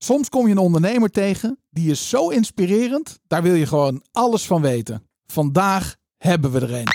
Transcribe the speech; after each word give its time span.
Soms 0.00 0.28
kom 0.28 0.46
je 0.46 0.52
een 0.52 0.58
ondernemer 0.58 1.10
tegen, 1.10 1.58
die 1.70 1.90
is 1.90 2.08
zo 2.08 2.28
inspirerend, 2.28 3.18
daar 3.26 3.42
wil 3.42 3.54
je 3.54 3.66
gewoon 3.66 4.02
alles 4.12 4.46
van 4.46 4.62
weten. 4.62 5.02
Vandaag 5.26 5.96
hebben 6.16 6.50
we 6.50 6.60
er 6.60 6.74
een. 6.74 6.86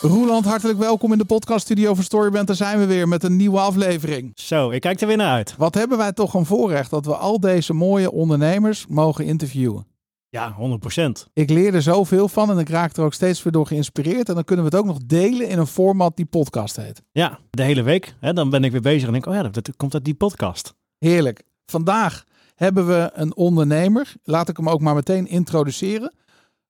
Roeland, 0.00 0.44
hartelijk 0.44 0.78
welkom 0.78 1.12
in 1.12 1.18
de 1.18 1.24
podcaststudio 1.24 1.94
van 1.94 2.04
Storyband. 2.04 2.46
Daar 2.46 2.56
zijn 2.56 2.78
we 2.78 2.86
weer 2.86 3.08
met 3.08 3.24
een 3.24 3.36
nieuwe 3.36 3.58
aflevering. 3.58 4.32
Zo, 4.34 4.70
ik 4.70 4.80
kijk 4.80 5.00
er 5.00 5.06
weer 5.06 5.16
naar 5.16 5.32
uit. 5.32 5.54
Wat 5.56 5.74
hebben 5.74 5.98
wij 5.98 6.12
toch 6.12 6.34
een 6.34 6.46
voorrecht 6.46 6.90
dat 6.90 7.06
we 7.06 7.16
al 7.16 7.40
deze 7.40 7.72
mooie 7.72 8.10
ondernemers 8.10 8.86
mogen 8.88 9.24
interviewen. 9.24 9.91
Ja, 10.32 10.56
100%. 10.58 11.30
Ik 11.32 11.50
leer 11.50 11.74
er 11.74 11.82
zoveel 11.82 12.28
van 12.28 12.50
en 12.50 12.58
ik 12.58 12.68
raak 12.68 12.96
er 12.96 13.04
ook 13.04 13.14
steeds 13.14 13.42
weer 13.42 13.52
door 13.52 13.66
geïnspireerd. 13.66 14.28
En 14.28 14.34
dan 14.34 14.44
kunnen 14.44 14.64
we 14.64 14.70
het 14.70 14.80
ook 14.80 14.86
nog 14.86 14.98
delen 15.06 15.48
in 15.48 15.58
een 15.58 15.66
format 15.66 16.16
die 16.16 16.26
podcast 16.26 16.76
heet. 16.76 17.02
Ja, 17.10 17.38
de 17.50 17.62
hele 17.62 17.82
week. 17.82 18.14
Hè, 18.20 18.32
dan 18.32 18.50
ben 18.50 18.64
ik 18.64 18.72
weer 18.72 18.80
bezig 18.80 19.06
en 19.06 19.12
denk, 19.12 19.26
oh 19.26 19.34
ja, 19.34 19.42
dat 19.42 19.76
komt 19.76 19.94
uit 19.94 20.04
die 20.04 20.14
podcast. 20.14 20.74
Heerlijk. 20.98 21.42
Vandaag 21.66 22.24
hebben 22.54 22.86
we 22.86 23.10
een 23.14 23.36
ondernemer. 23.36 24.12
Laat 24.22 24.48
ik 24.48 24.56
hem 24.56 24.68
ook 24.68 24.80
maar 24.80 24.94
meteen 24.94 25.26
introduceren. 25.26 26.14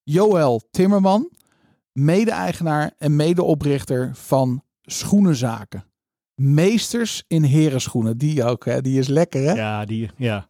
Joël 0.03 0.63
Timmerman, 0.71 1.31
mede-eigenaar 1.93 2.93
en 2.99 3.17
medeoprichter 3.17 4.11
van 4.15 4.63
Schoenenzaken. 4.83 5.85
Meesters 6.35 7.25
in 7.27 7.43
herenschoenen. 7.43 8.19
Die 8.19 8.45
ook, 8.45 8.65
hè? 8.65 8.81
Die 8.81 8.99
is 8.99 9.09
lekker, 9.09 9.43
hè? 9.43 9.53
Ja, 9.53 9.85
die, 9.85 10.01
ja, 10.01 10.11
ja. 10.17 10.49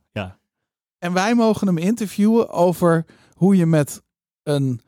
En 1.02 1.12
wij 1.12 1.34
mogen 1.34 1.66
hem 1.66 1.78
interviewen 1.78 2.50
over 2.50 3.04
hoe 3.34 3.56
je 3.56 3.66
met 3.66 4.02
een 4.42 4.80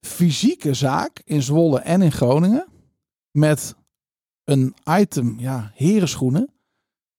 fysieke 0.00 0.74
zaak 0.74 1.22
in 1.24 1.42
Zwolle 1.42 1.78
en 1.80 2.02
in 2.02 2.12
Groningen, 2.12 2.66
met 3.30 3.74
een 4.44 4.74
item, 4.98 5.38
ja, 5.38 5.70
herenschoenen, 5.74 6.50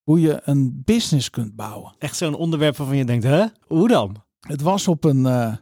hoe 0.03 0.19
je 0.21 0.41
een 0.43 0.81
business 0.85 1.29
kunt 1.29 1.55
bouwen. 1.55 1.95
Echt 1.97 2.15
zo'n 2.17 2.33
onderwerp 2.35 2.77
waarvan 2.77 2.97
je 2.97 3.05
denkt, 3.05 3.23
hè? 3.23 3.45
Hoe 3.67 3.87
dan? 3.87 4.23
Het 4.39 4.61
was 4.61 4.87
op 4.87 5.03
een, 5.03 5.25
eh, 5.25 5.55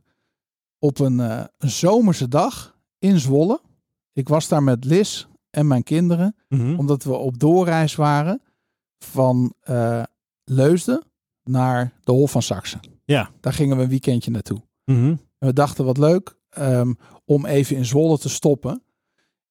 op 0.79 0.99
een, 0.99 1.19
eh, 1.19 1.43
een 1.57 1.69
zomerse 1.69 2.27
dag 2.27 2.77
in 2.99 3.19
Zwolle. 3.19 3.61
Ik 4.13 4.27
was 4.29 4.47
daar 4.47 4.63
met 4.63 4.85
Liz 4.85 5.25
en 5.49 5.67
mijn 5.67 5.83
kinderen, 5.83 6.35
Mhm. 6.47 6.75
omdat 6.79 7.03
we 7.03 7.13
op 7.15 7.39
doorreis 7.39 7.95
waren 7.95 8.41
van 8.97 9.53
eh, 9.59 10.03
Leusden 10.43 11.03
naar 11.43 11.93
de 12.03 12.11
Hof 12.11 12.31
van 12.31 12.41
Saxe. 12.41 12.79
Ja. 13.05 13.31
Daar 13.39 13.53
gingen 13.53 13.77
we 13.77 13.83
een 13.83 13.89
weekendje 13.89 14.31
naartoe. 14.31 14.61
Mhm. 14.85 15.15
En 15.37 15.47
we 15.47 15.53
dachten 15.53 15.85
wat 15.85 15.97
leuk 15.97 16.37
ehm, 16.49 16.93
om 17.25 17.45
even 17.45 17.75
in 17.75 17.85
Zwolle 17.85 18.17
te 18.17 18.29
stoppen 18.29 18.83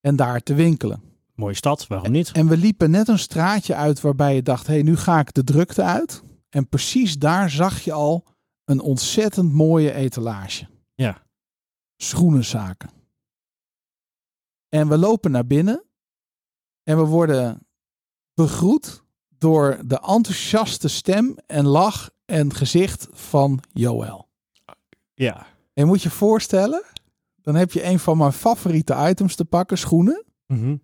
en 0.00 0.16
daar 0.16 0.40
te 0.40 0.54
winkelen. 0.54 1.02
Mooie 1.34 1.54
stad, 1.54 1.86
waarom 1.86 2.12
niet? 2.12 2.32
En 2.32 2.48
we 2.48 2.56
liepen 2.56 2.90
net 2.90 3.08
een 3.08 3.18
straatje 3.18 3.74
uit 3.74 4.00
waarbij 4.00 4.34
je 4.34 4.42
dacht, 4.42 4.66
hé, 4.66 4.72
hey, 4.72 4.82
nu 4.82 4.96
ga 4.96 5.20
ik 5.20 5.34
de 5.34 5.44
drukte 5.44 5.82
uit. 5.82 6.22
En 6.48 6.68
precies 6.68 7.18
daar 7.18 7.50
zag 7.50 7.80
je 7.80 7.92
al 7.92 8.24
een 8.64 8.80
ontzettend 8.80 9.52
mooie 9.52 9.92
etalage. 9.92 10.68
Ja. 10.94 11.22
Schoenenzaken. 11.96 12.90
En 14.68 14.88
we 14.88 14.98
lopen 14.98 15.30
naar 15.30 15.46
binnen 15.46 15.84
en 16.82 16.96
we 16.96 17.04
worden 17.04 17.66
begroet 18.34 19.02
door 19.38 19.78
de 19.84 20.00
enthousiaste 20.00 20.88
stem 20.88 21.36
en 21.46 21.66
lach 21.66 22.10
en 22.24 22.54
gezicht 22.54 23.08
van 23.10 23.60
Joël. 23.72 24.28
Ja. 25.14 25.46
En 25.72 25.86
moet 25.86 26.02
je 26.02 26.10
voorstellen, 26.10 26.84
dan 27.42 27.54
heb 27.54 27.72
je 27.72 27.84
een 27.84 27.98
van 27.98 28.16
mijn 28.16 28.32
favoriete 28.32 29.06
items 29.08 29.34
te 29.34 29.44
pakken, 29.44 29.78
schoenen. 29.78 30.24
Mhm. 30.46 30.76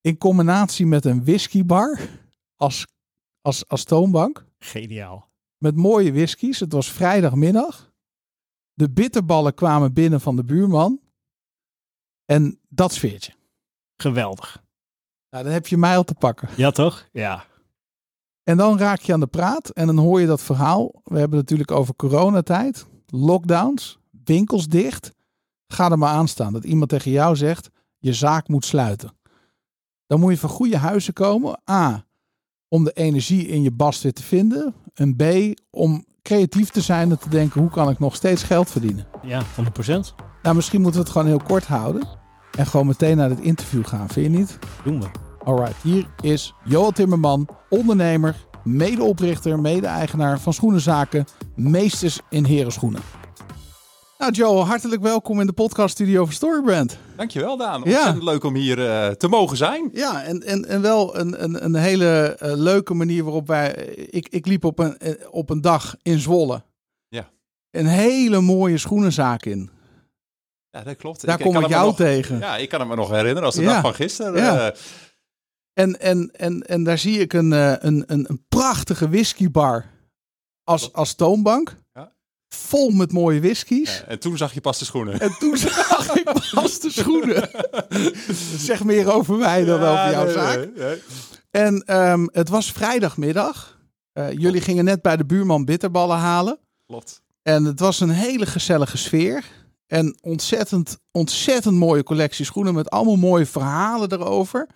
In 0.00 0.18
combinatie 0.18 0.86
met 0.86 1.04
een 1.04 1.24
whiskybar 1.24 2.00
als, 2.56 2.86
als, 3.40 3.68
als 3.68 3.84
toonbank. 3.84 4.44
Geniaal. 4.58 5.30
Met 5.58 5.76
mooie 5.76 6.12
whiskies. 6.12 6.60
Het 6.60 6.72
was 6.72 6.92
vrijdagmiddag. 6.92 7.92
De 8.72 8.90
bitterballen 8.90 9.54
kwamen 9.54 9.92
binnen 9.92 10.20
van 10.20 10.36
de 10.36 10.44
buurman. 10.44 11.00
En 12.24 12.60
dat 12.68 12.92
sfeertje. 12.92 13.32
Geweldig. 13.96 14.62
Nou, 15.30 15.44
dan 15.44 15.52
heb 15.52 15.66
je 15.66 15.76
mij 15.76 15.96
al 15.96 16.04
te 16.04 16.14
pakken. 16.14 16.48
Ja, 16.56 16.70
toch? 16.70 17.08
Ja. 17.12 17.44
En 18.44 18.56
dan 18.56 18.78
raak 18.78 19.00
je 19.00 19.12
aan 19.12 19.20
de 19.20 19.26
praat 19.26 19.68
en 19.68 19.86
dan 19.86 19.98
hoor 19.98 20.20
je 20.20 20.26
dat 20.26 20.42
verhaal. 20.42 20.90
We 21.04 21.18
hebben 21.18 21.38
het 21.38 21.48
natuurlijk 21.48 21.70
over 21.70 21.96
coronatijd, 21.96 22.86
lockdowns, 23.06 23.98
winkels 24.24 24.68
dicht. 24.68 25.12
Ga 25.66 25.90
er 25.90 25.98
maar 25.98 26.12
aan 26.12 26.28
staan 26.28 26.52
dat 26.52 26.64
iemand 26.64 26.90
tegen 26.90 27.10
jou 27.10 27.36
zegt, 27.36 27.70
je 27.98 28.12
zaak 28.12 28.48
moet 28.48 28.64
sluiten. 28.64 29.12
Dan 30.06 30.20
moet 30.20 30.32
je 30.32 30.38
van 30.38 30.50
goede 30.50 30.76
huizen 30.76 31.12
komen. 31.12 31.60
A, 31.70 32.04
om 32.68 32.84
de 32.84 32.92
energie 32.92 33.46
in 33.46 33.62
je 33.62 33.70
bast 33.70 34.02
weer 34.02 34.12
te 34.12 34.22
vinden. 34.22 34.74
En 34.94 35.16
B, 35.16 35.22
om 35.70 36.04
creatief 36.22 36.70
te 36.70 36.80
zijn 36.80 37.10
en 37.10 37.18
te 37.18 37.28
denken, 37.28 37.60
hoe 37.60 37.70
kan 37.70 37.90
ik 37.90 37.98
nog 37.98 38.14
steeds 38.14 38.42
geld 38.42 38.70
verdienen? 38.70 39.06
Ja, 39.22 39.42
100%. 39.42 39.46
Nou, 40.42 40.56
misschien 40.56 40.80
moeten 40.80 41.00
we 41.00 41.06
het 41.06 41.16
gewoon 41.16 41.28
heel 41.28 41.46
kort 41.46 41.66
houden. 41.66 42.08
En 42.58 42.66
gewoon 42.66 42.86
meteen 42.86 43.16
naar 43.16 43.30
het 43.30 43.40
interview 43.40 43.86
gaan, 43.86 44.08
vind 44.08 44.32
je 44.32 44.38
niet? 44.38 44.58
Doen 44.84 45.00
we. 45.00 45.23
Alright, 45.44 45.82
hier 45.82 46.06
is 46.20 46.54
Joel 46.64 46.90
Timmerman, 46.90 47.48
ondernemer, 47.68 48.36
medeoprichter, 48.62 49.60
mede-eigenaar 49.60 50.40
van 50.40 50.52
schoenenzaken 50.52 51.24
Meesters 51.54 52.20
in 52.30 52.44
Herenschoenen. 52.44 53.00
Nou 54.18 54.32
Joel, 54.32 54.66
hartelijk 54.66 55.02
welkom 55.02 55.40
in 55.40 55.46
de 55.46 55.52
podcaststudio 55.52 56.24
van 56.24 56.34
Storybrand. 56.34 56.98
Dankjewel 57.16 57.56
Daan. 57.56 57.80
Ja. 57.84 57.96
Ontzettend 57.96 58.22
leuk 58.22 58.44
om 58.44 58.54
hier 58.54 58.90
eh, 58.90 59.08
te 59.10 59.28
mogen 59.28 59.56
zijn. 59.56 59.90
Ja, 59.92 60.22
en, 60.22 60.42
en, 60.42 60.64
en 60.64 60.80
wel 60.82 61.18
een, 61.18 61.42
een, 61.44 61.64
een 61.64 61.74
hele 61.74 62.36
eh, 62.38 62.52
leuke 62.54 62.94
manier 62.94 63.24
waarop 63.24 63.46
wij... 63.46 63.72
Ik, 64.10 64.28
ik 64.28 64.46
liep 64.46 64.64
op 64.64 64.78
een, 64.78 64.98
eh, 64.98 65.12
op 65.30 65.50
een 65.50 65.60
dag 65.60 65.96
in 66.02 66.18
Zwolle. 66.18 66.62
Ja. 67.08 67.28
Een 67.70 67.86
hele 67.86 68.40
mooie 68.40 68.78
schoenenzaak 68.78 69.44
in. 69.44 69.70
Ja, 70.70 70.82
dat 70.82 70.96
klopt. 70.96 71.26
Daar 71.26 71.38
kom 71.38 71.56
ik 71.58 71.68
jou 71.68 71.86
nog, 71.86 71.96
tegen. 71.96 72.38
Ja, 72.38 72.56
ik 72.56 72.68
kan 72.68 72.80
het 72.80 72.88
me 72.88 72.94
nog 72.96 73.10
herinneren 73.10 73.42
als 73.44 73.54
de 73.54 73.62
Ja. 73.62 73.72
dag 73.72 73.80
van 73.80 73.94
gisteren. 73.94 74.42
Ja. 74.42 74.70
eh, 74.70 74.76
En, 75.74 76.00
en, 76.00 76.30
en, 76.32 76.62
en 76.62 76.84
daar 76.84 76.98
zie 76.98 77.18
ik 77.18 77.32
een, 77.32 77.52
eh, 77.52 77.72
een, 77.78 78.04
een, 78.06 78.24
een 78.28 78.44
prachtige 78.48 79.08
whiskybar 79.08 79.86
als, 80.64 80.92
als 80.92 81.14
toonbank. 81.14 81.76
Ja. 81.92 82.12
Vol 82.48 82.90
met 82.90 83.12
mooie 83.12 83.40
whiskies. 83.40 84.04
en 84.06 84.18
toen 84.18 84.36
zag 84.36 84.54
je 84.54 84.60
pas 84.60 84.78
de 84.78 84.84
schoenen. 84.84 85.20
En 85.20 85.36
toen 85.38 85.56
zag 85.88 86.16
ik 86.16 86.24
pas 86.54 86.80
de 86.80 86.90
schoenen. 86.90 87.50
zeg 88.68 88.84
meer 88.84 89.12
over 89.12 89.36
mij 89.36 89.64
dan 89.64 89.80
over 89.80 90.10
jouw 90.10 90.24
nee, 90.24 90.32
zaak. 90.32 90.56
nee, 90.56 90.70
nee. 90.76 91.02
En 91.50 91.82
ehm, 91.82 92.26
het 92.32 92.48
was 92.48 92.72
vrijdagmiddag. 92.72 93.78
Eh, 94.12 94.32
jullie 94.32 94.60
gingen 94.60 94.84
net 94.84 95.02
bij 95.02 95.16
de 95.16 95.24
buurman 95.24 95.64
bitterballen 95.64 96.16
halen. 96.16 96.58
Klopt. 96.86 97.22
En 97.42 97.64
het 97.64 97.80
was 97.80 98.00
een 98.00 98.10
hele 98.10 98.46
gezellige 98.46 98.96
sfeer. 98.96 99.44
En 99.86 100.18
ontzettend, 100.20 100.98
ontzettend 101.10 101.74
mooie 101.74 102.02
collectie 102.02 102.44
schoenen 102.44 102.74
met 102.74 102.90
allemaal 102.90 103.16
mooie 103.16 103.46
verhalen 103.46 104.12
erover. 104.12 104.66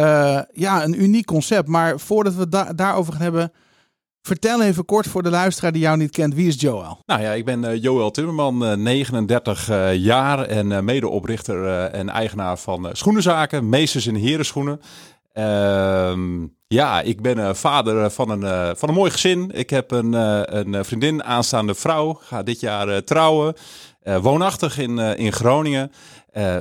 Eh, 0.00 0.40
ja, 0.52 0.84
een 0.84 1.02
uniek 1.02 1.26
concept. 1.26 1.68
Maar 1.68 1.98
voordat 2.00 2.34
we 2.34 2.48
da- 2.48 2.72
daarover 2.72 3.12
gaan 3.12 3.22
hebben, 3.22 3.52
vertel 4.22 4.62
even 4.62 4.84
kort 4.84 5.06
voor 5.06 5.22
de 5.22 5.30
luisteraar 5.30 5.72
die 5.72 5.80
jou 5.82 5.96
niet 5.96 6.10
kent. 6.10 6.34
Wie 6.34 6.46
is 6.48 6.60
Joel? 6.60 6.98
Nou 7.06 7.22
ja, 7.22 7.32
ik 7.32 7.44
ben 7.44 7.64
eh, 7.64 7.82
Joël 7.82 8.10
Timmerman, 8.10 8.64
eh, 8.64 8.76
39 8.76 9.68
eh, 9.68 9.94
jaar 9.94 10.42
en 10.42 10.84
medeoprichter 10.84 11.66
en 11.86 12.08
eigenaar 12.08 12.58
van 12.58 12.88
schoenenzaken, 12.92 13.68
meesters 13.68 14.06
in 14.06 14.14
herenschoenen. 14.14 14.80
Ehm, 15.32 16.46
ja, 16.66 17.00
ik 17.00 17.22
ben 17.22 17.56
vader 17.56 18.10
van 18.10 18.30
een, 18.30 18.76
van 18.76 18.88
een 18.88 18.94
mooi 18.94 19.10
gezin. 19.10 19.50
Ik 19.54 19.70
heb 19.70 19.90
een, 19.90 20.12
een 20.56 20.84
vriendin, 20.84 21.24
aanstaande 21.24 21.74
vrouw, 21.74 22.12
ga 22.22 22.42
dit 22.42 22.60
jaar 22.60 23.04
trouwen. 23.04 23.54
Woonachtig 24.20 24.78
in, 24.78 24.98
in 24.98 25.32
Groningen, 25.32 25.92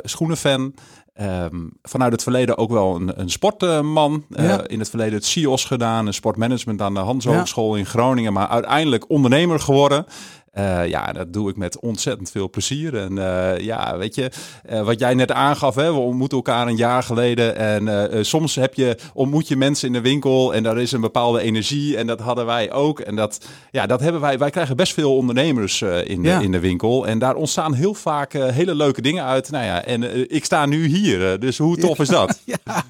schoenenfan. 0.04 0.74
Ehm, 1.20 1.56
vanuit 1.82 2.12
het 2.12 2.24
verleden 2.24 2.58
ook 2.58 2.72
wel 2.72 2.96
een, 2.96 3.20
een 3.20 3.30
sportman. 3.30 4.24
Eh, 4.32 4.46
Ja. 4.46 4.68
In 4.68 4.80
het 4.80 4.90
verleden 4.90 5.14
het 5.14 5.26
CIOS 5.26 5.66
gedaan, 5.66 6.08
een 6.08 6.14
sportmanagement 6.14 6.82
aan 6.82 6.94
de 6.94 7.00
Hans 7.00 7.26
Hogeschool 7.26 7.76
in 7.76 7.86
Groningen. 7.86 8.34
Maar 8.34 8.48
uiteindelijk 8.48 9.10
ondernemer 9.10 9.60
geworden. 9.60 10.06
Eh, 10.52 10.88
ja, 10.88 11.12
dat 11.12 11.34
doe 11.34 11.50
ik 11.50 11.58
met 11.58 11.80
ontzettend 11.80 12.32
veel 12.32 12.50
plezier. 12.50 12.98
En 12.98 13.18
eh, 13.18 13.60
ja, 13.60 13.98
weet 13.98 14.16
je, 14.16 14.32
eh, 14.66 14.82
wat 14.82 15.00
jij 15.00 15.14
net 15.14 15.32
aangaf, 15.32 15.76
hè, 15.76 15.94
we 15.94 16.00
ontmoeten 16.00 16.38
elkaar 16.38 16.68
een 16.68 16.76
jaar 16.76 17.04
geleden. 17.04 17.56
En 17.56 18.26
soms 18.26 18.56
heb 18.56 18.74
je, 18.74 18.98
ontmoet 19.14 19.48
je 19.48 19.56
mensen 19.56 19.88
in 19.88 19.94
de 19.94 20.02
winkel 20.02 20.54
en 20.54 20.64
daar 20.64 20.78
is 20.78 20.92
een 20.92 21.02
bepaalde 21.02 21.42
energie. 21.42 21.98
En 21.98 22.08
dat 22.08 22.20
hadden 22.20 22.46
wij 22.46 22.72
ook. 22.72 23.00
En 23.00 23.16
dat, 23.16 23.46
ja, 23.72 23.86
dat 23.86 24.00
hebben 24.00 24.22
wij. 24.22 24.38
Wij 24.38 24.50
krijgen 24.50 24.76
best 24.76 24.94
veel 24.94 25.16
ondernemers 25.16 25.82
in, 25.82 26.24
de, 26.24 26.38
in 26.42 26.52
de 26.52 26.60
winkel. 26.60 27.08
En 27.08 27.20
daar 27.20 27.36
ontstaan 27.36 27.74
heel 27.74 27.94
vaak 27.94 28.34
hele 28.34 28.76
leuke 28.76 29.02
dingen 29.02 29.24
uit. 29.24 29.52
Nou 29.52 29.66
ja, 29.66 29.84
en 29.84 30.32
ik 30.34 30.46
sta 30.46 30.66
nu 30.66 30.88
hier. 30.88 31.40
dus 31.40 31.58
hoe 31.58 31.78
tof 31.78 32.00
is 32.00 32.08
dat? 32.08 32.40
Ja, 32.66 32.84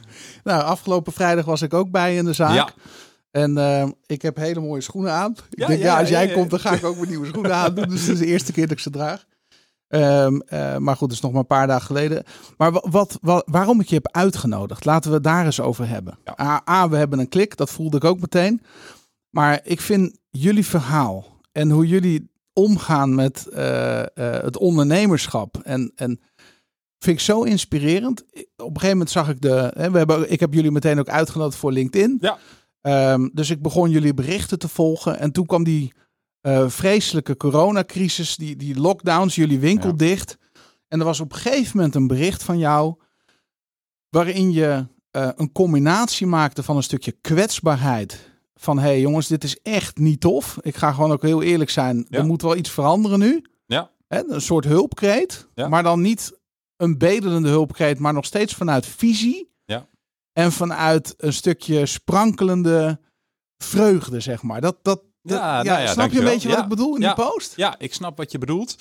nou, 0.43 0.63
afgelopen 0.63 1.13
vrijdag 1.13 1.45
was 1.45 1.61
ik 1.61 1.73
ook 1.73 1.91
bij 1.91 2.15
in 2.15 2.25
de 2.25 2.33
zaak. 2.33 2.53
Ja. 2.53 2.69
En 3.31 3.57
eh, 3.57 3.87
ik 4.05 4.21
heb 4.21 4.35
hele 4.35 4.59
mooie 4.59 4.81
schoenen 4.81 5.11
aan. 5.13 5.31
Ik 5.31 5.59
Ja, 5.59 5.67
denk, 5.67 5.79
ja, 5.79 5.85
ja, 5.85 5.99
als 5.99 6.09
jij 6.09 6.27
ja, 6.27 6.33
komt, 6.33 6.49
dan 6.49 6.59
ga 6.59 6.71
ik 6.71 6.83
ook 6.85 6.95
mijn 6.95 7.09
nieuwe 7.09 7.27
schoenen 7.27 7.55
aandoen. 7.55 7.89
Dus 7.89 8.01
het 8.01 8.09
is 8.09 8.19
de 8.19 8.25
eerste 8.25 8.51
keer 8.51 8.63
dat 8.67 8.71
ik 8.77 8.83
ze 8.83 8.89
draag. 8.89 9.25
Ehm, 9.87 10.39
eh, 10.39 10.77
maar 10.77 10.95
goed, 10.95 11.07
dat 11.07 11.17
is 11.17 11.23
nog 11.23 11.31
maar 11.31 11.39
een 11.41 11.47
paar 11.47 11.67
dagen 11.67 11.85
geleden. 11.85 12.23
Maar 12.57 12.71
wa- 12.71 12.83
wat, 12.89 13.17
wa- 13.21 13.43
waarom 13.45 13.79
ik 13.79 13.87
je 13.87 13.95
heb 13.95 14.07
uitgenodigd, 14.11 14.85
laten 14.85 15.09
we 15.09 15.15
het 15.15 15.23
daar 15.25 15.45
eens 15.45 15.61
over 15.61 15.87
hebben. 15.87 16.17
A, 16.69 16.89
we 16.89 16.97
hebben 16.97 17.19
een 17.19 17.29
klik, 17.29 17.57
dat 17.57 17.69
voelde 17.69 17.97
ik 17.97 18.03
ook 18.03 18.19
meteen. 18.19 18.61
Maar 19.29 19.59
ik 19.63 19.81
vind 19.81 20.17
jullie 20.29 20.65
verhaal 20.65 21.25
en 21.51 21.69
hoe 21.69 21.87
jullie 21.87 22.29
omgaan 22.53 23.15
met 23.15 23.47
eh, 23.47 23.99
eh, 23.99 24.07
het 24.43 24.57
ondernemerschap 24.57 25.57
en, 25.63 25.91
en 25.95 26.19
vind 26.99 27.17
ik 27.17 27.23
zo 27.23 27.41
inspirerend. 27.43 28.21
Op 28.21 28.29
een 28.57 28.65
gegeven 28.73 28.89
moment 28.89 29.09
zag 29.09 29.29
ik 29.29 29.41
de, 29.41 29.71
hè, 29.75 29.91
we 29.91 29.97
hebben, 29.97 30.31
ik 30.31 30.39
heb 30.39 30.53
jullie 30.53 30.71
meteen 30.71 30.99
ook 30.99 31.09
uitgenodigd 31.09 31.57
voor 31.57 31.71
LinkedIn. 31.71 32.17
Ja. 32.21 32.37
Ehm, 32.81 33.29
dus 33.33 33.49
ik 33.49 33.61
begon 33.61 33.89
jullie 33.89 34.13
berichten 34.13 34.59
te 34.59 34.67
volgen 34.67 35.19
en 35.19 35.31
toen 35.31 35.45
kwam 35.45 35.63
die 35.63 35.93
eh, 36.41 36.69
vreselijke 36.69 37.37
coronacrisis, 37.37 38.35
die, 38.35 38.55
die 38.55 38.79
lockdowns, 38.79 39.35
jullie 39.35 39.59
winkel 39.59 39.89
Ja. 39.89 39.95
dicht. 39.95 40.37
En 40.87 40.99
er 40.99 41.05
was 41.05 41.19
op 41.19 41.31
een 41.31 41.37
gegeven 41.39 41.77
moment 41.77 41.95
een 41.95 42.07
bericht 42.07 42.43
van 42.43 42.57
jou 42.57 42.95
waarin 44.09 44.51
je 44.51 44.87
eh, 45.11 45.29
een 45.35 45.51
combinatie 45.51 46.27
maakte 46.27 46.63
van 46.63 46.75
een 46.75 46.83
stukje 46.83 47.11
kwetsbaarheid. 47.11 48.29
Van 48.55 48.77
hé 48.79 48.83
hey 48.87 48.99
jongens, 48.99 49.27
dit 49.27 49.43
is 49.43 49.59
echt 49.61 49.97
niet 49.97 50.19
tof. 50.19 50.57
Ik 50.61 50.75
ga 50.75 50.91
gewoon 50.91 51.11
ook 51.11 51.21
heel 51.21 51.41
eerlijk 51.41 51.69
zijn. 51.69 52.05
Ja. 52.09 52.17
Er 52.17 52.25
moet 52.25 52.41
wel 52.41 52.55
iets 52.55 52.69
veranderen 52.69 53.19
nu. 53.19 53.45
Ja. 53.65 53.91
Hè, 54.07 54.29
een 54.29 54.41
soort 54.41 54.65
hulpkreet. 54.65 55.47
Ja. 55.55 55.67
Maar 55.67 55.83
dan 55.83 56.01
niet 56.01 56.39
een 56.77 56.97
bedelende 56.97 57.49
hulpkreet, 57.49 57.99
maar 57.99 58.13
nog 58.13 58.25
steeds 58.25 58.53
vanuit 58.53 58.85
visie. 58.85 59.51
En 60.43 60.51
vanuit 60.51 61.13
een 61.17 61.33
stukje 61.33 61.85
sprankelende 61.85 62.99
vreugde, 63.63 64.19
zeg 64.19 64.41
maar. 64.41 64.61
Dat, 64.61 64.75
dat, 64.81 65.01
dat- 65.21 65.37
Ja, 65.39 65.63
nou 65.63 65.81
ja, 65.81 65.87
snap 65.87 66.11
je 66.11 66.17
een 66.19 66.23
beetje 66.25 66.49
wat 66.49 66.57
ik 66.63 66.69
bedoel 66.69 66.95
in 66.95 66.99
die 66.99 67.09
post? 67.13 67.53
Ja, 67.55 67.75
ik 67.77 67.93
snap 67.93 68.17
wat 68.17 68.31
je 68.31 68.37
bedoelt. 68.37 68.75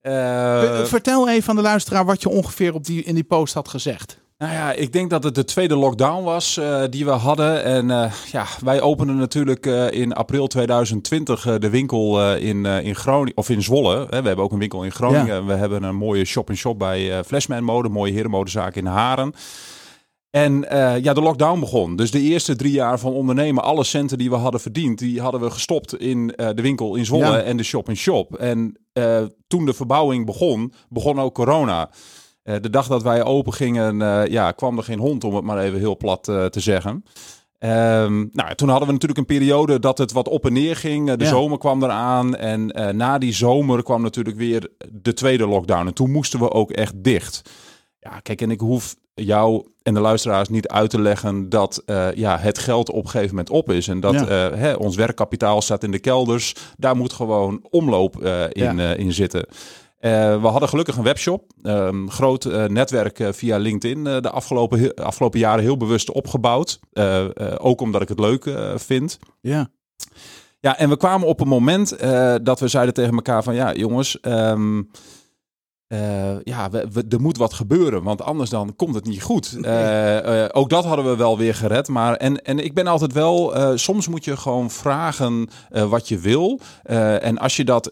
Eh, 0.00 0.62
Eh, 0.80 0.84
Vertel 0.86 1.28
even 1.28 1.50
aan 1.50 1.56
de 1.56 1.62
luisteraar 1.62 2.04
wat 2.04 2.22
je 2.22 2.28
ongeveer 2.28 2.74
op 2.74 2.84
die, 2.84 3.02
in 3.02 3.14
die 3.14 3.24
post 3.24 3.54
had 3.54 3.68
gezegd. 3.68 4.18
Nou 4.38 4.52
ja, 4.52 4.72
ik 4.72 4.92
denk 4.92 5.10
dat 5.10 5.22
het 5.24 5.34
de 5.34 5.44
tweede 5.44 5.76
lockdown 5.76 6.24
was 6.24 6.56
eh, 6.56 6.82
die 6.90 7.04
we 7.04 7.10
hadden. 7.10 7.62
En 7.64 7.88
ja, 8.32 8.46
wij 8.64 8.80
openden 8.80 9.16
natuurlijk 9.16 9.66
in 9.90 10.12
april 10.12 10.46
2020 10.46 11.46
eh, 11.46 11.54
de 11.58 11.70
winkel 11.70 12.34
in, 12.34 12.66
in 12.66 12.94
Groningen, 12.94 13.36
of 13.36 13.48
in 13.50 13.62
Zwolle. 13.62 13.96
Hè, 14.10 14.20
we 14.22 14.26
hebben 14.26 14.44
ook 14.44 14.52
een 14.52 14.58
winkel 14.58 14.82
in 14.84 14.92
Groningen. 14.92 15.46
We 15.46 15.52
hebben 15.52 15.82
een 15.82 15.96
mooie 15.96 16.24
shop-in-shop 16.24 16.78
bij 16.78 17.24
Flashman 17.24 17.64
Mode, 17.64 17.86
een 17.88 17.94
mooie 17.94 18.12
herenmodezaak 18.12 18.74
in 18.74 18.86
Haren. 18.86 19.34
En 20.30 20.70
eh, 20.70 21.02
ja, 21.02 21.12
de 21.12 21.20
lockdown 21.20 21.60
begon. 21.60 21.96
Dus 21.96 22.10
de 22.10 22.20
eerste 22.20 22.56
drie 22.56 22.72
jaar 22.72 22.98
van 22.98 23.12
ondernemen, 23.12 23.62
alle 23.62 23.84
centen 23.84 24.18
die 24.18 24.30
we 24.30 24.36
hadden 24.36 24.60
verdiend, 24.60 24.98
die 24.98 25.20
hadden 25.20 25.40
we 25.40 25.50
gestopt 25.50 25.98
in 26.00 26.34
eh, 26.34 26.48
de 26.54 26.62
winkel 26.62 26.94
in 26.94 27.04
Zwolle 27.04 27.24
Ja. 27.24 27.40
en 27.42 27.56
de 27.56 27.62
shop-in-shop. 27.62 28.34
En 28.34 28.78
eh, 28.92 29.22
toen 29.46 29.64
de 29.66 29.74
verbouwing 29.74 30.26
begon, 30.26 30.72
begon 30.88 31.20
ook 31.20 31.34
corona. 31.34 31.90
De 32.60 32.70
dag 32.70 32.86
dat 32.86 33.02
wij 33.02 33.24
open 33.24 33.52
gingen, 33.52 33.96
ja, 34.30 34.52
kwam 34.52 34.76
er 34.76 34.84
geen 34.84 34.98
hond, 34.98 35.24
om 35.24 35.34
het 35.34 35.44
maar 35.44 35.58
even 35.58 35.78
heel 35.78 35.96
plat 35.96 36.22
te 36.24 36.50
zeggen. 36.60 37.04
Ehm, 37.58 38.24
nou, 38.32 38.54
toen 38.54 38.68
hadden 38.68 38.86
we 38.86 38.92
natuurlijk 38.92 39.18
een 39.20 39.26
periode 39.38 39.78
dat 39.78 39.98
het 39.98 40.12
wat 40.12 40.28
op 40.28 40.46
en 40.46 40.52
neer 40.52 40.76
ging. 40.76 41.12
De 41.12 41.24
Ja. 41.24 41.30
zomer 41.30 41.58
kwam 41.58 41.82
eraan. 41.82 42.36
En 42.36 42.66
na 42.96 43.18
die 43.18 43.32
zomer 43.32 43.82
kwam 43.82 44.02
natuurlijk 44.02 44.36
weer 44.36 44.68
de 44.92 45.12
tweede 45.14 45.46
lockdown. 45.46 45.86
En 45.86 45.94
toen 45.94 46.10
moesten 46.10 46.38
we 46.38 46.50
ook 46.50 46.70
echt 46.70 46.92
dicht. 46.96 47.42
Ja, 48.10 48.20
kijk, 48.20 48.40
en 48.40 48.50
ik 48.50 48.60
hoef 48.60 48.96
jou 49.14 49.66
en 49.82 49.94
de 49.94 50.00
luisteraars 50.00 50.48
niet 50.48 50.68
uit 50.68 50.90
te 50.90 51.00
leggen 51.00 51.48
dat 51.48 51.82
eh, 51.86 52.12
ja, 52.14 52.38
het 52.38 52.58
geld 52.58 52.90
op 52.90 53.04
een 53.04 53.10
gegeven 53.10 53.30
moment 53.30 53.50
op 53.50 53.70
is. 53.70 53.88
En 53.88 54.00
dat 54.00 54.12
Ja. 54.14 54.26
eh, 54.50 54.58
hè, 54.58 54.72
ons 54.72 54.96
werkkapitaal 54.96 55.62
staat 55.62 55.82
in 55.84 55.90
de 55.90 55.98
kelders. 55.98 56.54
Daar 56.76 56.96
moet 56.96 57.12
gewoon 57.12 57.66
omloop 57.70 58.22
eh, 58.22 58.42
in, 58.48 58.76
Ja. 58.76 58.94
in 58.94 59.12
zitten. 59.12 59.46
We 60.00 60.38
hadden 60.42 60.68
gelukkig 60.68 60.96
een 60.96 61.02
webshop. 61.02 61.50
Een 61.62 62.10
groot 62.10 62.44
netwerk 62.68 63.28
via 63.30 63.56
LinkedIn 63.56 64.04
de 64.04 64.30
afgelopen, 64.30 64.94
afgelopen 64.94 65.38
jaren 65.38 65.62
heel 65.64 65.76
bewust 65.76 66.10
opgebouwd. 66.12 66.80
Ook 67.58 67.80
omdat 67.80 68.02
ik 68.02 68.08
het 68.08 68.18
leuk 68.20 68.50
vind. 68.76 69.18
Ja. 69.40 69.68
Ja, 70.60 70.78
en 70.78 70.88
we 70.88 70.96
kwamen 70.96 71.28
op 71.28 71.40
een 71.40 71.48
moment 71.48 71.98
dat 72.42 72.60
we 72.60 72.68
zeiden 72.68 72.94
tegen 72.94 73.14
elkaar 73.14 73.42
van 73.42 73.54
ja, 73.54 73.74
jongens, 73.74 74.20
ehm, 74.20 74.82
eh, 75.86 76.40
ja, 76.44 76.70
we, 76.70 76.86
we- 76.92 77.04
er 77.08 77.20
moet 77.20 77.36
wat 77.36 77.52
gebeuren, 77.54 78.02
want 78.02 78.22
anders 78.22 78.50
dan 78.50 78.76
komt 78.76 78.94
het 78.94 79.04
niet 79.04 79.22
goed. 79.22 79.56
Eh, 79.62 80.42
eh, 80.44 80.48
ook 80.52 80.68
dat 80.70 80.84
hadden 80.84 81.04
we 81.04 81.16
wel 81.16 81.38
weer 81.38 81.54
gered, 81.54 81.88
maar 81.88 82.14
en, 82.16 82.42
en 82.44 82.58
ik 82.64 82.74
ben 82.74 82.86
altijd 82.86 83.12
wel, 83.12 83.52
soms 83.78 84.08
moet 84.08 84.24
je 84.24 84.36
gewoon 84.36 84.70
vragen 84.70 85.48
wat 85.70 86.08
je 86.08 86.18
wil. 86.18 86.60
En 87.20 87.38
als 87.38 87.56
je 87.56 87.64
dat, 87.64 87.90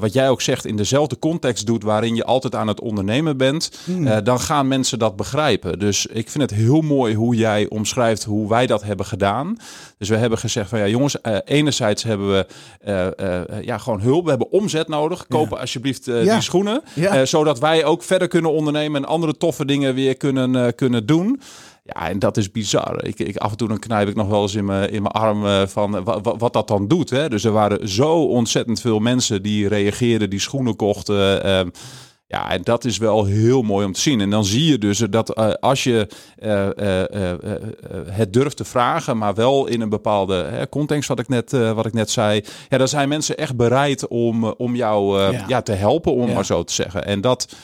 wat 0.00 0.12
jij 0.12 0.30
ook 0.30 0.40
zegt, 0.40 0.64
in 0.66 0.76
dezelfde 0.76 1.18
context 1.18 1.66
doet 1.66 1.82
waarin 1.82 2.14
je 2.14 2.24
altijd 2.24 2.54
aan 2.54 2.68
het 2.68 2.80
ondernemen 2.80 3.36
bent, 3.36 3.70
Hmm. 3.84 4.24
dan 4.24 4.40
gaan 4.40 4.68
mensen 4.68 4.98
dat 4.98 5.16
begrijpen. 5.16 5.78
Dus 5.78 6.06
ik 6.06 6.30
vind 6.30 6.50
het 6.50 6.58
heel 6.60 6.80
mooi 6.80 7.14
hoe 7.14 7.34
jij 7.34 7.68
omschrijft 7.68 8.24
hoe 8.24 8.48
wij 8.48 8.66
dat 8.66 8.82
hebben 8.82 9.06
gedaan. 9.06 9.56
Dus 9.98 10.08
we 10.08 10.16
hebben 10.16 10.38
gezegd 10.38 10.68
van 10.68 10.78
ja 10.78 10.86
jongens, 10.86 11.16
enerzijds 11.44 12.02
hebben 12.02 12.30
we 12.30 12.46
ja, 13.64 13.78
gewoon 13.78 14.00
hulp. 14.00 14.24
We 14.24 14.30
hebben 14.30 14.52
omzet 14.52 14.88
nodig. 14.88 15.26
Kopen 15.26 15.58
alsjeblieft 15.60 16.04
Ja. 16.04 16.22
die 16.22 16.40
schoenen. 16.42 16.82
Ja. 16.94 17.18
Eh, 17.20 17.26
zodat 17.26 17.58
wij 17.58 17.84
ook 17.84 18.02
verder 18.02 18.28
kunnen 18.28 18.52
ondernemen 18.52 19.02
en 19.02 19.08
andere 19.08 19.36
toffe 19.36 19.64
dingen 19.64 19.94
weer 19.94 20.16
kunnen, 20.16 20.56
eh, 20.56 20.72
kunnen 20.76 21.06
doen. 21.06 21.40
Ja, 21.84 22.08
en 22.08 22.18
dat 22.18 22.36
is 22.36 22.50
bizar. 22.50 23.04
Ik, 23.04 23.18
ik, 23.18 23.36
af 23.36 23.50
en 23.50 23.56
toe 23.56 23.68
dan 23.68 23.78
knijp 23.78 24.08
ik 24.08 24.14
nog 24.14 24.28
wel 24.28 24.42
eens 24.42 24.54
in 24.54 24.64
mijn, 24.64 24.90
in 24.90 25.02
mijn 25.02 25.14
arm 25.14 25.46
eh, 25.46 25.66
van 25.66 25.96
eh, 25.96 26.04
wa- 26.04 26.20
wa- 26.20 26.36
wat 26.36 26.52
dat 26.52 26.68
dan 26.68 26.88
doet. 26.88 27.10
Hè? 27.10 27.28
Dus 27.28 27.44
er 27.44 27.52
waren 27.52 27.88
zo 27.88 28.12
ontzettend 28.24 28.80
veel 28.80 28.98
mensen 28.98 29.42
die 29.42 29.68
reageerden, 29.68 30.30
die 30.30 30.40
schoenen 30.40 30.76
kochten. 30.76 31.42
Ja, 32.30 32.50
en 32.50 32.62
dat 32.62 32.84
is 32.84 32.98
wel 32.98 33.24
heel 33.24 33.62
mooi 33.62 33.86
om 33.86 33.92
te 33.92 34.00
zien. 34.00 34.20
En 34.20 34.30
dan 34.30 34.44
zie 34.44 34.64
je 34.70 34.78
dus 34.78 34.98
dat 34.98 35.34
eh, 35.34 35.50
als 35.60 35.84
je 35.84 36.08
eh, 36.38 36.66
eh, 37.32 37.38
het 38.06 38.32
durft 38.32 38.56
te 38.56 38.64
vragen, 38.64 39.18
maar 39.18 39.34
wel 39.34 39.66
in 39.66 39.80
een 39.80 39.88
bepaalde 39.88 40.66
context, 40.70 41.08
wat 41.08 41.18
ik 41.18 41.28
net, 41.28 41.50
wat 41.50 41.86
ik 41.86 41.92
net 41.92 42.10
zei, 42.10 42.44
ja, 42.68 42.78
dan 42.78 42.88
zijn 42.88 43.08
mensen 43.08 43.36
echt 43.36 43.56
bereid 43.56 44.08
om, 44.08 44.44
om 44.44 44.76
jou 44.76 45.20
Ja. 45.32 45.44
ja. 45.48 45.62
te 45.62 45.72
helpen, 45.72 46.12
om 46.14 46.28
Ja. 46.28 46.34
maar 46.34 46.44
zo 46.44 46.64
te 46.64 46.72
zeggen. 46.72 47.04
En 47.04 47.20
dat, 47.20 47.54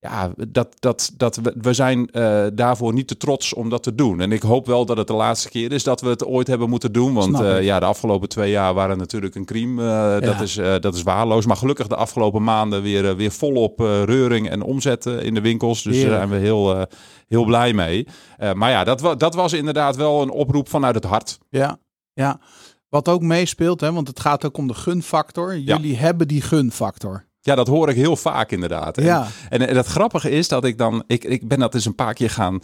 ja, 0.00 0.32
dat, 0.48 0.68
dat, 0.78 1.10
dat 1.16 1.36
we, 1.36 1.54
we 1.60 1.72
zijn 1.72 2.10
eh, 2.10 2.46
daarvoor 2.54 2.92
niet 2.92 3.08
te 3.08 3.16
trots 3.16 3.54
om 3.54 3.68
dat 3.68 3.82
te 3.82 3.94
doen. 3.94 4.20
En 4.20 4.32
ik 4.32 4.42
hoop 4.42 4.66
wel 4.66 4.84
dat 4.86 4.96
het 4.96 5.06
de 5.06 5.12
laatste 5.12 5.48
keer 5.48 5.72
is 5.72 5.82
dat 5.84 6.00
we 6.00 6.08
het 6.08 6.24
ooit 6.24 6.46
hebben 6.46 6.68
moeten 6.68 6.92
doen. 6.92 7.14
Want 7.14 7.32
eh, 7.56 7.62
ja, 7.64 7.80
de 7.80 7.86
afgelopen 7.86 8.28
twee 8.28 8.50
jaar 8.50 8.74
waren 8.74 8.98
natuurlijk 8.98 9.34
een 9.34 9.44
crime. 9.44 9.82
eh, 9.82 10.20
dat, 10.26 10.40
is, 10.40 10.54
dat 10.80 10.94
is 10.94 11.02
waarloos. 11.02 11.46
Maar 11.46 11.56
gelukkig 11.56 11.86
de 11.86 11.96
afgelopen 11.96 12.42
maanden 12.42 12.82
weer, 12.82 13.16
weer 13.16 13.30
volop 13.32 13.78
reuring 13.80 14.48
en 14.50 14.62
omzet 14.62 15.06
eh, 15.06 15.22
in 15.24 15.34
de 15.34 15.40
winkels. 15.40 15.82
Dus 15.82 15.96
daar 16.08 16.16
zijn 16.16 16.28
we 16.30 16.36
heel, 16.36 16.86
heel 17.28 17.44
blij 17.44 17.72
mee. 17.72 18.06
Maar 18.54 18.70
ja, 18.70 18.84
dat, 18.84 19.00
wa- 19.00 19.14
dat 19.14 19.34
was 19.34 19.52
inderdaad 19.52 19.96
wel 19.96 20.22
een 20.22 20.30
oproep 20.30 20.68
vanuit 20.68 20.94
het 20.94 21.04
hart. 21.04 21.38
Ja, 21.50 21.78
ja. 22.12 22.40
Wat 22.88 23.08
ook 23.08 23.22
meespeelt, 23.22 23.80
hè, 23.80 23.92
want 23.92 24.08
het 24.08 24.20
gaat 24.20 24.44
ook 24.46 24.56
om 24.56 24.66
de 24.66 24.74
gunfactor. 24.74 25.58
Jullie 25.58 25.96
hebben 25.96 26.28
die 26.28 26.40
gunfactor. 26.42 27.26
Ja, 27.48 27.54
dat 27.54 27.66
hoor 27.66 27.88
ik 27.88 27.96
heel 27.96 28.16
vaak 28.16 28.50
inderdaad. 28.50 28.98
En- 28.98 29.04
Ja. 29.04 29.26
En, 29.48 29.68
en 29.68 29.76
het 29.76 29.86
grappige 29.86 30.30
is 30.30 30.48
dat 30.48 30.64
ik 30.64 30.78
dan, 30.78 31.02
ik, 31.06 31.24
ik 31.24 31.48
ben 31.48 31.58
dat 31.58 31.74
eens 31.74 31.84
een 31.84 31.94
paar 31.94 32.14
keer 32.14 32.30
gaan, 32.30 32.60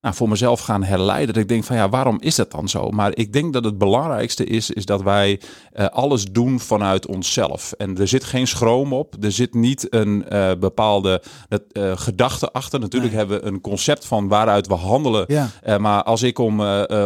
nou, 0.00 0.14
voor 0.14 0.28
mezelf 0.28 0.60
gaan 0.60 0.82
herleiden. 0.82 1.34
Dat 1.34 1.42
ik 1.42 1.48
denk 1.48 1.64
van 1.64 1.76
ja, 1.76 1.88
waarom 1.88 2.16
is 2.20 2.34
dat 2.34 2.50
dan 2.50 2.68
zo? 2.68 2.90
Maar 2.90 3.16
ik 3.16 3.32
denk 3.32 3.52
dat 3.52 3.64
het 3.64 3.78
belangrijkste 3.78 4.44
is, 4.44 4.70
is 4.70 4.84
dat 4.84 5.02
wij 5.02 5.40
eh, 5.72 5.86
alles 5.86 6.24
doen 6.24 6.60
vanuit 6.60 7.06
onszelf. 7.06 7.72
En 7.72 7.98
er 7.98 8.08
zit 8.08 8.24
geen 8.24 8.46
schroom 8.46 8.92
op. 8.92 9.14
Er 9.20 9.32
zit 9.32 9.54
niet 9.54 9.86
een 9.94 10.28
eh, 10.28 10.50
bepaalde 10.60 11.22
eh, 11.48 11.92
gedachte 11.94 12.52
achter. 12.52 12.80
Natuurlijk 12.80 13.12
Nee. 13.12 13.20
hebben 13.20 13.40
we 13.40 13.46
een 13.46 13.60
concept 13.60 14.06
van 14.06 14.28
waaruit 14.28 14.66
we 14.66 14.74
handelen. 14.74 15.24
Ja. 15.28 15.78
Maar 15.78 16.02
als 16.02 16.22
ik 16.22 16.38
om, 16.38 16.60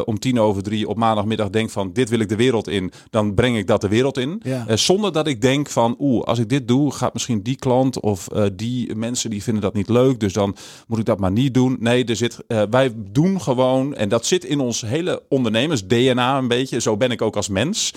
om 0.05 0.19
tien 0.19 0.41
over 0.41 0.63
drie 0.63 0.89
op 0.89 0.97
maandagmiddag 0.97 1.51
denk 1.51 1.71
van 1.71 1.93
dit 1.93 2.09
wil 2.09 2.19
ik 2.19 2.29
de 2.29 2.37
wereld 2.37 2.69
in, 2.69 2.93
dan 3.11 3.35
breng 3.35 3.57
ik 3.57 3.67
dat 3.67 3.81
de 3.81 3.89
wereld 3.89 4.19
in. 4.19 4.41
Ja. 4.43 4.77
Zonder 4.77 5.13
dat 5.13 5.27
ik 5.27 5.41
denk 5.41 5.69
van 5.69 5.97
oeh, 5.99 6.25
als 6.25 6.39
ik 6.39 6.49
dit 6.49 6.69
doe, 6.69 6.93
gaat 6.93 7.13
misschien 7.13 7.43
die 7.43 7.57
klant 7.57 8.01
of 8.01 8.29
die 8.53 8.95
mensen 8.95 9.31
die 9.31 9.43
vinden 9.43 9.63
dat 9.63 9.75
niet 9.75 9.89
leuk. 9.89 10.21
Dus 10.21 10.33
dan 10.33 10.57
moet 10.87 10.99
ik 10.99 11.05
dat 11.05 11.19
maar 11.19 11.33
niet 11.33 11.55
doen. 11.55 11.77
Nee, 11.81 12.05
er 12.05 12.17
zit, 12.17 12.39
eh, 12.47 12.63
wij 12.85 13.03
doen 13.13 13.41
gewoon, 13.41 13.95
en 13.95 14.09
dat 14.09 14.27
zit 14.27 14.45
in 14.45 14.61
ons 14.61 14.81
hele 14.81 15.23
ondernemers-DNA 15.29 16.39
een 16.39 16.49
beetje. 16.49 16.81
Zo 16.81 16.97
ben 16.97 17.11
ik 17.11 17.23
ook 17.23 17.37
als 17.37 17.49
mens. 17.49 17.93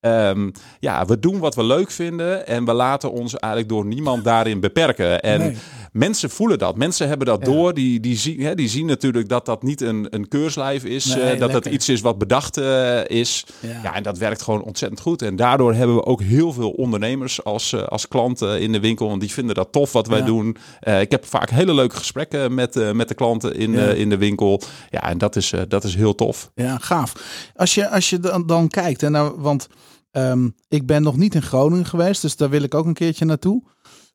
Ehm, 0.00 0.50
ja, 0.78 1.04
we 1.04 1.18
doen 1.18 1.38
wat 1.38 1.54
we 1.54 1.64
leuk 1.64 1.90
vinden 1.90 2.46
en 2.46 2.64
we 2.64 2.72
laten 2.72 3.12
ons 3.12 3.36
eigenlijk 3.36 3.72
door 3.72 3.86
niemand 3.86 4.24
daarin 4.24 4.60
beperken. 4.60 5.20
En. 5.20 5.56
Mensen 5.92 6.30
voelen 6.30 6.58
dat. 6.58 6.76
Mensen 6.76 7.08
hebben 7.08 7.26
dat 7.26 7.38
Ja. 7.40 7.44
door. 7.52 7.74
Die, 7.74 8.00
die, 8.00 8.16
zien, 8.16 8.40
hè, 8.40 8.54
die 8.54 8.68
zien 8.68 8.86
natuurlijk 8.86 9.28
dat 9.28 9.46
dat 9.46 9.62
niet 9.62 9.80
een, 9.80 10.06
een 10.10 10.28
keurslijf 10.28 10.84
is. 10.84 11.04
Nee, 11.04 11.22
eh, 11.22 11.38
dat 11.40 11.52
dat 11.52 11.66
iets 11.66 11.88
is 11.88 12.00
wat 12.00 12.18
bedacht 12.18 12.56
eh, 12.56 13.04
is. 13.08 13.46
Ja. 13.60 13.80
Ja, 13.82 13.94
en 13.94 14.02
dat 14.02 14.18
werkt 14.18 14.42
gewoon 14.42 14.62
ontzettend 14.62 15.00
goed. 15.00 15.22
En 15.22 15.36
daardoor 15.36 15.74
hebben 15.74 15.96
we 15.96 16.04
ook 16.04 16.22
heel 16.22 16.52
veel 16.52 16.70
ondernemers 16.70 17.44
als, 17.44 17.72
eh, 17.72 17.82
als 17.82 18.08
klanten 18.08 18.60
in 18.60 18.72
de 18.72 18.80
winkel. 18.80 19.08
Want 19.08 19.20
die 19.20 19.30
vinden 19.32 19.54
dat 19.54 19.72
tof 19.72 19.92
wat 19.92 20.06
wij 20.06 20.18
Ja. 20.18 20.24
doen. 20.24 20.56
Ik 20.80 21.10
heb 21.10 21.26
vaak 21.26 21.50
hele 21.50 21.74
leuke 21.74 21.96
gesprekken 21.96 22.54
met, 22.54 22.94
met 22.94 23.08
de 23.08 23.14
klanten 23.14 23.54
in, 23.56 23.74
in 23.74 24.08
de 24.08 24.16
winkel. 24.18 24.60
Ja, 24.90 25.02
en 25.02 25.18
dat 25.18 25.36
is, 25.36 25.52
dat 25.68 25.84
is 25.84 25.94
heel 25.94 26.14
tof. 26.14 26.50
Ja, 26.54 26.78
gaaf. 26.78 27.12
Als 27.56 27.74
je, 27.74 27.88
als 27.90 28.10
je 28.10 28.18
dan, 28.20 28.46
dan 28.46 28.68
kijkt, 28.68 29.02
en 29.02 29.12
nou, 29.12 29.34
want 29.40 29.68
ehm, 30.10 30.48
ik 30.68 30.86
ben 30.86 31.02
nog 31.02 31.16
niet 31.16 31.34
in 31.34 31.42
Groningen 31.42 31.86
geweest, 31.86 32.22
dus 32.22 32.36
daar 32.36 32.50
wil 32.50 32.62
ik 32.62 32.74
ook 32.74 32.86
een 32.86 32.94
keertje 32.94 33.24
naartoe. 33.24 33.62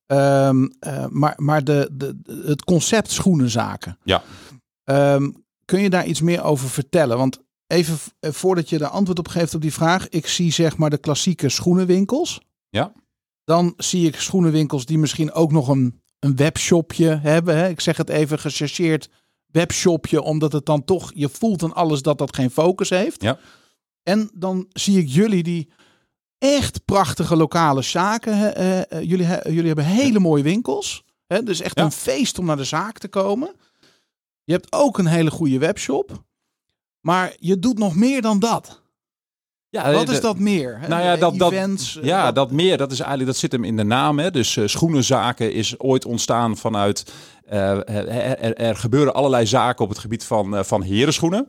Ehm, 0.06 0.68
eh, 0.80 1.06
maar 1.10 1.34
maar 1.38 1.64
de, 1.64 1.90
de, 1.92 2.18
het 2.46 2.64
concept 2.64 3.12
schoenenzaken. 3.12 3.98
Ja. 4.04 4.24
Ehm, 4.84 5.32
kun 5.66 5.80
je 5.80 5.90
daar 5.90 6.06
iets 6.06 6.22
meer 6.22 6.44
over 6.44 6.70
vertellen? 6.70 7.18
Want 7.18 7.40
even 7.68 7.98
eh, 8.20 8.32
voordat 8.32 8.70
je 8.70 8.80
er 8.80 8.88
antwoord 8.88 9.20
op 9.20 9.28
geeft 9.28 9.56
op 9.56 9.62
die 9.62 9.74
vraag. 9.74 10.10
Ik 10.10 10.28
zie 10.28 10.52
zeg 10.52 10.78
maar 10.78 10.90
de 10.90 10.98
klassieke 10.98 11.50
schoenenwinkels. 11.50 12.42
Ja. 12.70 12.94
Dan 13.44 13.74
zie 13.78 14.08
ik 14.08 14.20
schoenenwinkels 14.20 14.86
die 14.86 14.98
misschien 14.98 15.32
ook 15.32 15.52
nog 15.52 15.68
een, 15.68 16.02
een 16.20 16.36
webshopje 16.36 17.20
hebben. 17.22 17.58
Hè? 17.58 17.70
Ik 17.70 17.82
zeg 17.82 17.98
het 17.98 18.10
even 18.10 18.40
gechargeerd 18.40 19.10
webshopje. 19.46 20.22
Omdat 20.22 20.52
het 20.52 20.66
dan 20.66 20.84
toch, 20.84 21.12
je 21.16 21.30
voelt 21.30 21.64
aan 21.64 21.74
alles 21.74 22.02
dat 22.02 22.18
dat 22.18 22.36
geen 22.36 22.52
focus 22.52 22.90
heeft. 22.90 23.22
Ja. 23.22 23.40
En 24.04 24.30
dan 24.34 24.66
zie 24.70 24.98
ik 24.98 25.08
jullie 25.08 25.44
die 25.44 25.70
echt 26.38 26.86
prachtige 26.86 27.36
lokale 27.36 27.82
zaken. 27.82 28.38
hè, 28.38 28.48
eh, 28.50 28.80
eh, 28.80 28.86
jullie, 29.10 29.28
jullie 29.44 29.66
hebben 29.68 29.86
hele 29.86 30.20
mooie 30.20 30.44
winkels. 30.44 31.04
Hè? 31.28 31.44
Dus 31.44 31.62
echt 31.62 31.78
Ja. 31.78 31.84
een 31.86 31.92
feest 31.92 32.40
om 32.40 32.46
naar 32.46 32.58
de 32.58 32.64
zaak 32.64 32.98
te 32.98 33.08
komen. 33.08 33.56
Je 34.44 34.54
hebt 34.54 34.74
ook 34.74 34.98
een 34.98 35.06
hele 35.08 35.32
goede 35.32 35.58
webshop. 35.58 36.24
Maar 37.02 37.34
je 37.40 37.60
doet 37.60 37.78
nog 37.78 37.96
meer 37.96 38.22
dan 38.22 38.40
dat. 38.40 38.82
Ja, 39.70 39.92
Wat 39.94 40.10
is 40.10 40.22
dat 40.22 40.38
meer? 40.40 40.80
Nou 40.88 41.04
ja, 41.04 41.16
dat- 41.16 41.38
dat- 41.38 41.52
Events, 41.52 41.98
eh, 41.98 42.04
Ja, 42.04 42.32
dat 42.32 42.52
meer, 42.52 42.78
dat 42.78 42.92
is 42.92 43.00
eigenlijk, 43.00 43.30
dat 43.30 43.40
zit 43.40 43.52
hem 43.52 43.64
in 43.64 43.78
de 43.78 43.84
naam. 43.84 44.20
Hè? 44.20 44.32
Dus 44.32 44.58
schoenenzaken 44.66 45.54
is 45.54 45.80
ooit 45.80 46.06
ontstaan 46.06 46.58
vanuit. 46.58 47.12
er, 47.46 48.76
gebeuren 48.76 49.14
allerlei 49.14 49.46
zaken 49.48 49.84
op 49.84 49.90
het 49.90 50.00
gebied 50.00 50.24
van, 50.24 50.56
eh, 50.58 50.64
van 50.64 50.84
herenschoenen. 50.84 51.48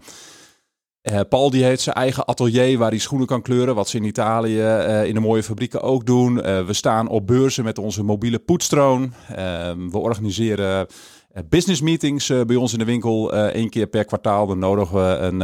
Eh, 1.06 1.20
Paul 1.28 1.50
die 1.50 1.64
heeft 1.64 1.80
zijn 1.80 1.96
eigen 1.96 2.26
atelier 2.26 2.78
waar 2.78 2.90
hij 2.90 2.98
schoenen 2.98 3.26
kan 3.26 3.42
kleuren, 3.42 3.74
wat 3.74 3.88
ze 3.88 3.96
in 3.96 4.04
Italië 4.04 4.60
eh, 4.60 5.04
in 5.04 5.14
de 5.14 5.20
mooie 5.20 5.42
fabrieken 5.42 5.82
ook 5.82 6.06
doen. 6.06 6.42
Eh, 6.42 6.64
we 6.64 6.72
staan 6.72 7.08
op 7.08 7.26
beurzen 7.26 7.64
met 7.64 7.78
onze 7.78 8.02
mobiele 8.02 8.38
poetstroon. 8.38 9.12
Ehm, 9.28 9.90
we 9.90 9.98
organiseren 9.98 10.86
business 11.48 11.80
meetings 11.80 12.32
bij 12.46 12.56
ons 12.56 12.72
in 12.72 12.78
de 12.78 12.84
winkel 12.84 13.32
één 13.34 13.68
keer 13.68 13.86
per 13.86 14.04
kwartaal. 14.04 14.46
Dan 14.46 14.58
nodigen 14.58 14.96
we 14.96 15.16
een, 15.16 15.38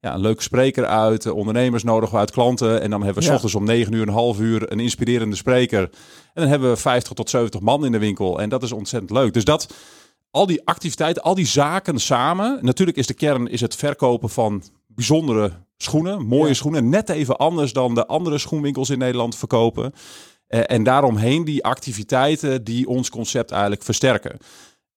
ja, 0.00 0.14
een 0.14 0.20
leuke 0.20 0.42
spreker 0.42 0.86
uit. 0.86 1.30
Ondernemers 1.30 1.82
nodigen 1.82 2.14
we 2.14 2.20
uit 2.20 2.30
klanten. 2.30 2.80
En 2.82 2.90
dan 2.90 3.02
hebben 3.02 3.22
we 3.22 3.28
s 3.28 3.32
ochtends 3.32 3.54
om 3.54 3.64
9 3.64 3.92
uur, 3.92 4.02
een 4.02 4.08
half 4.08 4.40
uur 4.40 4.72
een 4.72 4.80
inspirerende 4.80 5.36
spreker. 5.36 5.82
En 6.34 6.42
dan 6.42 6.48
hebben 6.48 6.70
we 6.70 6.76
50 6.76 7.12
tot 7.12 7.30
70 7.30 7.60
man 7.60 7.84
in 7.84 7.92
de 7.92 7.98
winkel. 7.98 8.40
En 8.40 8.48
dat 8.48 8.62
is 8.62 8.72
ontzettend 8.72 9.10
leuk. 9.10 9.32
Dus 9.32 9.44
dat, 9.44 9.74
al 10.30 10.46
die 10.46 10.60
activiteiten, 10.64 11.22
al 11.22 11.34
die 11.34 11.46
zaken 11.46 11.98
samen. 11.98 12.58
Natuurlijk 12.60 12.98
is 12.98 13.06
de 13.06 13.14
kern 13.14 13.48
is 13.48 13.60
het 13.60 13.76
verkopen 13.76 14.30
van 14.30 14.62
bijzondere 14.94 15.50
schoenen. 15.76 16.26
Mooie 16.26 16.48
Ja. 16.48 16.54
schoenen. 16.54 16.88
Net 16.88 17.08
even 17.08 17.36
anders 17.36 17.72
dan 17.72 17.94
de 17.94 18.06
andere 18.06 18.38
schoenwinkels 18.38 18.90
in 18.90 18.98
Nederland 18.98 19.36
verkopen. 19.36 19.92
Eh, 20.46 20.60
en 20.66 20.82
daaromheen 20.82 21.44
die 21.44 21.64
activiteiten 21.64 22.64
die 22.64 22.88
ons 22.88 23.10
concept 23.10 23.50
eigenlijk 23.50 23.82
versterken. 23.82 24.36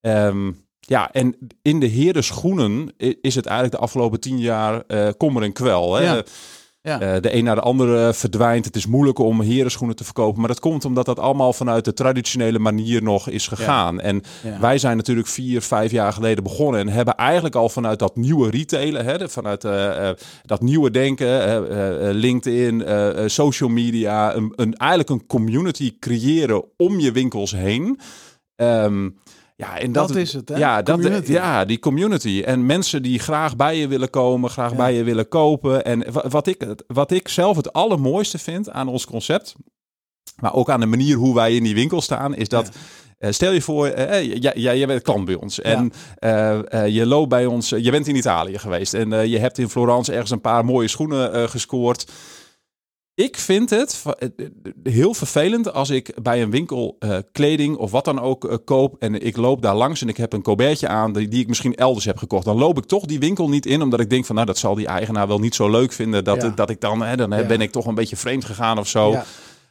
Ehm, 0.01 0.51
ja, 0.79 1.11
en 1.11 1.37
in 1.61 1.79
de 1.79 1.85
heren 1.85 2.23
schoenen 2.23 2.93
is 3.21 3.35
het 3.35 3.45
eigenlijk 3.45 3.75
de 3.75 3.81
afgelopen 3.81 4.19
tien 4.19 4.39
jaar 4.39 4.83
eh 4.87 5.09
kommer 5.17 5.43
en 5.43 5.53
kwel. 5.53 5.95
Hè? 5.95 6.03
Ja. 6.03 6.23
Ja. 6.85 6.99
Eh, 6.99 7.21
de 7.21 7.35
een 7.35 7.43
naar 7.43 7.55
de 7.55 7.61
andere 7.61 8.13
verdwijnt. 8.13 8.65
Het 8.65 8.75
is 8.75 8.85
moeilijk 8.87 9.19
om 9.19 9.41
herenschoenen 9.41 9.95
te 9.95 10.03
verkopen. 10.03 10.39
Maar 10.39 10.47
dat 10.49 10.59
komt 10.59 10.85
omdat 10.85 11.05
dat 11.05 11.19
allemaal 11.19 11.53
vanuit 11.53 11.85
de 11.85 11.93
traditionele 11.93 12.59
manier 12.59 13.03
nog 13.03 13.29
is 13.29 13.47
gegaan. 13.47 13.99
En 13.99 14.21
Ja. 14.43 14.59
wij 14.59 14.77
zijn 14.77 14.97
natuurlijk 14.97 15.27
vier, 15.27 15.61
vijf 15.61 15.91
jaar 15.91 16.13
geleden 16.13 16.43
begonnen. 16.43 16.79
En 16.79 16.87
hebben 16.87 17.15
eigenlijk 17.15 17.55
al 17.55 17.69
vanuit 17.69 17.99
dat 17.99 18.15
nieuwe 18.15 18.49
retailen, 18.49 19.05
hè, 19.05 19.29
vanuit 19.29 19.63
eh, 19.63 20.09
eh, 20.09 20.15
dat 20.45 20.61
nieuwe 20.61 20.91
denken, 20.91 21.27
eh, 21.27 21.55
eh, 21.57 22.09
eh, 22.09 22.15
LinkedIn, 22.15 22.83
eh, 22.85 23.23
eh, 23.23 23.29
social 23.29 23.69
media, 23.69 24.35
een, 24.35 24.53
een, 24.55 24.75
eigenlijk 24.75 25.09
een 25.09 25.27
community 25.27 25.99
creëren 25.99 26.63
om 26.77 26.99
je 26.99 27.11
winkels 27.11 27.51
heen. 27.51 27.99
Ehm, 28.55 29.09
ja, 29.55 29.77
en 29.79 29.91
dat, 29.91 30.07
Dat 30.07 30.17
is 30.17 30.33
het, 30.33 30.49
hè? 30.49 30.57
Ja, 30.57 30.81
dat, 30.81 31.27
ja, 31.27 31.65
die 31.65 31.79
community. 31.79 32.41
En 32.45 32.65
mensen 32.65 33.01
die 33.03 33.19
graag 33.19 33.55
bij 33.55 33.77
je 33.77 33.87
willen 33.87 34.09
komen, 34.09 34.49
graag 34.49 34.71
Ja. 34.71 34.77
bij 34.77 34.93
je 34.93 35.03
willen 35.03 35.27
kopen. 35.27 35.85
En 35.85 36.11
wa- 36.11 36.27
wat 36.29 36.47
ik, 36.47 36.65
wat 36.87 37.11
ik 37.11 37.27
zelf 37.27 37.55
het 37.57 37.73
allermooiste 37.73 38.37
vind 38.37 38.69
aan 38.69 38.87
ons 38.87 39.05
concept, 39.05 39.55
maar 40.41 40.53
ook 40.53 40.69
aan 40.69 40.79
de 40.79 40.85
manier 40.85 41.15
hoe 41.15 41.35
wij 41.35 41.55
in 41.55 41.63
die 41.63 41.75
winkel 41.75 42.01
staan, 42.01 42.35
is 42.35 42.47
dat. 42.49 42.69
eh, 43.17 43.31
stel 43.31 43.51
je 43.51 43.61
voor, 43.61 43.87
eh, 43.87 44.23
jij, 44.41 44.53
jij, 44.55 44.77
jij 44.77 44.87
bent 44.87 45.01
klant 45.01 45.25
bij 45.25 45.35
ons 45.35 45.61
en 45.61 45.91
eh, 46.15 46.83
eh, 46.83 46.87
je 46.93 47.05
loopt 47.05 47.29
bij 47.29 47.45
ons, 47.45 47.71
eh, 47.71 47.83
je 47.83 47.91
bent 47.91 48.07
in 48.07 48.15
Italië 48.15 48.57
geweest 48.57 48.93
en 48.93 49.13
eh, 49.13 49.25
je 49.25 49.39
hebt 49.39 49.57
in 49.57 49.69
Florence 49.69 50.11
ergens 50.11 50.31
een 50.31 50.41
paar 50.41 50.65
mooie 50.65 50.87
schoenen 50.87 51.33
eh, 51.33 51.47
gescoord. 51.47 52.11
Ik 53.15 53.37
vind 53.37 53.69
het 53.69 54.03
eh, 54.19 54.29
eh, 54.37 54.47
heel 54.83 55.13
vervelend 55.13 55.73
als 55.73 55.89
ik 55.89 56.13
bij 56.23 56.41
een 56.41 56.51
winkel 56.51 56.95
eh, 56.99 57.17
kleding 57.31 57.77
of 57.77 57.91
wat 57.91 58.05
dan 58.05 58.19
ook 58.21 58.61
koop 58.65 58.95
en 58.99 59.21
ik 59.25 59.37
loop 59.37 59.61
daar 59.61 59.75
langs 59.75 60.01
en 60.01 60.07
ik 60.09 60.17
heb 60.17 60.33
een 60.33 60.41
colbertje 60.41 60.87
aan 60.87 61.13
die, 61.13 61.27
die 61.27 61.41
ik 61.41 61.47
misschien 61.47 61.75
elders 61.75 62.05
heb 62.05 62.17
gekocht. 62.17 62.45
Dan 62.45 62.57
loop 62.57 62.77
ik 62.77 62.85
toch 62.85 63.05
die 63.05 63.19
winkel 63.19 63.49
niet 63.49 63.65
in 63.65 63.81
omdat 63.81 63.99
ik 63.99 64.09
denk 64.09 64.25
van 64.25 64.35
nou 64.35 64.47
dat 64.47 64.57
zal 64.57 64.75
die 64.75 64.87
eigenaar 64.87 65.27
wel 65.27 65.39
niet 65.39 65.55
zo 65.55 65.69
leuk 65.69 65.91
vinden 65.91 66.23
dat, 66.23 66.41
Ja. 66.41 66.49
dat 66.49 66.69
ik 66.69 66.81
dan, 66.81 67.01
hè, 67.01 67.15
dan 67.15 67.29
Ja. 67.29 67.45
ben 67.45 67.61
ik 67.61 67.71
toch 67.71 67.85
een 67.85 67.95
beetje 67.95 68.15
vreemd 68.15 68.45
gegaan 68.45 68.79
of 68.79 68.87
zo. 68.87 69.11
Ja. 69.11 69.25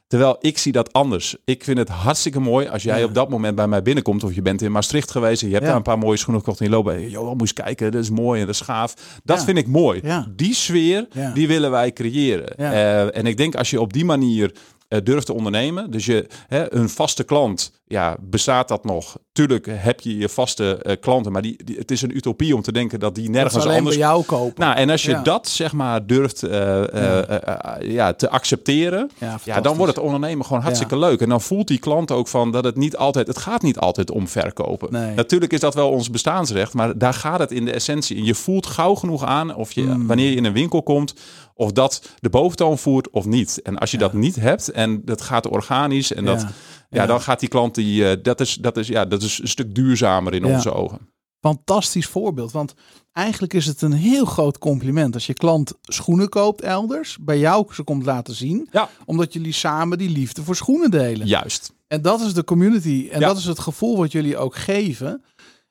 Terwijl 0.07 0.37
ik 0.41 0.59
zie 0.59 0.73
dat 0.73 0.93
anders. 0.93 1.37
Ik 1.45 1.65
vind 1.65 1.79
het 1.79 1.89
hartstikke 1.89 2.41
mooi 2.41 2.69
als 2.69 2.83
jij 2.83 2.99
Ja. 2.99 3.05
op 3.05 3.15
dat 3.15 3.29
moment 3.29 3.55
bij 3.55 3.67
mij 3.69 3.83
binnenkomt. 3.83 4.25
Of 4.25 4.35
je 4.35 4.43
bent 4.43 4.63
in 4.63 4.73
Maastricht 4.73 5.11
geweest 5.11 5.43
en 5.43 5.47
je 5.49 5.53
hebt 5.53 5.65
Ja. 5.65 5.71
daar 5.71 5.79
een 5.81 5.87
paar 5.87 5.99
mooie 5.99 6.17
schoenen 6.17 6.43
gekocht. 6.43 6.61
En 6.61 6.67
je 6.67 6.71
loopt 6.73 6.87
bij, 6.87 7.09
joh, 7.09 7.25
moet 7.25 7.35
je 7.35 7.41
eens 7.41 7.53
kijken, 7.53 7.93
dat 7.93 8.03
is 8.03 8.11
mooi 8.11 8.41
en 8.41 8.47
dat 8.47 8.55
is 8.55 8.61
gaaf. 8.61 8.95
Dat 9.25 9.39
Ja. 9.39 9.45
vind 9.45 9.59
ik 9.59 9.67
mooi. 9.67 10.03
Die 10.37 10.55
sfeer, 10.55 11.09
die 11.35 11.49
willen 11.49 11.71
wij 11.71 11.93
creëren. 11.93 12.57
Eh, 12.57 13.17
en 13.17 13.27
ik 13.27 13.37
denk 13.37 13.55
als 13.55 13.71
je 13.71 13.81
op 13.81 13.93
die 13.93 14.05
manier 14.05 14.55
eh, 14.89 14.99
durft 15.03 15.27
te 15.27 15.33
ondernemen. 15.33 15.91
Dus 15.91 16.07
je, 16.07 16.27
hè, 16.49 16.75
een 16.75 16.89
vaste 16.89 17.25
klant, 17.25 17.73
ja, 17.87 18.17
bestaat 18.21 18.69
dat 18.69 18.85
nog? 18.85 19.17
Tuurlijk 19.33 19.67
heb 19.71 20.01
je 20.01 20.17
je 20.17 20.29
vaste 20.29 20.77
eh, 20.77 20.97
klanten. 21.01 21.33
Maar 21.33 21.43
die, 21.43 21.65
die, 21.65 21.77
het 21.77 21.91
is 21.91 22.03
een 22.03 22.17
utopie 22.17 22.55
om 22.55 22.63
te 22.63 22.73
denken 22.73 23.01
dat 23.01 23.15
die 23.15 23.25
Dat 23.25 23.33
nergens 23.33 23.55
ze 23.55 23.61
alleen 23.61 23.79
anders... 23.79 23.97
bij 23.97 24.05
jou 24.05 24.25
kopen. 24.25 24.65
Nou, 24.65 24.77
en 24.77 24.91
als 24.91 25.03
je 25.03 25.11
Ja. 25.11 25.23
dat 25.23 25.49
zeg 25.49 25.73
maar 25.73 26.07
durft 26.07 26.43
eh, 26.43 27.23
eh, 27.23 27.91
ja, 27.91 28.13
te 28.13 28.31
accepteren, 28.31 29.11
ja, 29.19 29.39
ja, 29.45 29.61
dan 29.61 29.77
wordt 29.77 29.95
het 29.95 30.05
ondernemen 30.05 30.47
gewoon 30.47 30.63
hartstikke 30.63 30.99
leuk. 30.99 31.21
En 31.21 31.29
dan 31.29 31.41
voelt 31.41 31.69
die 31.69 31.79
klant 31.79 32.11
ook 32.11 32.29
van 32.29 32.51
dat 32.53 32.65
het 32.65 32.77
niet 32.77 32.97
altijd, 32.97 33.27
het 33.27 33.39
gaat 33.39 33.63
niet 33.63 33.79
altijd 33.79 34.11
om 34.11 34.29
verkopen. 34.29 34.93
Nee. 34.93 35.15
Natuurlijk 35.15 35.53
is 35.53 35.61
dat 35.61 35.75
wel 35.75 35.91
ons 35.91 36.11
bestaansrecht, 36.11 36.73
maar 36.75 36.99
daar 36.99 37.15
gaat 37.15 37.39
het 37.39 37.53
in 37.53 37.65
de 37.65 37.73
essentie. 37.73 38.17
En 38.17 38.25
je 38.25 38.35
voelt 38.35 38.67
gauw 38.67 38.95
genoeg 38.95 39.25
aan 39.25 39.55
of 39.55 39.73
je, 39.73 39.83
Mm. 39.83 40.07
wanneer 40.07 40.31
je 40.31 40.37
in 40.37 40.45
een 40.45 40.53
winkel 40.53 40.83
komt, 40.83 41.15
of 41.55 41.73
dat 41.73 42.03
de 42.21 42.29
boventoon 42.31 42.79
voert 42.79 43.11
of 43.11 43.25
niet. 43.25 43.63
En 43.63 43.79
als 43.79 43.91
je 43.91 43.99
dat 43.99 44.13
niet 44.13 44.37
hebt 44.37 44.71
en 44.71 45.03
dat 45.05 45.21
gaat 45.23 45.49
organisch 45.49 46.13
en 46.13 46.25
dat, 46.25 46.47
ja, 46.95 47.07
dan 47.07 47.21
gaat 47.21 47.41
die 47.41 47.49
klant 47.49 47.75
die, 47.75 48.09
eh, 48.11 48.23
dat 48.23 48.41
is, 48.41 48.55
dat 48.55 48.77
is, 48.77 48.89
ja, 48.89 49.05
dat 49.05 49.23
is 49.23 49.39
een 49.41 49.49
stuk 49.49 49.75
duurzamer 49.75 50.35
in 50.35 50.45
onze 50.45 50.73
ogen. 50.73 50.99
Fantastisch 51.41 52.07
voorbeeld. 52.07 52.53
Want 52.53 52.75
eigenlijk 53.13 53.55
is 53.55 53.67
het 53.67 53.83
een 53.83 53.93
heel 53.93 54.25
groot 54.25 54.59
compliment 54.59 55.15
als 55.15 55.27
je 55.27 55.33
klant 55.33 55.73
schoenen 55.83 56.29
koopt 56.29 56.61
elders. 56.61 57.19
Bij 57.21 57.39
jou 57.39 57.75
ze 57.75 57.83
komt 57.83 58.05
laten 58.05 58.35
zien. 58.35 58.69
Ja. 58.71 58.89
Omdat 59.05 59.33
jullie 59.33 59.53
samen 59.53 59.99
die 59.99 60.11
liefde 60.11 60.43
voor 60.43 60.57
schoenen 60.57 60.91
delen. 60.91 61.27
Juist. 61.27 61.73
En 61.87 62.03
dat 62.03 62.21
is 62.21 62.35
de 62.35 62.45
community. 62.45 63.09
En 63.13 63.21
Ja. 63.21 63.27
dat 63.27 63.37
is 63.37 63.45
het 63.45 63.59
gevoel 63.59 63.97
wat 63.97 64.13
jullie 64.13 64.37
ook 64.37 64.57
geven. 64.57 65.23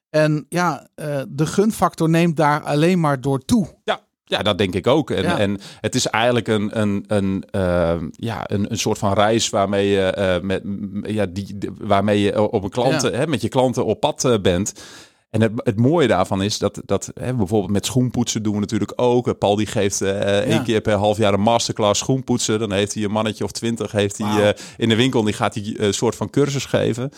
En 0.09 0.45
ja, 0.49 0.87
eh, 0.95 1.21
de 1.29 1.45
gunfactor 1.45 2.09
neemt 2.09 2.37
daar 2.37 2.63
alleen 2.63 2.99
maar 2.99 3.21
door 3.21 3.39
toe. 3.45 3.67
Ja, 3.83 4.01
dat 4.41 4.57
denk 4.57 4.73
ik 4.75 4.87
ook. 4.87 5.09
En, 5.11 5.23
Ja. 5.23 5.37
en 5.39 5.59
het 5.81 5.95
is 5.95 6.07
eigenlijk 6.07 6.47
een, 6.47 6.79
een, 6.81 7.03
een, 7.07 7.43
eh, 7.51 7.95
ja, 8.11 8.43
een, 8.45 8.71
een 8.71 8.77
soort 8.77 8.97
van 8.97 9.13
reis 9.13 9.49
waarmee 9.49 9.87
je, 9.89 10.01
eh, 10.01 10.41
met, 10.41 10.61
ja, 11.03 11.25
die, 11.25 11.57
waarmee 11.79 12.19
je 12.21 12.49
op 12.51 12.63
een 12.63 12.69
klanten, 12.69 13.11
Ja. 13.11 13.17
hè, 13.17 13.27
met 13.27 13.41
je 13.41 13.49
klanten 13.49 13.85
op 13.85 13.99
pad 13.99 14.25
eh, 14.25 14.39
bent. 14.41 14.73
En 15.29 15.41
het, 15.41 15.51
het 15.55 15.77
mooie 15.79 16.07
daarvan 16.07 16.41
is 16.41 16.57
dat, 16.57 16.81
dat 16.85 17.11
hè, 17.19 17.33
bijvoorbeeld 17.33 17.71
met 17.71 17.85
schoenpoetsen 17.85 18.43
doen 18.43 18.53
we 18.53 18.59
natuurlijk 18.59 18.93
ook. 18.95 19.27
Eh, 19.27 19.33
Paul 19.39 19.55
die 19.55 19.65
geeft 19.65 20.01
eh 20.01 20.39
één 20.39 20.63
keer 20.63 20.81
per 20.81 20.93
half 20.93 21.17
jaar 21.17 21.33
een 21.33 21.39
masterclass 21.41 21.99
schoenpoetsen. 21.99 22.59
Dan 22.59 22.71
heeft 22.71 22.93
hij 22.93 23.03
een 23.03 23.11
mannetje 23.11 23.43
of 23.43 23.51
twintig 23.51 23.91
heeft 23.91 24.17
hij, 24.17 24.49
eh, 24.49 24.59
in 24.77 24.89
de 24.89 24.95
winkel. 24.95 25.19
en 25.19 25.25
Die 25.25 25.35
gaat 25.35 25.53
hij 25.55 25.73
een 25.77 25.93
soort 25.93 26.15
van 26.15 26.29
cursus 26.29 26.65
geven. 26.65 27.11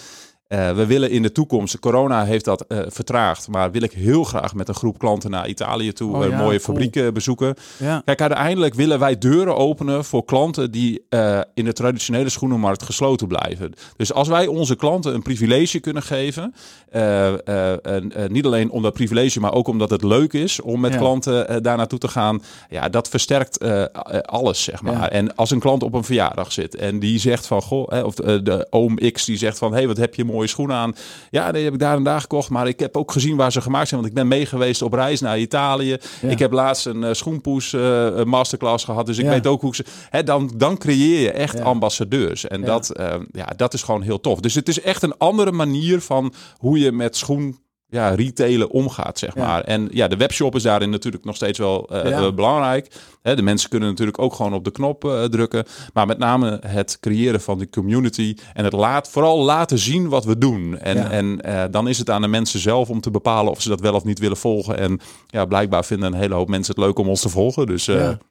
Eh, 0.56 0.72
we 0.76 0.86
willen 0.86 1.10
in 1.10 1.22
de 1.22 1.32
toekomst, 1.32 1.80
corona 1.80 2.26
heeft 2.26 2.46
dat 2.46 2.62
eh, 2.68 2.80
vertraagd, 2.88 3.48
maar 3.48 3.72
wil 3.72 3.82
ik 3.84 3.92
heel 3.92 4.24
graag 4.24 4.54
met 4.54 4.68
een 4.68 4.76
groep 4.76 4.98
klanten 5.00 5.30
naar 5.32 5.48
Italië 5.48 5.94
toe, 5.94 6.16
Oh 6.16 6.24
ja, 6.30 6.38
mooie 6.38 6.40
cool. 6.48 6.60
fabrieken 6.60 7.14
bezoeken. 7.14 7.56
Ja. 7.78 8.02
Kijk, 8.06 8.22
uiteindelijk 8.22 8.74
willen 8.74 9.00
wij 9.00 9.18
deuren 9.18 9.56
openen 9.56 10.06
voor 10.06 10.26
klanten 10.26 10.72
die 10.72 11.06
eh, 11.10 11.40
in 11.54 11.66
de 11.66 11.74
traditionele 11.74 12.30
schoenenmarkt 12.30 12.84
gesloten 12.84 13.28
blijven. 13.28 13.74
Dus 13.98 14.14
als 14.14 14.28
wij 14.28 14.48
onze 14.48 14.76
klanten 14.76 15.14
een 15.14 15.22
privilege 15.22 15.80
kunnen 15.80 16.04
geven, 16.04 16.54
eh, 16.90 17.28
eh, 17.48 17.86
en, 17.86 18.12
eh, 18.16 18.30
niet 18.30 18.46
alleen 18.46 18.70
om 18.70 18.82
dat 18.82 18.94
privilege, 18.94 19.40
maar 19.40 19.54
ook 19.54 19.68
omdat 19.68 19.90
het 19.90 20.04
leuk 20.04 20.34
is 20.34 20.62
om 20.62 20.80
met 20.80 20.92
Ja. 20.92 20.98
klanten 20.98 21.48
eh, 21.48 21.58
daar 21.62 21.78
naartoe 21.78 22.00
te 22.00 22.08
gaan, 22.08 22.42
ja, 22.70 22.90
dat 22.90 23.10
versterkt 23.10 23.58
eh, 23.58 23.82
eh, 23.82 23.90
alles, 24.22 24.64
zeg 24.64 24.82
maar. 24.82 25.08
En 25.10 25.36
als 25.36 25.52
een 25.52 25.60
klant 25.60 25.84
op 25.84 25.94
een 25.94 26.04
verjaardag 26.04 26.52
zit 26.52 26.76
en 26.76 27.00
die 27.00 27.20
zegt 27.20 27.48
van, 27.48 27.62
goh, 27.62 27.90
hè, 27.90 28.02
of 28.02 28.16
de, 28.16 28.42
de 28.42 28.68
oom 28.70 28.96
X 29.12 29.26
die 29.26 29.38
zegt 29.38 29.58
van, 29.58 29.72
hé, 29.72 29.78
hey, 29.78 29.88
wat 29.88 29.98
heb 29.98 30.16
je 30.16 30.24
mooie 30.26 30.45
mooie 30.46 30.48
schoenen 30.48 30.76
aan. 30.76 30.96
Ja, 31.30 31.52
die 31.52 31.64
heb 31.64 31.74
ik 31.74 31.80
daar 31.80 31.96
en 31.96 32.04
daar 32.04 32.22
gekocht. 32.22 32.50
Maar 32.50 32.68
ik 32.68 32.80
heb 32.80 32.98
ook 32.98 33.12
gezien 33.12 33.36
waar 33.36 33.52
ze 33.52 33.62
gemaakt 33.62 33.88
zijn. 33.88 34.00
Want 34.02 34.12
ik 34.14 34.18
ben 34.20 34.28
mee 34.28 34.46
geweest 34.46 34.82
op 34.82 34.94
reis 34.94 35.22
naar 35.22 35.40
Italië. 35.40 35.98
Ja. 36.22 36.30
Ik 36.30 36.40
heb 36.40 36.52
laatst 36.52 36.86
een 36.86 37.04
eh, 37.04 37.14
schoenpoes 37.14 37.74
eh, 37.74 38.24
masterclass 38.24 38.84
gehad. 38.86 39.06
Dus 39.06 39.18
ik 39.18 39.26
Ja. 39.26 39.30
weet 39.32 39.48
ook 39.48 39.62
hoe 39.62 39.76
ze... 39.76 39.86
Hè, 40.10 40.24
dan, 40.24 40.52
dan 40.58 40.78
creëer 40.78 41.20
je 41.22 41.32
echt 41.32 41.58
Ja. 41.58 41.64
ambassadeurs. 41.64 42.48
En 42.48 42.62
dat, 42.62 42.90
eh, 42.90 43.16
ja, 43.32 43.46
dat 43.56 43.74
is 43.74 43.84
gewoon 43.84 44.02
heel 44.02 44.20
tof. 44.20 44.40
Dus 44.40 44.56
het 44.56 44.68
is 44.68 44.82
echt 44.82 45.04
een 45.04 45.18
andere 45.18 45.52
manier 45.52 46.02
van 46.02 46.34
hoe 46.58 46.80
je 46.80 46.92
met 46.92 47.16
schoen... 47.18 47.64
Ja, 47.90 48.10
retailen 48.10 48.70
omgaat, 48.70 49.20
zeg 49.20 49.36
Ja. 49.36 49.46
maar. 49.46 49.62
En 49.64 49.88
ja, 49.92 50.08
de 50.08 50.18
webshop 50.18 50.56
is 50.56 50.64
daarin 50.64 50.90
natuurlijk 50.90 51.26
nog 51.26 51.36
steeds 51.36 51.60
wel 51.60 51.88
eh, 51.90 52.10
Ja. 52.10 52.18
eh, 52.26 52.34
belangrijk. 52.34 52.92
Hè, 53.22 53.36
de 53.36 53.42
mensen 53.42 53.70
kunnen 53.70 53.90
natuurlijk 53.90 54.20
ook 54.20 54.34
gewoon 54.34 54.54
op 54.54 54.64
de 54.64 54.72
knop 54.72 55.06
eh, 55.06 55.24
drukken. 55.24 55.66
Maar 55.94 56.06
met 56.08 56.18
name 56.18 56.60
het 56.68 56.98
creëren 57.00 57.42
van 57.42 57.58
die 57.58 57.70
community. 57.70 58.36
En 58.54 58.64
het 58.64 58.74
laat, 58.74 59.10
vooral 59.10 59.40
laten 59.44 59.80
zien 59.80 60.10
wat 60.10 60.26
we 60.26 60.38
doen. 60.38 60.78
En, 60.80 60.98
Ja. 60.98 61.10
en 61.12 61.40
dan 61.72 61.88
is 61.88 61.98
het 61.98 62.10
aan 62.10 62.22
de 62.22 62.28
mensen 62.28 62.60
zelf 62.60 62.90
om 62.90 63.02
te 63.02 63.12
bepalen 63.12 63.52
of 63.52 63.62
ze 63.62 63.70
dat 63.70 63.80
wel 63.80 63.94
of 63.94 64.04
niet 64.04 64.20
willen 64.20 64.38
volgen. 64.38 64.78
En 64.78 65.00
ja, 65.28 65.46
blijkbaar 65.46 65.86
vinden 65.86 66.14
een 66.14 66.20
hele 66.20 66.34
hoop 66.34 66.50
mensen 66.50 66.76
het 66.76 66.84
leuk 66.84 67.00
om 67.00 67.10
ons 67.10 67.22
te 67.22 67.30
volgen. 67.30 67.66
Dus 67.66 67.86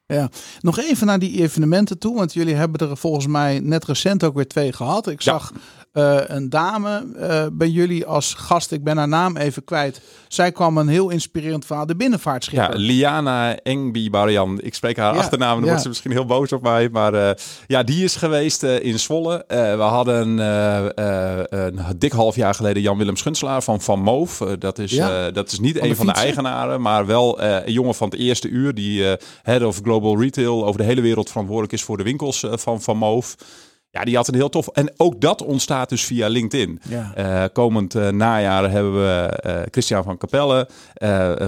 Ja. 0.07 0.29
Nog 0.59 0.79
even 0.79 1.07
naar 1.07 1.19
die 1.19 1.41
evenementen 1.41 1.97
toe, 1.99 2.15
want 2.15 2.33
jullie 2.33 2.55
hebben 2.55 2.89
er 2.89 2.97
volgens 2.97 3.27
mij 3.27 3.59
net 3.59 3.85
recent 3.85 4.23
ook 4.23 4.35
weer 4.35 4.47
twee 4.47 4.73
gehad. 4.73 5.07
Ik 5.07 5.21
zag 5.21 5.51
eh, 5.95 6.17
een 6.25 6.49
dame 6.49 7.05
eh, 7.19 7.45
bij 7.51 7.67
jullie 7.67 8.05
als 8.05 8.33
gast, 8.33 8.71
ik 8.71 8.83
ben 8.83 8.97
haar 8.97 9.07
naam 9.07 9.37
even 9.37 9.63
kwijt. 9.63 10.01
Zij 10.27 10.51
kwam 10.51 10.77
een 10.77 10.87
heel 10.87 11.09
inspirerend 11.09 11.65
verhaal, 11.65 11.85
de 11.85 11.95
ja. 12.51 12.69
Liana 12.73 13.55
Engbi 13.57 14.09
Barian. 14.09 14.59
Ik 14.61 14.73
spreek 14.73 14.97
haar 14.97 15.13
Ja, 15.13 15.19
achternaam, 15.19 15.53
dan 15.53 15.59
ja. 15.63 15.67
wordt 15.67 15.81
ze 15.81 15.87
misschien 15.87 16.11
heel 16.11 16.25
boos 16.25 16.51
op 16.51 16.61
mij. 16.61 16.89
Maar 16.89 17.13
eh, 17.13 17.35
ja, 17.67 17.83
die 17.83 18.03
is 18.03 18.15
geweest 18.15 18.63
in 18.63 18.99
Zwolle. 18.99 19.43
We 19.47 19.81
hadden 19.81 20.37
een 20.37 21.97
dik 21.97 22.11
half 22.11 22.35
jaar 22.35 22.53
geleden 22.53 22.81
Jan-Willem 22.81 23.17
Schunselaar 23.17 23.63
van 23.63 23.81
Van 23.81 23.99
Moof. 23.99 24.37
Dat, 24.59 24.79
is, 24.79 24.91
Ja. 24.91 25.31
dat 25.31 25.51
is 25.51 25.59
niet 25.59 25.77
Van 25.77 25.87
een 25.89 25.95
van 25.95 26.05
de 26.05 26.11
eigenaren, 26.11 26.81
maar 26.81 27.05
wel 27.05 27.41
een 27.41 27.71
jongen 27.71 27.95
van 27.95 28.09
het 28.09 28.19
eerste 28.19 28.47
uur. 28.47 28.73
Die 28.73 29.15
head 29.43 29.63
of 29.63 29.79
global 29.83 30.21
retail 30.21 30.65
over 30.65 30.79
de 30.79 30.85
hele 30.87 31.01
wereld 31.01 31.29
verantwoordelijk 31.29 31.73
is 31.73 31.83
voor 31.83 31.97
de 31.97 32.03
winkels 32.03 32.45
van 32.51 32.81
Van 32.81 32.97
Moof. 32.97 33.35
Ja, 33.95 34.03
die 34.03 34.15
had 34.15 34.27
een 34.27 34.35
heel 34.35 34.49
tof. 34.49 34.67
En 34.67 34.93
ook 34.97 35.21
dat 35.21 35.43
ontstaat 35.43 35.89
dus 35.89 36.03
via 36.03 36.27
LinkedIn. 36.27 36.79
Ja. 36.89 37.11
Eh, 37.15 37.43
komend 37.53 37.95
eh, 37.95 38.09
najaar 38.09 38.71
hebben 38.71 38.93
we 38.93 39.25
eh, 39.29 39.61
Christian 39.71 40.03
van 40.03 40.17
Capelle, 40.17 40.67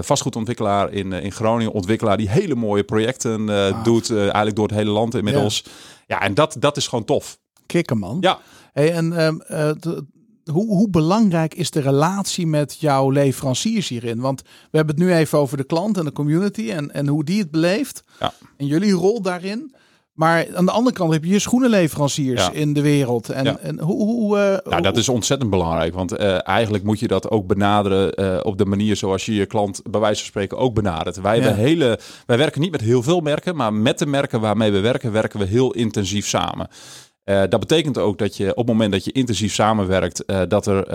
vastgoedontwikkelaar 0.02 0.92
in, 0.92 1.12
in 1.12 1.32
Groningen, 1.32 1.72
ontwikkelaar 1.72 2.16
die 2.16 2.28
hele 2.28 2.54
mooie 2.54 2.84
projecten 2.84 3.48
Ah. 3.48 3.84
doet, 3.84 4.10
eigenlijk 4.16 4.56
door 4.56 4.66
het 4.66 4.76
hele 4.76 4.90
land 4.90 5.14
inmiddels. 5.14 5.64
Ja, 6.06 6.20
en 6.20 6.34
dat, 6.34 6.56
dat 6.58 6.76
is 6.76 6.86
gewoon 6.88 7.04
tof. 7.04 7.38
Kikken 7.66 7.98
man. 7.98 8.16
Ja, 8.20 8.38
Hey, 8.72 8.92
en 8.92 9.12
ehm, 9.12 9.40
eh, 9.40 9.70
hoe, 10.52 10.66
hoe 10.66 10.90
belangrijk 10.90 11.54
is 11.54 11.70
de 11.70 11.80
relatie 11.80 12.46
met 12.46 12.76
jouw 12.80 13.10
leveranciers 13.10 13.88
hierin? 13.88 14.20
Want 14.20 14.42
we 14.42 14.76
hebben 14.76 14.94
het 14.94 15.04
nu 15.04 15.12
even 15.14 15.38
over 15.38 15.56
de 15.56 15.64
klant 15.64 15.98
en 15.98 16.04
de 16.04 16.12
community 16.12 16.70
en, 16.70 16.92
en 16.92 17.08
hoe 17.08 17.24
die 17.24 17.38
het 17.38 17.50
beleeft. 17.50 18.02
Ja. 18.20 18.32
En 18.56 18.66
jullie 18.66 18.92
rol 18.92 19.22
daarin. 19.22 19.74
Maar 20.18 20.46
aan 20.56 20.64
de 20.64 20.70
andere 20.72 20.96
kant 20.96 21.12
heb 21.12 21.24
je 21.24 21.30
je 21.30 21.38
schoenenleveranciers 21.38 22.46
Ja. 22.46 22.52
in 22.52 22.72
de 22.72 22.80
wereld. 22.80 23.28
En, 23.28 23.44
Ja. 23.44 23.58
en 23.58 23.80
hoe... 23.80 23.96
hoe 24.04 24.38
eh, 24.38 24.70
nou, 24.70 24.82
dat 24.82 24.96
is 24.96 25.08
ontzettend 25.08 25.50
belangrijk. 25.50 25.94
Want 25.94 26.12
eh, 26.12 26.48
eigenlijk 26.48 26.84
moet 26.84 27.00
je 27.00 27.08
dat 27.08 27.30
ook 27.30 27.46
benaderen 27.46 28.14
eh, 28.14 28.38
op 28.42 28.58
de 28.58 28.64
manier 28.64 28.96
zoals 28.96 29.26
je 29.26 29.34
je 29.34 29.46
klant 29.46 29.80
bij 29.90 30.00
wijze 30.00 30.18
van 30.18 30.28
spreken 30.28 30.58
ook 30.58 30.74
benadert. 30.74 31.20
Wij, 31.20 31.36
Ja. 31.36 31.42
hebben 31.42 31.64
hele, 31.64 31.98
wij 32.26 32.38
werken 32.38 32.60
niet 32.60 32.70
met 32.70 32.80
heel 32.80 33.02
veel 33.02 33.20
merken, 33.20 33.56
maar 33.56 33.72
met 33.72 33.98
de 33.98 34.06
merken 34.06 34.40
waarmee 34.40 34.72
we 34.72 34.80
werken, 34.80 35.12
werken 35.12 35.38
we 35.40 35.46
heel 35.46 35.72
intensief 35.72 36.26
samen. 36.26 36.68
Dat 37.24 37.60
betekent 37.60 37.98
ook 37.98 38.18
dat 38.18 38.36
je 38.36 38.50
op 38.50 38.56
het 38.56 38.66
moment 38.66 38.92
dat 38.92 39.04
je 39.04 39.12
intensief 39.12 39.54
samenwerkt, 39.54 40.24
dat 40.48 40.66
er 40.66 40.86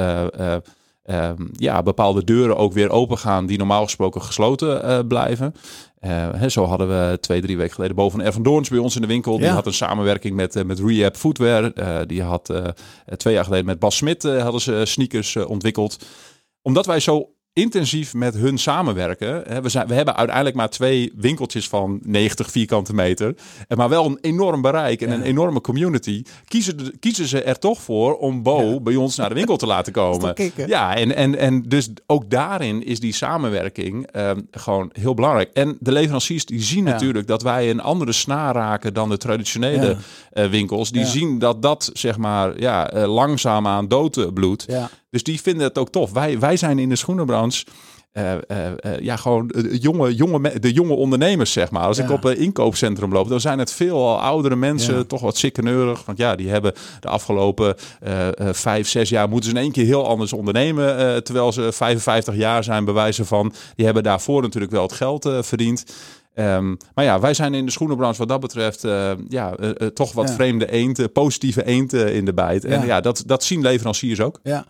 eh, 1.03 1.17
eh, 1.17 1.29
ehm, 1.29 1.47
ja, 1.51 1.83
bepaalde 1.83 2.23
deuren 2.23 2.57
ook 2.57 2.73
weer 2.73 2.89
open 2.89 3.17
gaan 3.17 3.45
die 3.45 3.57
normaal 3.57 3.83
gesproken 3.83 4.21
gesloten 4.21 4.83
eh, 4.83 4.99
blijven. 5.07 5.53
Eh, 5.99 6.29
hè, 6.35 6.49
zo 6.49 6.65
hadden 6.65 6.87
we 6.87 7.17
twee, 7.19 7.41
drie 7.41 7.57
weken 7.57 7.73
geleden 7.73 7.95
boven 7.95 8.21
Ervan 8.21 8.43
Doorns 8.43 8.69
bij 8.69 8.79
ons 8.79 8.95
in 8.95 9.01
de 9.01 9.07
winkel. 9.07 9.37
Die 9.37 9.45
Ja. 9.45 9.53
had 9.53 9.65
een 9.65 9.73
samenwerking 9.73 10.35
met, 10.35 10.55
eh, 10.55 10.63
met 10.63 10.79
Rehab 10.79 11.15
Footwear. 11.15 11.71
Die 12.07 12.23
had 12.23 12.53
twee 13.17 13.33
jaar 13.33 13.43
geleden 13.43 13.65
met 13.65 13.79
Bas 13.79 13.95
Smit 13.97 14.23
hadden 14.23 14.61
ze 14.61 14.81
sneakers 14.85 15.35
ontwikkeld. 15.35 15.97
Omdat 16.61 16.85
wij 16.85 16.99
zo 16.99 17.32
intensief 17.53 18.13
met 18.13 18.33
hun 18.35 18.57
samenwerken. 18.57 19.61
We, 19.63 19.69
zijn, 19.69 19.87
we 19.87 19.93
hebben 19.93 20.15
uiteindelijk 20.15 20.55
maar 20.55 20.69
twee 20.69 21.11
winkeltjes 21.15 21.67
van 21.69 21.99
90 22.03 22.51
vierkante 22.51 22.93
meter. 22.93 23.35
Maar 23.75 23.89
wel 23.89 24.05
een 24.05 24.17
enorm 24.21 24.61
bereik 24.61 25.01
en 25.01 25.07
Ja. 25.09 25.13
een 25.15 25.21
enorme 25.21 25.61
community. 25.61 26.23
Kiezen, 26.47 26.99
kiezen 26.99 27.27
ze 27.27 27.43
er 27.43 27.59
toch 27.59 27.81
voor 27.81 28.17
om 28.17 28.43
Bo 28.43 28.61
Ja. 28.61 28.79
bij 28.79 28.95
ons 28.95 29.15
naar 29.15 29.29
de 29.29 29.35
winkel 29.35 29.57
te 29.57 29.65
laten 29.65 29.93
komen. 30.03 30.35
Ja, 30.67 30.95
en, 30.95 31.15
en, 31.15 31.37
en 31.37 31.61
dus 31.61 31.89
ook 32.07 32.29
daarin 32.29 32.85
is 32.85 32.99
die 32.99 33.13
samenwerking 33.13 34.07
ehm, 34.07 34.39
gewoon 34.51 34.89
heel 34.99 35.13
belangrijk. 35.13 35.49
En 35.53 35.77
de 35.79 35.91
leveranciers 35.91 36.45
die 36.45 36.61
zien 36.61 36.85
Ja. 36.85 36.91
natuurlijk 36.91 37.27
dat 37.27 37.41
wij 37.41 37.69
een 37.69 37.81
andere 37.81 38.11
snaar 38.11 38.53
raken 38.55 38.93
dan 38.93 39.09
de 39.09 39.17
traditionele 39.17 39.97
eh, 40.31 40.45
winkels. 40.45 40.91
Die 40.91 41.05
zien 41.05 41.39
dat 41.39 41.61
dat 41.61 41.89
zeg 41.93 42.17
maar 42.17 42.59
ja, 42.59 42.89
eh, 42.91 43.13
langzaamaan 43.13 43.87
dood 43.87 44.33
bloedt. 44.33 44.65
Dus 45.13 45.23
die 45.23 45.41
vinden 45.41 45.63
het 45.67 45.77
ook 45.77 45.89
tof. 45.89 46.11
Wij, 46.11 46.39
wij 46.39 46.57
zijn 46.57 46.79
in 46.79 46.89
de 46.89 46.95
schoenenbranche. 46.95 47.65
eh, 48.11 48.31
eh, 48.33 48.39
eh, 48.47 48.99
ja, 48.99 49.15
gewoon 49.15 49.51
jonge, 49.71 50.15
jonge, 50.15 50.59
de 50.59 50.73
jonge 50.73 50.93
ondernemers, 50.93 51.51
zeg 51.51 51.71
maar. 51.71 51.83
Als 51.83 51.97
ik 51.97 52.09
op 52.11 52.23
een 52.23 52.37
inkoopcentrum 52.37 53.11
loop, 53.13 53.29
dan 53.29 53.39
zijn 53.41 53.59
het 53.59 53.71
veel 53.73 54.19
oudere 54.19 54.55
mensen, 54.55 54.95
Ja. 54.95 55.03
toch 55.03 55.21
wat 55.21 55.37
sikkeneurig. 55.37 56.05
Want 56.05 56.17
ja, 56.17 56.35
die 56.35 56.49
hebben 56.49 56.73
de 56.99 57.07
afgelopen 57.07 57.75
vijf, 58.51 58.87
zes 58.87 59.09
jaar 59.09 59.29
moeten 59.29 59.49
ze 59.49 59.55
in 59.55 59.61
één 59.61 59.71
keer 59.71 59.85
heel 59.85 60.07
anders 60.07 60.33
ondernemen. 60.33 61.23
terwijl 61.23 61.51
ze 61.51 61.71
55 61.71 62.35
jaar 62.35 62.63
zijn, 62.63 62.85
bewijzen 62.85 63.25
van. 63.25 63.53
Die 63.75 63.85
hebben 63.85 64.03
daarvoor 64.03 64.41
natuurlijk 64.41 64.71
wel 64.73 64.81
het 64.83 64.93
geld 64.93 65.29
verdiend. 65.41 65.83
Ehm, 66.33 66.75
maar 66.93 67.05
ja, 67.05 67.19
wij 67.19 67.33
zijn 67.33 67.53
in 67.53 67.65
de 67.65 67.71
schoenenbranche 67.71 68.17
wat 68.17 68.27
dat 68.27 68.39
betreft 68.39 68.81
ja, 69.29 69.55
toch 69.93 70.11
wat 70.13 70.27
Ja. 70.27 70.33
vreemde 70.33 70.71
eend, 70.71 71.13
positieve 71.13 71.65
eend 71.65 71.93
eh, 71.93 72.15
in 72.15 72.25
de 72.25 72.33
bijt. 72.33 72.65
En 72.65 72.79
Ja. 72.79 72.85
ja, 72.85 73.01
dat, 73.01 73.23
dat 73.25 73.43
zien 73.43 73.61
leveranciers 73.61 74.19
ook. 74.21 74.39
Ja. 74.43 74.65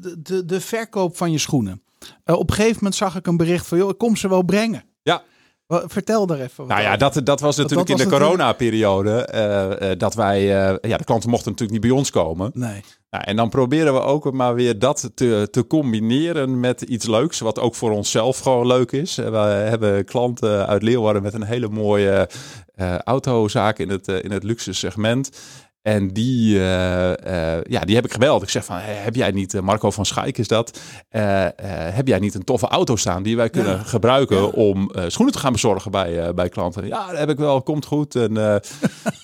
De, 0.00 0.16
de, 0.22 0.44
de, 0.44 0.60
verkoop 0.60 1.16
van 1.16 1.32
je 1.32 1.38
schoenen. 1.38 1.82
Eh, 2.24 2.34
op 2.34 2.50
een 2.50 2.54
gegeven 2.54 2.76
moment 2.76 2.94
zag 2.94 3.16
ik 3.16 3.26
een 3.26 3.36
bericht 3.36 3.66
van, 3.66 3.78
joh, 3.78 3.88
ik 3.88 3.98
kom 3.98 4.16
ze 4.16 4.28
wel 4.28 4.42
brengen. 4.42 4.84
Ja. 5.02 5.22
Vertel 5.68 6.26
daar 6.26 6.40
even 6.40 6.56
wat 6.56 6.66
Nou 6.66 6.80
ja, 6.80 6.96
dat, 6.96 7.20
dat 7.24 7.40
was 7.40 7.56
natuurlijk 7.56 7.88
dat 7.88 8.00
in 8.00 8.08
de 8.08 8.16
coronaperiode. 8.16 9.24
eh, 9.24 9.98
dat 9.98 10.14
wij, 10.14 10.42
ja, 10.80 10.96
de 10.96 11.04
klanten 11.04 11.30
mochten 11.30 11.50
natuurlijk 11.50 11.70
niet 11.70 11.90
bij 11.90 11.98
ons 11.98 12.10
komen. 12.10 12.50
Nee. 12.54 12.82
Nou, 13.10 13.24
en 13.24 13.36
dan 13.36 13.48
proberen 13.48 13.94
we 13.94 14.00
ook 14.00 14.32
maar 14.32 14.54
weer 14.54 14.78
dat 14.78 15.10
te, 15.14 15.48
te 15.50 15.66
combineren 15.66 16.60
met 16.60 16.82
iets 16.82 17.06
leuks. 17.06 17.38
Wat 17.38 17.58
ook 17.58 17.74
voor 17.74 17.90
onszelf 17.90 18.38
gewoon 18.38 18.66
leuk 18.66 18.92
is. 18.92 19.14
We 19.14 19.36
hebben 19.36 20.04
klanten 20.04 20.66
uit 20.66 20.82
Leeuwarden 20.82 21.22
met 21.22 21.34
een 21.34 21.42
hele 21.42 21.68
mooie 21.68 22.28
autozaak 23.04 23.78
in 23.78 23.88
het, 23.88 24.08
in 24.08 24.30
het 24.30 24.42
luxe 24.42 24.72
segment. 24.72 25.30
En 25.82 26.08
die, 26.08 26.58
eh, 26.58 27.56
eh, 27.56 27.62
ja, 27.68 27.80
die 27.80 27.94
heb 27.94 28.04
ik 28.04 28.12
gebeld. 28.12 28.42
Ik 28.42 28.48
zeg 28.48 28.64
van, 28.64 28.76
"Hey, 28.76 28.94
heb 28.94 29.14
jij 29.14 29.30
niet, 29.30 29.54
eh, 29.54 29.60
Marco 29.60 29.90
van 29.90 30.06
Schaik 30.06 30.38
is 30.38 30.48
dat, 30.48 30.80
heb 31.92 32.06
jij 32.06 32.18
niet 32.18 32.34
een 32.34 32.44
toffe 32.44 32.66
auto 32.68 32.96
staan 32.96 33.22
die 33.22 33.36
wij 33.36 33.50
kunnen 33.50 33.72
Ja. 33.76 33.82
gebruiken 33.82 34.36
Ja. 34.36 34.42
om 34.44 34.90
schoenen 35.06 35.34
te 35.34 35.40
gaan 35.40 35.52
bezorgen 35.52 35.90
bij, 35.90 36.34
bij 36.34 36.48
klanten? 36.48 36.86
Ja, 36.86 37.06
dat 37.08 37.18
heb 37.18 37.28
ik 37.30 37.38
wel, 37.38 37.62
komt 37.62 37.84
goed. 37.84 38.14
En 38.14 38.34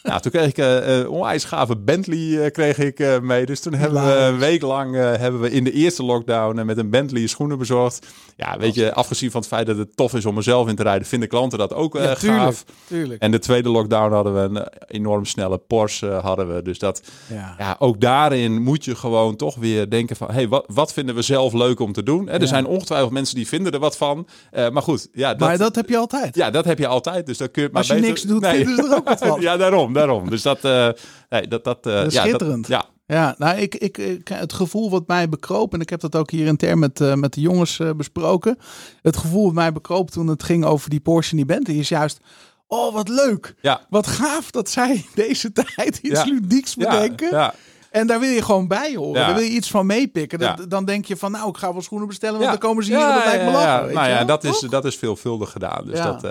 ja, 0.03 0.19
toen 0.21 0.31
kreeg 0.33 0.49
ik 0.49 0.57
een 0.59 1.09
onwijs 1.09 1.45
gave 1.45 1.77
Bentley 1.77 2.51
kreeg 2.51 2.79
ik, 2.79 3.21
mee. 3.23 3.47
Dus 3.47 3.61
toen 3.61 3.75
hebben 3.75 4.05
we 4.07 4.13
een 4.15 4.39
week 4.39 4.63
lang 4.63 4.95
hebben 4.95 5.41
we 5.41 5.51
in 5.51 5.65
de 5.65 5.73
eerste 5.73 6.03
lockdown 6.05 6.65
met 6.67 6.79
een 6.79 6.91
Bentley 6.91 7.27
schoenen 7.27 7.59
bezorgd. 7.59 8.07
Ja, 8.37 8.59
weet 8.59 8.75
je, 8.75 8.95
afgezien 8.95 9.31
van 9.31 9.41
het 9.41 9.49
feit 9.49 9.67
dat 9.67 9.77
het 9.79 9.97
tof 9.97 10.15
is 10.15 10.27
om 10.27 10.37
er 10.37 10.43
zelf 10.43 10.69
in 10.69 10.77
te 10.77 10.83
rijden, 10.83 11.07
vinden 11.07 11.29
klanten 11.29 11.59
dat 11.59 11.75
ook 11.75 11.95
Ja, 11.99 12.15
tuurlijk. 12.15 12.41
gaaf. 12.43 12.65
Tuurlijk. 12.87 13.23
En 13.23 13.31
de 13.31 13.39
tweede 13.39 13.69
lockdown 13.69 14.13
hadden 14.13 14.35
we 14.35 14.41
een 14.61 14.67
enorm 14.87 15.25
snelle 15.25 15.59
Porsche. 15.59 16.09
eh, 16.09 16.25
hadden 16.47 16.65
we. 16.65 16.71
Dus 16.71 16.79
dat, 16.79 17.03
Ja. 17.29 17.55
ja, 17.59 17.77
ook 17.79 18.01
daarin 18.01 18.63
moet 18.63 18.85
je 18.85 18.95
gewoon 18.95 19.37
toch 19.37 19.55
weer 19.57 19.91
denken 19.91 20.17
van... 20.17 20.31
hey, 20.31 20.49
wat, 20.49 20.65
wat 20.73 20.93
vinden 20.93 21.15
we 21.15 21.23
zelf 21.23 21.53
leuk 21.53 21.81
om 21.81 21.93
te 21.93 22.03
doen? 22.03 22.29
Er 22.29 22.41
Ja. 22.41 22.47
zijn 22.47 22.67
ongetwijfeld 22.67 23.11
mensen 23.13 23.35
die 23.37 23.47
vinden 23.49 23.73
er 23.73 23.79
wat 23.79 23.97
van. 23.97 24.27
Eh, 24.51 24.69
maar 24.71 24.83
goed, 24.83 25.09
ja, 25.13 25.29
dat, 25.29 25.39
maar 25.49 25.59
dat 25.59 25.75
heb 25.75 25.89
je 25.89 25.97
altijd. 25.97 26.35
ja, 26.35 26.51
dat 26.51 26.65
heb 26.65 26.79
je 26.79 26.87
altijd. 26.87 27.27
Dus 27.27 27.39
dan 27.39 27.51
kun 27.51 27.63
je 27.63 27.69
het 27.69 27.77
Als 27.77 27.87
je 27.87 27.93
maar 27.93 28.03
beter... 28.03 28.15
niks 28.15 28.33
doet, 28.33 28.47
vinden 28.47 28.77
ze 28.77 28.91
er 28.91 28.97
ook 28.97 29.09
wat 29.09 29.19
van. 29.19 29.41
ja, 29.49 29.57
daarom, 29.57 29.93
daarom. 29.93 30.31
Dus 30.31 30.43
dat... 30.43 30.65
eh 30.65 30.89
nee, 31.29 31.49
dat, 31.49 31.65
dat, 31.65 31.87
eh, 31.87 31.93
Dat 32.03 32.13
ja, 32.13 32.21
schitterend. 32.23 32.67
ja, 32.67 32.85
Ja, 33.07 33.35
nou, 33.39 33.59
ik, 33.59 33.75
ik, 33.75 33.99
ik- 33.99 34.29
het 34.29 34.53
gevoel 34.53 34.91
wat 34.91 35.07
mij 35.07 35.29
bekroop, 35.29 35.75
en 35.75 35.81
ik 35.81 35.91
heb 35.91 36.01
dat 36.01 36.17
ook 36.17 36.31
hier 36.31 36.47
intern 36.47 36.79
met, 36.79 37.17
met 37.17 37.35
de 37.35 37.41
jongens 37.41 37.81
besproken. 37.97 38.59
Het 39.03 39.17
gevoel 39.17 39.45
wat 39.45 39.55
mij 39.55 39.73
bekroop 39.73 40.11
toen 40.11 40.27
het 40.27 40.43
ging 40.43 40.65
over 40.65 40.91
die 40.91 41.01
Porsche 41.01 41.37
die 41.37 41.45
Bentley 41.45 41.77
is 41.77 41.89
juist, 41.89 42.21
oh 42.67 42.95
wat 42.95 43.09
leuk. 43.09 43.55
ja. 43.61 43.81
Wat 43.89 44.07
gaaf 44.07 44.51
dat 44.51 44.71
zij 44.71 45.05
deze 45.15 45.53
tijd 45.77 45.99
iets 46.03 46.25
Ja. 46.25 46.25
ludieks 46.25 46.75
bedenken. 46.75 47.31
ja. 47.31 47.55
En 47.91 48.07
daar 48.07 48.21
wil 48.21 48.29
je 48.31 48.43
gewoon 48.43 48.69
bij 48.69 48.95
horen. 48.95 49.15
Daar 49.15 49.35
wil 49.35 49.43
je 49.43 49.51
iets 49.51 49.71
van 49.71 49.87
meepikken. 49.87 50.69
Dan- 50.69 50.85
denk 50.85 51.05
je 51.05 51.17
van, 51.17 51.31
nou, 51.31 51.49
ik 51.49 51.57
ga 51.57 51.73
wel 51.73 51.83
schoenen 51.83 52.09
bestellen, 52.09 52.39
want 52.39 52.51
dan 52.51 52.59
komen 52.61 52.85
ze 52.85 52.91
hier 52.97 53.01
en 53.09 53.15
dat 53.15 53.25
lijkt 53.25 53.45
me 53.45 53.51
lachen. 53.51 53.95
Nou 53.95 54.07
je 54.07 54.13
ja, 54.13 54.25
dat 54.25 54.45
is, 54.45 54.61
dat 54.61 54.85
is 54.85 54.97
veelvuldig 54.97 55.51
gedaan. 55.51 55.87
Dus 55.87 55.99
dat, 56.01 56.23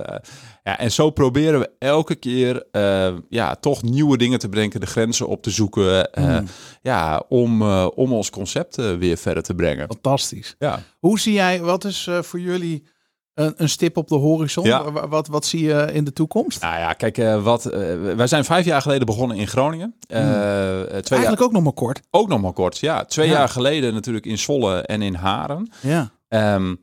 ja, 0.63 0.77
en 0.77 0.91
zo 0.91 1.09
proberen 1.09 1.59
we 1.59 1.69
elke 1.79 2.15
keer 2.15 2.63
eh, 2.71 3.13
ja, 3.29 3.55
toch 3.55 3.83
nieuwe 3.83 4.17
dingen 4.17 4.39
te 4.39 4.49
bedenken, 4.49 4.79
de 4.79 4.85
grenzen 4.85 5.27
op 5.27 5.41
te 5.41 5.49
zoeken. 5.49 6.11
eh, 6.11 6.23
Mm. 6.39 6.47
ja, 6.81 7.23
om, 7.29 7.61
eh, 7.61 7.87
om 7.95 8.13
ons 8.13 8.29
concept 8.29 8.75
weer 8.75 9.17
verder 9.17 9.43
te 9.43 9.55
brengen. 9.55 9.87
Fantastisch. 9.87 10.55
Ja. 10.59 10.79
Hoe 10.99 11.19
zie 11.19 11.33
jij, 11.33 11.61
wat 11.61 11.83
is 11.83 12.09
voor 12.21 12.39
jullie 12.39 12.83
een, 13.35 13.53
een 13.57 13.69
stip 13.69 13.97
op 13.97 14.07
de 14.07 14.15
horizon? 14.15 14.65
Ja. 14.65 14.91
Wat, 15.07 15.27
wat, 15.27 15.45
zie 15.45 15.63
je 15.63 15.89
in 15.93 16.03
de 16.03 16.13
toekomst? 16.13 16.61
Nou 16.61 16.79
ja, 16.79 16.93
kijk, 16.93 17.17
eh, 17.17 17.43
wat, 17.43 17.65
eh, 17.65 17.79
wij 18.15 18.27
zijn 18.27 18.45
vijf 18.45 18.65
jaar 18.65 18.81
geleden 18.81 19.05
begonnen 19.05 19.37
in 19.37 19.47
Groningen. 19.47 19.95
Hmm. 20.07 20.17
jaar, 20.17 21.11
Eigenlijk 21.11 21.41
ook 21.41 21.51
nog 21.51 21.63
maar 21.63 21.73
kort. 21.73 22.01
ook 22.11 22.27
nog 22.27 22.41
maar 22.41 22.53
kort. 22.53 22.77
Ja, 22.79 23.05
twee 23.05 23.27
Ja. 23.27 23.33
jaar 23.33 23.49
geleden 23.49 23.93
natuurlijk 23.93 24.25
in 24.25 24.37
Zwolle 24.37 24.81
en 24.81 25.01
in 25.01 25.15
Haren. 25.15 25.71
Ja. 25.81 26.09
Ehm, 26.27 26.75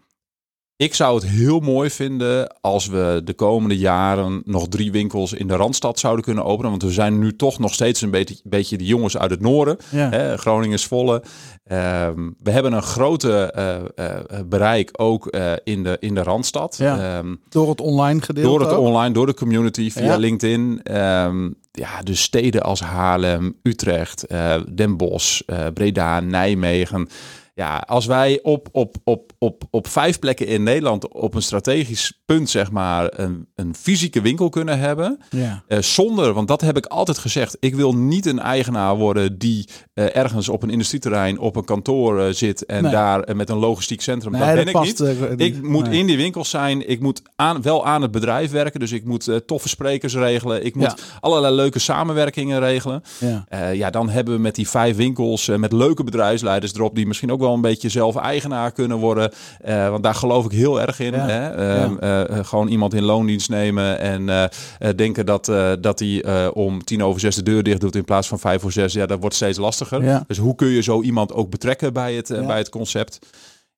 ik 0.76 0.94
zou 0.94 1.14
het 1.14 1.26
heel 1.26 1.60
mooi 1.60 1.90
vinden 1.90 2.56
als 2.60 2.86
we 2.86 3.20
de 3.24 3.34
komende 3.34 3.78
jaren 3.78 4.42
nog 4.44 4.68
drie 4.68 4.92
winkels 4.92 5.32
in 5.32 5.46
de 5.46 5.54
Randstad 5.56 5.98
zouden 5.98 6.24
kunnen 6.24 6.44
openen. 6.44 6.70
Want 6.70 6.82
we 6.82 6.90
zijn 6.90 7.18
nu 7.18 7.36
toch 7.36 7.58
nog 7.58 7.72
steeds 7.74 8.00
een 8.00 8.10
beetje, 8.10 8.36
beetje 8.44 8.76
de 8.78 8.84
jongens 8.86 9.16
uit 9.18 9.30
het 9.30 9.40
noorden. 9.40 9.76
ja. 9.90 10.08
Hè, 10.10 10.36
Groningen, 10.38 10.78
Zwolle. 10.78 11.22
Ehm, 11.64 12.30
we 12.42 12.50
hebben 12.50 12.72
een 12.72 12.82
grote 12.82 13.52
eh, 13.52 13.76
eh, 14.08 14.20
bereik 14.46 14.90
ook 14.92 15.26
eh, 15.26 15.52
in, 15.64 15.82
de, 15.82 15.96
in 16.00 16.14
de 16.14 16.22
Randstad. 16.22 16.76
Ja. 16.78 17.16
Ehm, 17.18 17.34
Door 17.48 17.68
het 17.68 17.80
online 17.80 18.20
gedeelte 18.22 18.48
door 18.50 18.60
het 18.60 18.70
ook? 18.70 18.86
online, 18.86 19.14
door 19.14 19.26
de 19.26 19.34
community, 19.34 19.90
via 19.90 20.02
Ja. 20.04 20.16
LinkedIn. 20.16 20.80
Ehm, 20.82 21.50
ja, 21.72 22.02
dus 22.02 22.22
steden 22.22 22.62
als 22.62 22.80
Haarlem, 22.80 23.56
Utrecht, 23.62 24.26
eh, 24.26 24.54
Den 24.74 24.96
Bosch, 24.96 25.40
eh, 25.46 25.58
Breda, 25.74 26.20
Nijmegen. 26.20 27.08
Ja, 27.54 27.76
als 27.86 28.06
wij 28.06 28.38
op, 28.42 28.68
op, 28.72 28.96
op, 29.04 29.32
op, 29.38 29.62
op 29.70 29.86
vijf 29.88 30.18
plekken 30.18 30.46
in 30.46 30.62
Nederland 30.62 31.08
op 31.12 31.34
een 31.34 31.42
strategisch 31.42 32.20
punt, 32.24 32.50
zeg 32.50 32.70
maar, 32.70 33.12
een, 33.20 33.46
een 33.54 33.74
fysieke 33.74 34.20
winkel 34.20 34.48
kunnen 34.48 34.78
hebben. 34.78 35.18
Ja. 35.30 35.62
eh, 35.68 35.78
zonder, 35.78 36.32
want 36.32 36.48
dat 36.48 36.60
heb 36.60 36.76
ik 36.76 36.86
altijd 36.86 37.18
gezegd, 37.18 37.56
ik 37.60 37.74
wil 37.74 37.94
niet 37.96 38.26
een 38.26 38.38
eigenaar 38.38 38.96
worden 38.96 39.38
die 39.38 39.68
eh, 39.94 40.16
ergens 40.16 40.48
op 40.48 40.62
een 40.62 40.70
industrieterrein 40.70 41.38
op 41.38 41.56
een 41.56 41.64
kantoor 41.64 42.20
eh, 42.20 42.32
zit 42.32 42.64
en 42.66 42.82
Nee. 42.82 42.92
daar 42.92 43.36
met 43.36 43.50
een 43.50 43.56
logistiek 43.58 44.00
centrum. 44.00 44.32
Nee, 44.32 44.40
dat 44.40 44.48
ben 44.54 44.56
dat 44.72 44.74
ik 44.86 44.94
past, 44.96 45.18
niet. 45.20 45.38
die- 45.38 45.46
Ik 45.46 45.62
moet 45.62 45.88
nee. 45.88 45.98
in 45.98 46.06
die 46.06 46.16
winkels 46.16 46.50
zijn. 46.50 46.88
Ik 46.88 47.00
moet 47.00 47.22
aan, 47.36 47.62
wel 47.62 47.86
aan 47.86 48.02
het 48.02 48.10
bedrijf 48.10 48.50
werken. 48.50 48.80
Dus 48.80 48.92
ik 48.92 49.04
moet 49.04 49.42
toffe 49.46 49.68
sprekers 49.68 50.14
regelen. 50.14 50.64
Ik 50.64 50.74
moet 50.74 50.84
Ja. 50.84 51.18
allerlei 51.20 51.54
leuke 51.54 51.78
samenwerkingen 51.78 52.60
regelen. 52.60 53.02
Ja. 53.20 53.46
Ja, 53.72 53.90
dan 53.90 54.08
hebben 54.08 54.34
we 54.34 54.40
met 54.40 54.54
die 54.54 54.68
vijf 54.68 54.96
winkels 54.96 55.46
met 55.46 55.72
leuke 55.72 56.04
bedrijfsleiders 56.04 56.74
erop. 56.74 56.94
Die 56.94 57.06
misschien 57.06 57.32
ook 57.32 57.40
wel 57.42 57.54
een 57.54 57.60
beetje 57.60 57.88
zelf 57.88 58.16
eigenaar 58.16 58.72
kunnen 58.72 58.96
worden. 58.96 59.32
Eh, 59.60 59.88
want 59.88 60.02
daar 60.02 60.14
geloof 60.14 60.44
ik 60.44 60.50
heel 60.50 60.80
erg 60.80 61.00
in. 61.00 61.12
Ja. 61.12 61.26
Hè? 61.26 61.50
Ehm, 61.50 61.96
eh, 61.98 62.38
eh, 62.38 62.44
gewoon 62.44 62.68
iemand 62.68 62.94
in 62.94 63.02
loondienst 63.02 63.48
nemen. 63.48 63.98
En 63.98 64.50
denken 64.96 65.26
dat, 65.26 65.52
dat 65.80 65.98
hij 65.98 66.48
om 66.48 66.84
tien 66.84 67.02
over 67.02 67.20
zes 67.20 67.34
de 67.34 67.42
deur 67.42 67.62
dicht 67.62 67.80
doet 67.80 67.96
in 67.96 68.04
plaats 68.04 68.28
van 68.28 68.38
vijf 68.38 68.60
voor 68.60 68.72
zes. 68.72 68.92
Ja, 68.92 69.06
dat 69.06 69.20
wordt 69.20 69.34
steeds 69.34 69.58
lastiger. 69.58 70.04
Ja. 70.04 70.24
Dus 70.26 70.38
hoe 70.38 70.54
kun 70.54 70.68
je 70.68 70.82
zo 70.82 71.02
iemand 71.02 71.32
ook 71.32 71.50
betrekken 71.50 71.92
bij 71.92 72.14
het, 72.14 72.46
bij 72.46 72.58
het 72.58 72.68
concept? 72.68 73.18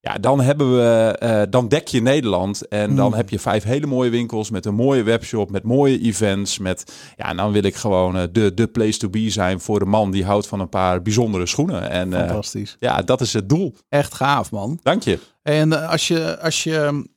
Ja, 0.07 0.17
dan 0.17 0.41
hebben 0.41 0.75
we, 0.75 1.15
eh, 1.19 1.41
dan 1.49 1.67
dek 1.67 1.87
je 1.87 2.01
Nederland 2.01 2.67
en 2.67 2.95
dan 2.95 3.07
Mm. 3.07 3.13
heb 3.13 3.29
je 3.29 3.39
vijf 3.39 3.63
hele 3.63 3.85
mooie 3.85 4.09
winkels 4.09 4.49
met 4.49 4.65
een 4.65 4.75
mooie 4.75 5.03
webshop, 5.03 5.51
met 5.51 5.63
mooie 5.63 5.99
events, 5.99 6.57
met 6.59 6.93
ja, 7.15 7.29
en 7.29 7.37
dan 7.37 7.51
wil 7.51 7.63
ik 7.63 7.75
gewoon 7.75 8.17
eh, 8.17 8.23
de, 8.31 8.53
de 8.53 8.67
place 8.67 8.97
to 8.99 9.09
be 9.09 9.29
zijn 9.29 9.59
voor 9.59 9.79
de 9.79 9.85
man 9.85 10.11
die 10.11 10.25
houdt 10.25 10.47
van 10.47 10.59
een 10.59 10.69
paar 10.69 11.01
bijzondere 11.01 11.45
schoenen. 11.45 11.89
En 11.89 12.13
eh, 12.13 12.19
Fantastisch. 12.19 12.75
ja, 12.79 13.01
dat 13.01 13.21
is 13.21 13.33
het 13.33 13.49
doel. 13.49 13.75
Echt 13.89 14.13
gaaf, 14.13 14.51
man. 14.51 14.79
Dank 14.83 15.03
je. 15.03 15.19
En 15.41 15.87
als 15.89 16.07
je, 16.07 16.39
als 16.39 16.63
je 16.63 16.77
um, 16.79 17.07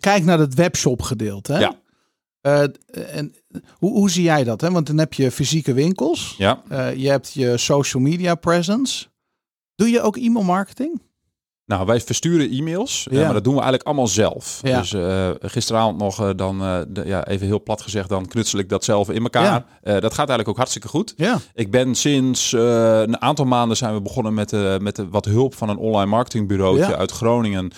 kijkt 0.00 0.26
naar 0.26 0.38
het 0.38 0.54
webshop 0.54 1.02
gedeelte, 1.02 1.52
hè? 1.52 1.58
Ja. 1.58 1.74
En 2.92 3.34
hoe, 3.72 3.90
hoe 3.92 4.10
zie 4.10 4.22
jij 4.22 4.44
dat? 4.44 4.60
Hè? 4.60 4.70
Want 4.70 4.86
dan 4.86 4.98
heb 4.98 5.12
je 5.12 5.30
fysieke 5.30 5.72
winkels, 5.72 6.34
Ja. 6.38 6.62
je 6.96 7.08
hebt 7.08 7.32
je 7.32 7.56
social 7.56 8.02
media 8.02 8.34
presence. 8.34 9.06
Doe 9.74 9.88
je 9.90 10.00
ook 10.00 10.16
e-mail 10.16 10.44
marketing? 10.44 11.00
Nou, 11.66 11.86
wij 11.86 12.00
versturen 12.00 12.50
e-mails, 12.50 13.06
eh, 13.10 13.18
Ja. 13.18 13.24
maar 13.24 13.32
dat 13.32 13.44
doen 13.44 13.52
we 13.54 13.60
eigenlijk 13.60 13.88
allemaal 13.88 14.06
zelf. 14.06 14.58
Ja. 14.62 14.80
Dus 14.80 14.92
eh, 14.92 15.28
gisteravond 15.40 15.98
nog, 15.98 16.20
eh, 16.20 16.30
dan, 16.36 16.58
de, 16.88 17.02
ja, 17.04 17.26
even 17.26 17.46
heel 17.46 17.62
plat 17.62 17.82
gezegd, 17.82 18.08
dan 18.08 18.26
knutsel 18.26 18.58
ik 18.58 18.68
dat 18.68 18.84
zelf 18.84 19.10
in 19.10 19.22
elkaar. 19.22 19.64
Ja. 19.82 20.00
Dat 20.00 20.10
gaat 20.10 20.16
eigenlijk 20.16 20.48
ook 20.48 20.56
hartstikke 20.56 20.88
goed. 20.88 21.14
Ja. 21.16 21.38
Ik 21.54 21.70
ben 21.70 21.94
sinds 21.94 22.52
een 22.52 23.20
aantal 23.20 23.44
maanden 23.44 23.76
zijn 23.76 23.94
we 23.94 24.00
begonnen 24.00 24.34
met, 24.34 24.48
de 24.48 24.78
met 24.80 24.96
de, 24.96 25.08
wat 25.08 25.24
hulp 25.24 25.54
van 25.54 25.68
een 25.68 25.76
online 25.76 26.10
marketingbureautje 26.10 26.88
Ja. 26.88 26.96
uit 26.96 27.10
Groningen. 27.10 27.70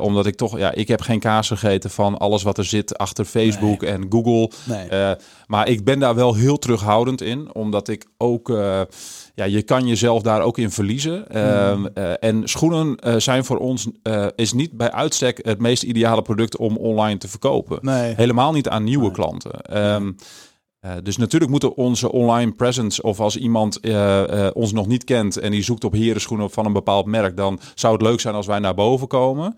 Omdat 0.00 0.26
ik 0.26 0.36
toch, 0.36 0.58
ja, 0.58 0.72
ik 0.72 0.88
heb 0.88 1.00
geen 1.00 1.20
kaas 1.20 1.48
gegeten 1.48 1.90
van 1.90 2.18
alles 2.18 2.42
wat 2.42 2.58
er 2.58 2.64
zit 2.64 2.98
achter 2.98 3.24
Facebook 3.24 3.82
en 3.82 4.06
Google. 4.08 4.50
Nee. 4.64 5.16
Maar 5.46 5.68
ik 5.68 5.84
ben 5.84 5.98
daar 5.98 6.14
wel 6.14 6.34
heel 6.34 6.58
terughoudend 6.58 7.20
in, 7.20 7.54
omdat 7.54 7.88
ik 7.88 8.06
ook, 8.18 8.52
ja, 9.34 9.44
je 9.44 9.62
kan 9.62 9.86
jezelf 9.86 10.22
daar 10.22 10.42
ook 10.42 10.58
in 10.58 10.70
verliezen. 10.70 11.28
Ehm, 11.28 11.86
eh, 11.94 12.12
en 12.20 12.48
schoenen 12.48 12.96
eh, 12.96 13.14
zijn 13.16 13.44
voor 13.44 13.58
ons, 13.58 13.88
eh, 14.02 14.26
is 14.36 14.52
niet 14.52 14.72
bij 14.72 14.90
uitstek 14.92 15.38
het 15.42 15.58
meest 15.60 15.82
ideale 15.82 16.22
product 16.22 16.56
om 16.56 16.76
online 16.76 17.18
te 17.18 17.28
verkopen. 17.28 17.78
nee. 17.82 18.14
Helemaal 18.16 18.52
niet 18.52 18.68
aan 18.68 18.84
nieuwe 18.84 19.04
Nee. 19.04 19.12
klanten. 19.12 19.60
Ehm, 19.60 20.12
eh, 20.80 20.92
dus 21.02 21.16
natuurlijk 21.16 21.50
moeten 21.50 21.76
onze 21.76 22.12
online 22.12 22.52
presence, 22.52 23.02
of 23.02 23.20
als 23.20 23.36
iemand 23.36 23.80
ons 24.54 24.72
nog 24.72 24.86
niet 24.86 25.04
kent 25.04 25.36
en 25.36 25.50
die 25.50 25.62
zoekt 25.62 25.84
op 25.84 25.92
herenschoenen 25.92 26.50
van 26.50 26.66
een 26.66 26.72
bepaald 26.72 27.06
merk, 27.06 27.36
dan 27.36 27.60
zou 27.74 27.92
het 27.92 28.02
leuk 28.02 28.20
zijn 28.20 28.34
als 28.34 28.46
wij 28.46 28.58
naar 28.58 28.74
boven 28.74 29.06
komen. 29.06 29.54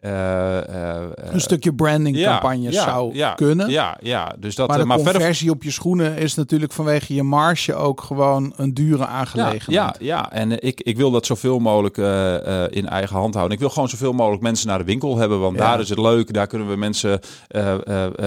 Eh, 0.00 0.98
eh, 0.98 1.10
Een 1.14 1.40
stukje 1.40 1.74
branding 1.74 2.16
ja, 2.16 2.30
campagne 2.30 2.70
ja, 2.70 2.82
zou 2.84 3.14
ja, 3.14 3.34
kunnen. 3.34 3.70
Ja, 3.70 3.96
ja, 4.00 4.34
dus 4.38 4.54
dat. 4.54 4.68
maar 4.68 4.76
eh, 4.76 4.82
de 4.82 4.88
maar 4.88 4.98
verder 4.98 5.14
conversie 5.14 5.50
op 5.50 5.62
je 5.62 5.70
schoenen 5.70 6.16
is 6.16 6.34
natuurlijk 6.34 6.72
vanwege 6.72 7.14
je 7.14 7.22
marge 7.22 7.74
ook 7.74 8.00
gewoon 8.00 8.52
een 8.56 8.74
dure 8.74 9.06
aangelegenheid. 9.06 9.66
ja, 9.70 9.94
ja, 9.98 10.32
en 10.32 10.62
ik, 10.62 10.80
ik 10.80 10.96
wil 10.96 11.10
dat 11.10 11.26
zoveel 11.26 11.58
mogelijk 11.58 11.96
in 12.72 12.88
eigen 12.88 13.16
hand 13.16 13.34
houden. 13.34 13.54
Ik 13.54 13.62
wil 13.62 13.70
gewoon 13.70 13.88
zoveel 13.88 14.12
mogelijk 14.12 14.42
mensen 14.42 14.68
naar 14.68 14.78
de 14.78 14.84
winkel 14.84 15.16
hebben, 15.16 15.40
want 15.40 15.58
daar 15.58 15.80
is 15.80 15.88
het 15.88 15.98
leuk. 15.98 16.32
Daar 16.32 16.46
kunnen 16.46 16.68
we 16.68 16.76
mensen 16.76 17.20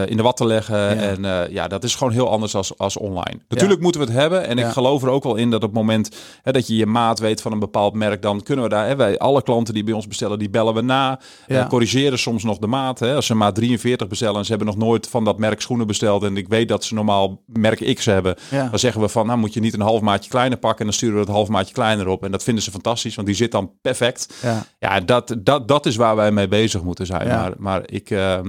in 0.06 0.18
de 0.18 0.24
watten 0.24 0.48
leggen. 0.48 0.98
En 0.98 1.52
ja, 1.52 1.68
dat 1.68 1.84
is 1.84 1.96
gewoon 1.96 2.14
heel 2.14 2.30
anders 2.30 2.56
als, 2.56 2.78
als 2.78 2.98
online. 2.98 3.40
Natuurlijk 3.48 3.82
moeten 3.82 4.02
we 4.02 4.08
het 4.08 4.16
hebben. 4.16 4.48
En 4.48 4.58
ik 4.58 4.66
geloof 4.66 5.04
er 5.04 5.10
ook 5.10 5.24
wel 5.24 5.36
in 5.36 5.50
dat 5.50 5.64
op 5.64 5.70
het 5.70 5.78
moment 5.78 6.16
hè, 6.44 6.52
dat 6.52 6.68
je 6.68 6.76
je 6.76 6.86
maat 6.86 7.20
weet 7.20 7.42
van 7.42 7.52
een 7.52 7.60
bepaald 7.60 7.94
merk, 7.94 8.22
dan 8.22 8.44
kunnen 8.44 8.64
we 8.64 8.70
daar, 8.70 8.88
hè, 8.88 8.96
wij, 8.96 9.18
alle 9.18 9.44
klanten 9.44 9.74
die 9.74 9.84
bij 9.84 9.94
ons 9.94 10.08
bestellen, 10.08 10.40
die 10.40 10.50
bellen 10.50 10.74
we 10.74 10.82
na. 10.82 11.20
Ja. 11.60 11.64
Eh, 11.64 11.70
corrigeren 11.70 12.20
soms 12.20 12.44
nog 12.44 12.58
de 12.58 12.68
maat. 12.68 13.00
Hè. 13.00 13.16
Als 13.16 13.26
ze 13.26 13.36
maat 13.36 13.56
43 13.56 14.08
bestellen 14.08 14.36
en 14.38 14.44
ze 14.44 14.50
hebben 14.50 14.68
nog 14.68 14.78
nooit 14.78 15.08
van 15.08 15.24
dat 15.24 15.38
merk 15.38 15.62
schoenen 15.62 15.88
besteld 15.88 16.24
en 16.24 16.38
ik 16.38 16.48
weet 16.48 16.68
dat 16.68 16.84
ze 16.84 16.94
normaal 16.94 17.42
merk 17.46 17.94
X 17.96 18.06
hebben, 18.06 18.36
Ja. 18.52 18.68
dan 18.70 18.80
zeggen 18.80 19.02
we 19.02 19.10
van, 19.10 19.26
nou 19.26 19.40
moet 19.40 19.54
je 19.54 19.60
niet 19.60 19.74
een 19.74 19.82
half 19.82 20.02
maatje 20.02 20.30
kleiner 20.30 20.58
pakken 20.58 20.80
en 20.80 20.86
dan 20.86 20.94
sturen 20.94 21.16
we 21.16 21.22
het 21.22 21.30
half 21.30 21.48
maatje 21.48 21.74
kleiner 21.74 22.08
op. 22.08 22.24
En 22.24 22.32
dat 22.32 22.44
vinden 22.44 22.64
ze 22.64 22.72
fantastisch, 22.72 23.16
want 23.16 23.28
die 23.28 23.36
zit 23.36 23.52
dan 23.52 23.72
perfect. 23.82 24.34
Ja. 24.42 24.66
Ja, 24.80 25.00
dat, 25.00 25.36
dat, 25.40 25.68
dat 25.68 25.86
is 25.86 25.96
waar 25.96 26.16
wij 26.16 26.32
mee 26.32 26.48
bezig 26.48 26.84
moeten 26.84 27.06
zijn. 27.06 27.28
Maar, 27.28 27.54
maar 27.58 27.82
ik, 27.86 28.10
eh, 28.10 28.40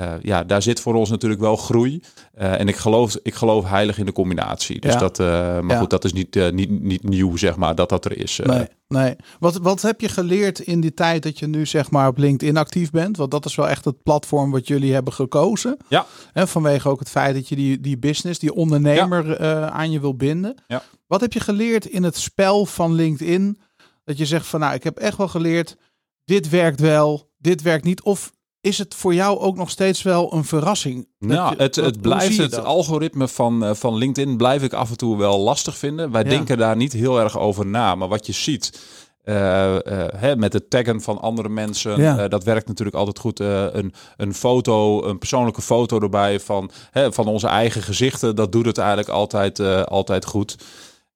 eh, 0.00 0.12
ja, 0.22 0.44
daar 0.44 0.62
zit 0.62 0.80
voor 0.80 0.94
ons 0.94 1.10
natuurlijk 1.10 1.40
wel 1.40 1.56
groei. 1.56 2.02
Eh, 2.34 2.60
en 2.60 2.68
ik 2.68 2.76
geloof, 2.76 3.16
ik 3.22 3.34
geloof 3.34 3.64
heilig 3.68 3.98
in 3.98 4.06
de 4.06 4.12
combinatie. 4.12 4.80
Dus 4.80 4.92
Ja. 4.92 4.98
dat, 4.98 5.18
eh, 5.18 5.26
maar 5.60 5.64
Ja. 5.74 5.78
goed, 5.78 5.90
dat 5.90 6.04
is 6.04 6.12
niet, 6.12 6.50
niet, 6.52 6.70
niet 6.70 7.02
nieuw, 7.02 7.36
zeg 7.36 7.56
maar, 7.56 7.74
dat 7.74 7.88
dat 7.88 8.04
er 8.04 8.18
is. 8.18 8.40
Nee, 8.44 8.66
nee. 8.88 9.16
Wat, 9.38 9.56
wat 9.56 9.82
heb 9.82 10.00
je 10.00 10.08
geleerd 10.08 10.58
in 10.58 10.80
die 10.80 10.94
tijd 10.94 11.22
dat 11.22 11.38
je 11.38 11.46
nu 11.46 11.66
zeg 11.66 11.90
maar 11.90 12.08
op 12.08 12.18
LinkedIn 12.18 12.56
actief 12.56 12.90
bent? 12.90 13.16
Want 13.16 13.30
dat 13.30 13.44
is 13.44 13.54
wel 13.54 13.68
echt 13.68 13.84
het 13.84 14.02
platform 14.02 14.50
wat 14.50 14.68
jullie 14.68 14.92
hebben 14.92 15.12
gekozen. 15.12 15.76
Ja. 15.88 16.06
En 16.32 16.48
vanwege 16.48 16.88
ook 16.88 16.98
het 16.98 17.10
feit 17.10 17.34
dat 17.34 17.48
je 17.48 17.56
die, 17.56 17.80
die 17.80 17.98
business, 17.98 18.38
die 18.38 18.54
ondernemer 18.54 19.38
aan 19.70 19.90
je 19.90 20.00
wil 20.00 20.14
binden. 20.16 20.54
Ja. 20.66 20.82
Wat 21.06 21.20
heb 21.20 21.32
je 21.32 21.40
geleerd 21.40 21.86
in 21.86 22.02
het 22.02 22.16
spel 22.16 22.66
van 22.66 22.92
LinkedIn? 22.94 23.60
Dat 24.04 24.18
je 24.18 24.26
zegt 24.26 24.46
van 24.46 24.60
nou, 24.60 24.74
ik 24.74 24.84
heb 24.84 24.98
echt 24.98 25.16
wel 25.16 25.28
geleerd, 25.28 25.76
dit 26.24 26.48
werkt 26.48 26.80
wel, 26.80 27.30
dit 27.38 27.62
werkt 27.62 27.84
niet. 27.84 28.02
Of 28.02 28.30
is 28.60 28.78
het 28.78 28.94
voor 28.94 29.14
jou 29.14 29.38
ook 29.38 29.56
nog 29.56 29.70
steeds 29.70 30.02
wel 30.02 30.32
een 30.34 30.44
verrassing? 30.44 31.08
Nou, 31.18 31.56
je- 31.56 31.62
het, 31.62 31.76
wat- 31.76 31.84
het 31.84 31.94
hoe 31.94 32.02
blijft 32.02 32.36
het 32.36 32.50
dat? 32.50 32.64
algoritme 32.64 33.28
van, 33.28 33.64
eh, 33.64 33.74
van 33.74 33.94
LinkedIn 33.96 34.36
blijf 34.36 34.62
ik 34.62 34.72
af 34.72 34.90
en 34.90 34.96
toe 34.96 35.16
wel 35.18 35.38
lastig 35.38 35.76
vinden. 35.78 36.10
Wij 36.10 36.22
Ja. 36.22 36.28
denken 36.28 36.58
daar 36.58 36.76
niet 36.76 36.92
heel 36.92 37.20
erg 37.20 37.38
over 37.38 37.66
na. 37.66 37.94
Maar 37.94 38.08
wat 38.08 38.26
je 38.26 38.32
ziet 38.32 38.80
eh, 39.24 39.74
eh, 39.76 40.08
hè, 40.16 40.36
met 40.36 40.52
het 40.52 40.70
taggen 40.70 41.00
van 41.00 41.20
andere 41.20 41.48
mensen, 41.48 42.00
Ja. 42.00 42.28
dat 42.28 42.44
werkt 42.44 42.68
natuurlijk 42.68 42.96
altijd 42.96 43.18
goed. 43.18 43.38
Een, 43.40 43.92
een 44.16 44.34
foto, 44.34 45.04
een 45.04 45.18
persoonlijke 45.18 45.62
foto 45.62 46.00
erbij 46.00 46.40
van, 46.40 46.70
hè, 46.90 47.12
van 47.12 47.26
onze 47.26 47.46
eigen 47.46 47.82
gezichten, 47.82 48.36
dat 48.36 48.52
doet 48.52 48.66
het 48.66 48.78
eigenlijk 48.78 49.08
altijd, 49.08 49.60
altijd 49.86 50.24
goed. 50.24 50.56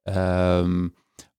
Ehm, 0.03 0.89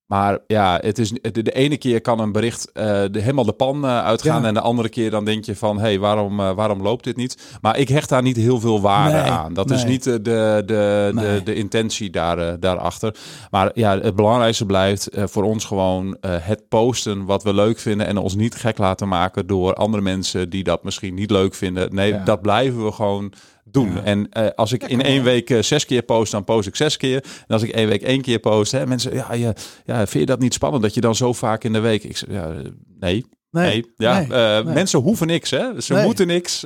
Maar 0.06 0.40
ja, 0.48 0.80
het 0.82 0.98
is, 1.00 1.12
de, 1.12 1.42
de 1.44 1.52
ene 1.52 1.78
keer 1.78 2.02
kan 2.02 2.20
een 2.20 2.32
bericht 2.32 2.72
eh, 2.72 2.84
de, 3.12 3.20
helemaal 3.20 3.46
de 3.46 3.52
pan 3.54 3.86
eh, 3.86 4.04
uitgaan. 4.04 4.42
Ja. 4.42 4.48
En 4.48 4.54
de 4.54 4.60
andere 4.60 4.90
keer 4.90 5.12
dan 5.12 5.26
denk 5.26 5.46
je 5.46 5.56
van, 5.56 5.76
hé, 5.78 5.82
hey, 5.84 6.00
waarom, 6.00 6.40
eh, 6.40 6.52
waarom 6.52 6.82
loopt 6.82 7.04
dit 7.04 7.16
niet? 7.16 7.58
Maar 7.62 7.78
ik 7.78 7.90
hecht 7.90 8.10
daar 8.10 8.22
niet 8.22 8.36
heel 8.36 8.60
veel 8.60 8.82
waarde 8.82 9.18
Nee, 9.18 9.32
aan. 9.32 9.54
Dat 9.54 9.72
is 9.72 9.86
niet 9.86 10.04
de, 10.04 10.22
de, 10.22 11.12
Nee. 11.14 11.38
de, 11.38 11.44
de 11.44 11.56
intentie 11.56 12.10
daar, 12.10 12.60
daarachter. 12.60 13.16
Maar 13.52 13.72
ja, 13.74 14.00
het 14.00 14.16
belangrijkste 14.16 14.66
blijft 14.66 15.10
voor 15.14 15.44
ons 15.44 15.66
gewoon 15.66 16.18
het 16.28 16.68
posten 16.68 17.26
wat 17.26 17.44
we 17.44 17.54
leuk 17.54 17.80
vinden. 17.80 18.08
En 18.08 18.18
ons 18.18 18.36
niet 18.36 18.56
gek 18.56 18.78
laten 18.78 19.08
maken 19.08 19.48
door 19.48 19.74
andere 19.74 20.04
mensen 20.04 20.50
die 20.50 20.64
dat 20.64 20.84
misschien 20.84 21.14
niet 21.14 21.32
leuk 21.32 21.54
vinden. 21.56 21.96
Nee, 21.96 22.12
Ja. 22.14 22.24
dat 22.24 22.42
blijven 22.42 22.86
we 22.86 22.92
gewoon 22.92 23.34
doen. 23.76 23.94
Ja. 23.94 24.04
En 24.04 24.30
eh, 24.30 24.48
als 24.56 24.72
ik 24.72 24.84
in 24.84 25.02
één 25.02 25.24
week 25.24 25.50
eh, 25.50 25.62
zes 25.62 25.86
keer 25.86 26.02
post, 26.02 26.32
dan 26.32 26.44
post 26.44 26.68
ik 26.68 26.76
zes 26.76 26.98
keer. 26.98 27.24
En 27.24 27.54
als 27.54 27.62
ik 27.62 27.70
één 27.70 27.88
week 27.88 28.02
één 28.02 28.22
keer 28.22 28.40
post, 28.40 28.72
hè, 28.72 28.88
mensen, 28.88 29.14
ja, 29.14 29.34
ja, 29.34 29.54
ja, 29.86 29.98
vind 29.98 30.12
je 30.12 30.26
dat 30.26 30.40
niet 30.40 30.54
spannend 30.54 30.84
dat 30.84 30.94
je 30.94 31.02
dan 31.02 31.16
zo 31.16 31.34
vaak 31.34 31.64
in 31.64 31.74
de 31.74 31.80
week? 31.80 32.04
Ik 32.04 32.18
zeg, 32.18 32.30
ja, 32.30 32.50
eh, 32.50 32.56
nee, 33.00 33.26
nee, 33.52 33.94
ja, 33.96 34.20
nee, 34.20 34.28
nee. 34.28 34.74
mensen 34.74 35.00
hoeven 35.00 35.28
niks, 35.28 35.50
hè? 35.50 35.82
Ze 35.82 35.94
moeten 35.94 36.28
niks. 36.28 36.66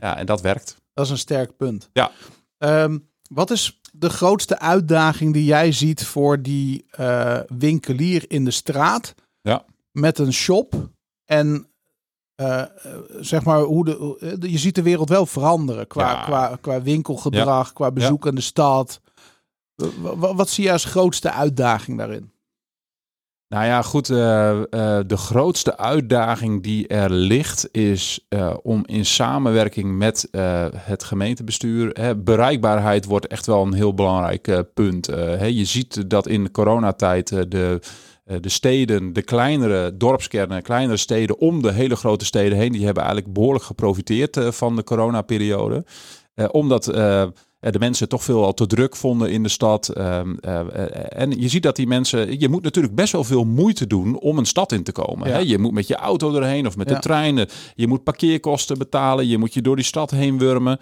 Ja, 0.00 0.16
en 0.16 0.26
dat 0.26 0.40
werkt. 0.40 0.76
Dat 0.94 1.04
is 1.04 1.10
een 1.10 1.18
sterk 1.18 1.56
punt. 1.56 1.88
Ja. 1.92 2.10
Ehm, 2.58 2.98
wat 3.28 3.50
is 3.50 3.80
de 3.92 4.10
grootste 4.10 4.58
uitdaging 4.58 5.32
die 5.32 5.44
jij 5.44 5.72
ziet 5.72 6.04
voor 6.04 6.42
die 6.42 6.86
winkelier 7.58 8.24
in 8.28 8.44
de 8.44 8.50
straat? 8.50 9.14
Ja. 9.42 9.64
Met 9.92 10.18
een 10.18 10.32
shop 10.32 10.90
en 11.24 11.71
eh, 12.42 12.62
zeg 13.20 13.44
maar 13.44 13.60
hoe 13.60 13.84
de, 13.84 14.16
eh, 14.20 14.50
je 14.50 14.58
ziet 14.58 14.74
de 14.74 14.82
wereld 14.82 15.08
wel 15.08 15.26
veranderen 15.26 15.86
qua, 15.86 16.10
Ja. 16.10 16.22
qua, 16.24 16.58
qua 16.60 16.82
winkelgedrag, 16.82 17.72
qua 17.72 17.90
bezoek 17.90 18.26
aan 18.26 18.34
de 18.34 18.40
stad. 18.40 19.00
W- 19.74 19.84
w- 20.02 20.36
wat 20.36 20.48
zie 20.48 20.64
je 20.64 20.72
als 20.72 20.84
grootste 20.84 21.32
uitdaging 21.32 21.98
daarin? 21.98 22.30
Nou 23.48 23.64
ja, 23.64 23.82
goed. 23.82 24.10
eh, 24.10 24.16
de 25.06 25.16
grootste 25.16 25.76
uitdaging 25.78 26.62
die 26.62 26.86
er 26.88 27.10
ligt 27.10 27.68
is 27.72 28.26
om 28.62 28.82
in 28.86 29.04
samenwerking 29.06 29.96
met 29.98 30.28
het 30.76 31.04
gemeentebestuur. 31.04 31.90
Hè, 31.92 32.16
bereikbaarheid 32.16 33.04
wordt 33.04 33.26
echt 33.26 33.46
wel 33.46 33.62
een 33.62 33.72
heel 33.72 33.94
belangrijk 33.94 34.64
punt. 34.74 35.06
Hè, 35.06 35.44
je 35.44 35.64
ziet 35.64 36.10
dat 36.10 36.26
in 36.26 36.44
de 36.44 36.50
coronatijd 36.50 37.28
de, 37.50 37.80
de 38.40 38.48
steden, 38.48 39.12
de 39.12 39.22
kleinere 39.22 39.96
dorpskernen, 39.96 40.62
kleinere 40.62 40.96
steden 40.96 41.38
om 41.38 41.62
de 41.62 41.72
hele 41.72 41.96
grote 41.96 42.24
steden 42.24 42.58
heen, 42.58 42.72
die 42.72 42.84
hebben 42.84 43.02
eigenlijk 43.02 43.32
behoorlijk 43.34 43.64
geprofiteerd 43.64 44.36
eh, 44.36 44.50
van 44.50 44.76
de 44.76 44.84
coronaperiode. 44.84 45.84
Eh, 46.34 46.46
omdat 46.50 46.86
eh, 46.88 47.22
eh, 47.22 47.72
de 47.72 47.78
mensen 47.78 48.08
toch 48.08 48.22
veel 48.24 48.44
al 48.44 48.54
te 48.54 48.66
druk 48.66 48.96
vonden 48.96 49.30
in 49.30 49.42
de 49.42 49.48
stad. 49.48 49.88
Ehm, 49.88 50.34
eh, 50.40 50.60
eh, 50.60 51.20
en 51.22 51.30
je 51.40 51.48
ziet 51.48 51.62
dat 51.62 51.76
die 51.76 51.86
mensen. 51.86 52.40
Je 52.40 52.48
moet 52.48 52.62
natuurlijk 52.62 52.94
best 52.94 53.12
wel 53.12 53.24
veel 53.24 53.44
moeite 53.44 53.86
doen 53.86 54.18
om 54.18 54.38
een 54.38 54.46
stad 54.46 54.72
in 54.72 54.82
te 54.82 54.92
komen. 54.92 55.28
Ja. 55.28 55.38
Je 55.38 55.58
moet 55.58 55.72
met 55.72 55.86
je 55.86 55.96
auto 55.96 56.34
erheen 56.34 56.66
of 56.66 56.76
met 56.76 56.88
Ja. 56.88 56.94
de 56.94 57.00
treinen. 57.00 57.48
Je 57.74 57.86
moet 57.86 58.02
parkeerkosten 58.04 58.78
betalen. 58.78 59.26
Je 59.28 59.38
moet 59.38 59.54
je 59.54 59.62
door 59.62 59.76
die 59.76 59.84
stad 59.84 60.10
heen 60.10 60.38
wurmen. 60.38 60.78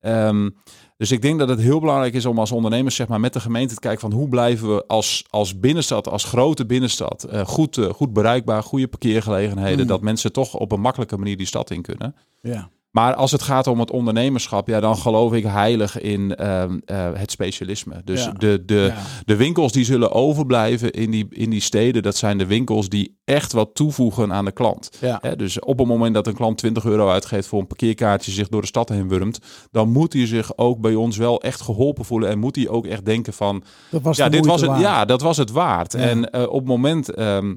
Ehm, 0.00 0.50
dus 0.98 1.10
ik 1.10 1.22
denk 1.22 1.38
dat 1.38 1.48
het 1.48 1.60
heel 1.60 1.80
belangrijk 1.80 2.14
is 2.14 2.26
om 2.26 2.38
als 2.38 2.52
ondernemers 2.52 2.94
zeg 2.94 3.08
maar, 3.08 3.20
met 3.20 3.32
de 3.32 3.40
gemeente 3.40 3.74
te 3.74 3.80
kijken 3.80 4.00
van 4.00 4.12
hoe 4.12 4.28
blijven 4.28 4.74
we 4.74 4.84
als, 4.86 5.24
als 5.30 5.58
binnenstad, 5.60 6.08
als 6.08 6.24
grote 6.24 6.66
binnenstad, 6.66 7.24
eh, 7.24 7.46
goed, 7.46 7.78
eh, 7.78 7.88
goed 7.90 8.12
bereikbaar, 8.12 8.62
goede 8.62 8.88
parkeergelegenheden, 8.88 9.78
Mhm. 9.78 9.88
dat 9.88 10.00
mensen 10.00 10.32
toch 10.32 10.54
op 10.54 10.72
een 10.72 10.80
makkelijke 10.80 11.16
manier 11.16 11.36
die 11.36 11.46
stad 11.46 11.70
in 11.70 11.82
kunnen. 11.82 12.14
Ja. 12.40 12.70
Maar 12.98 13.14
als 13.14 13.32
het 13.32 13.42
gaat 13.42 13.66
om 13.66 13.80
het 13.80 13.90
ondernemerschap, 13.90 14.68
ja, 14.68 14.80
dan 14.80 14.96
geloof 14.96 15.32
ik 15.32 15.44
heilig 15.44 16.00
in 16.00 16.34
ehm, 16.34 16.78
eh, 16.84 17.08
het 17.14 17.30
specialisme. 17.30 18.00
Dus 18.04 18.24
Ja. 18.24 18.30
de, 18.32 18.62
de, 18.66 18.92
Ja. 18.94 19.02
de 19.24 19.36
winkels 19.36 19.72
die 19.72 19.84
zullen 19.84 20.12
overblijven 20.12 20.90
in 20.92 21.10
die, 21.10 21.26
in 21.30 21.50
die 21.50 21.60
steden, 21.60 22.02
dat 22.02 22.16
zijn 22.16 22.38
de 22.38 22.46
winkels 22.46 22.88
die 22.88 23.16
echt 23.24 23.52
wat 23.52 23.74
toevoegen 23.74 24.32
aan 24.32 24.44
de 24.44 24.52
klant. 24.52 24.90
Ja. 25.00 25.18
Hè, 25.22 25.36
dus 25.36 25.60
op 25.60 25.78
het 25.78 25.88
moment 25.88 26.14
dat 26.14 26.26
een 26.26 26.34
klant 26.34 26.58
20 26.58 26.84
euro 26.84 27.08
uitgeeft 27.10 27.48
voor 27.48 27.60
een 27.60 27.66
parkeerkaartje, 27.66 28.30
zich 28.32 28.48
door 28.48 28.60
de 28.60 28.66
stad 28.66 28.88
heen 28.88 29.08
wurmt, 29.08 29.38
dan 29.70 29.88
moet 29.92 30.12
hij 30.12 30.26
zich 30.26 30.56
ook 30.56 30.80
bij 30.80 30.94
ons 30.94 31.16
wel 31.16 31.42
echt 31.42 31.60
geholpen 31.60 32.04
voelen 32.04 32.28
en 32.28 32.38
moet 32.38 32.56
hij 32.56 32.68
ook 32.68 32.86
echt 32.86 33.04
denken 33.04 33.32
van, 33.32 33.62
Dat 33.90 34.02
was 34.02 34.16
ja, 34.16 34.28
dit 34.28 34.46
was 34.46 34.60
het, 34.60 34.70
waard. 34.70 34.80
ja, 34.82 35.04
dat 35.04 35.20
was 35.20 35.36
het 35.36 35.50
waard. 35.50 35.94
En 35.94 36.30
eh, 36.30 36.42
op 36.42 36.58
het 36.58 36.68
moment 36.68 37.14
ehm, 37.14 37.54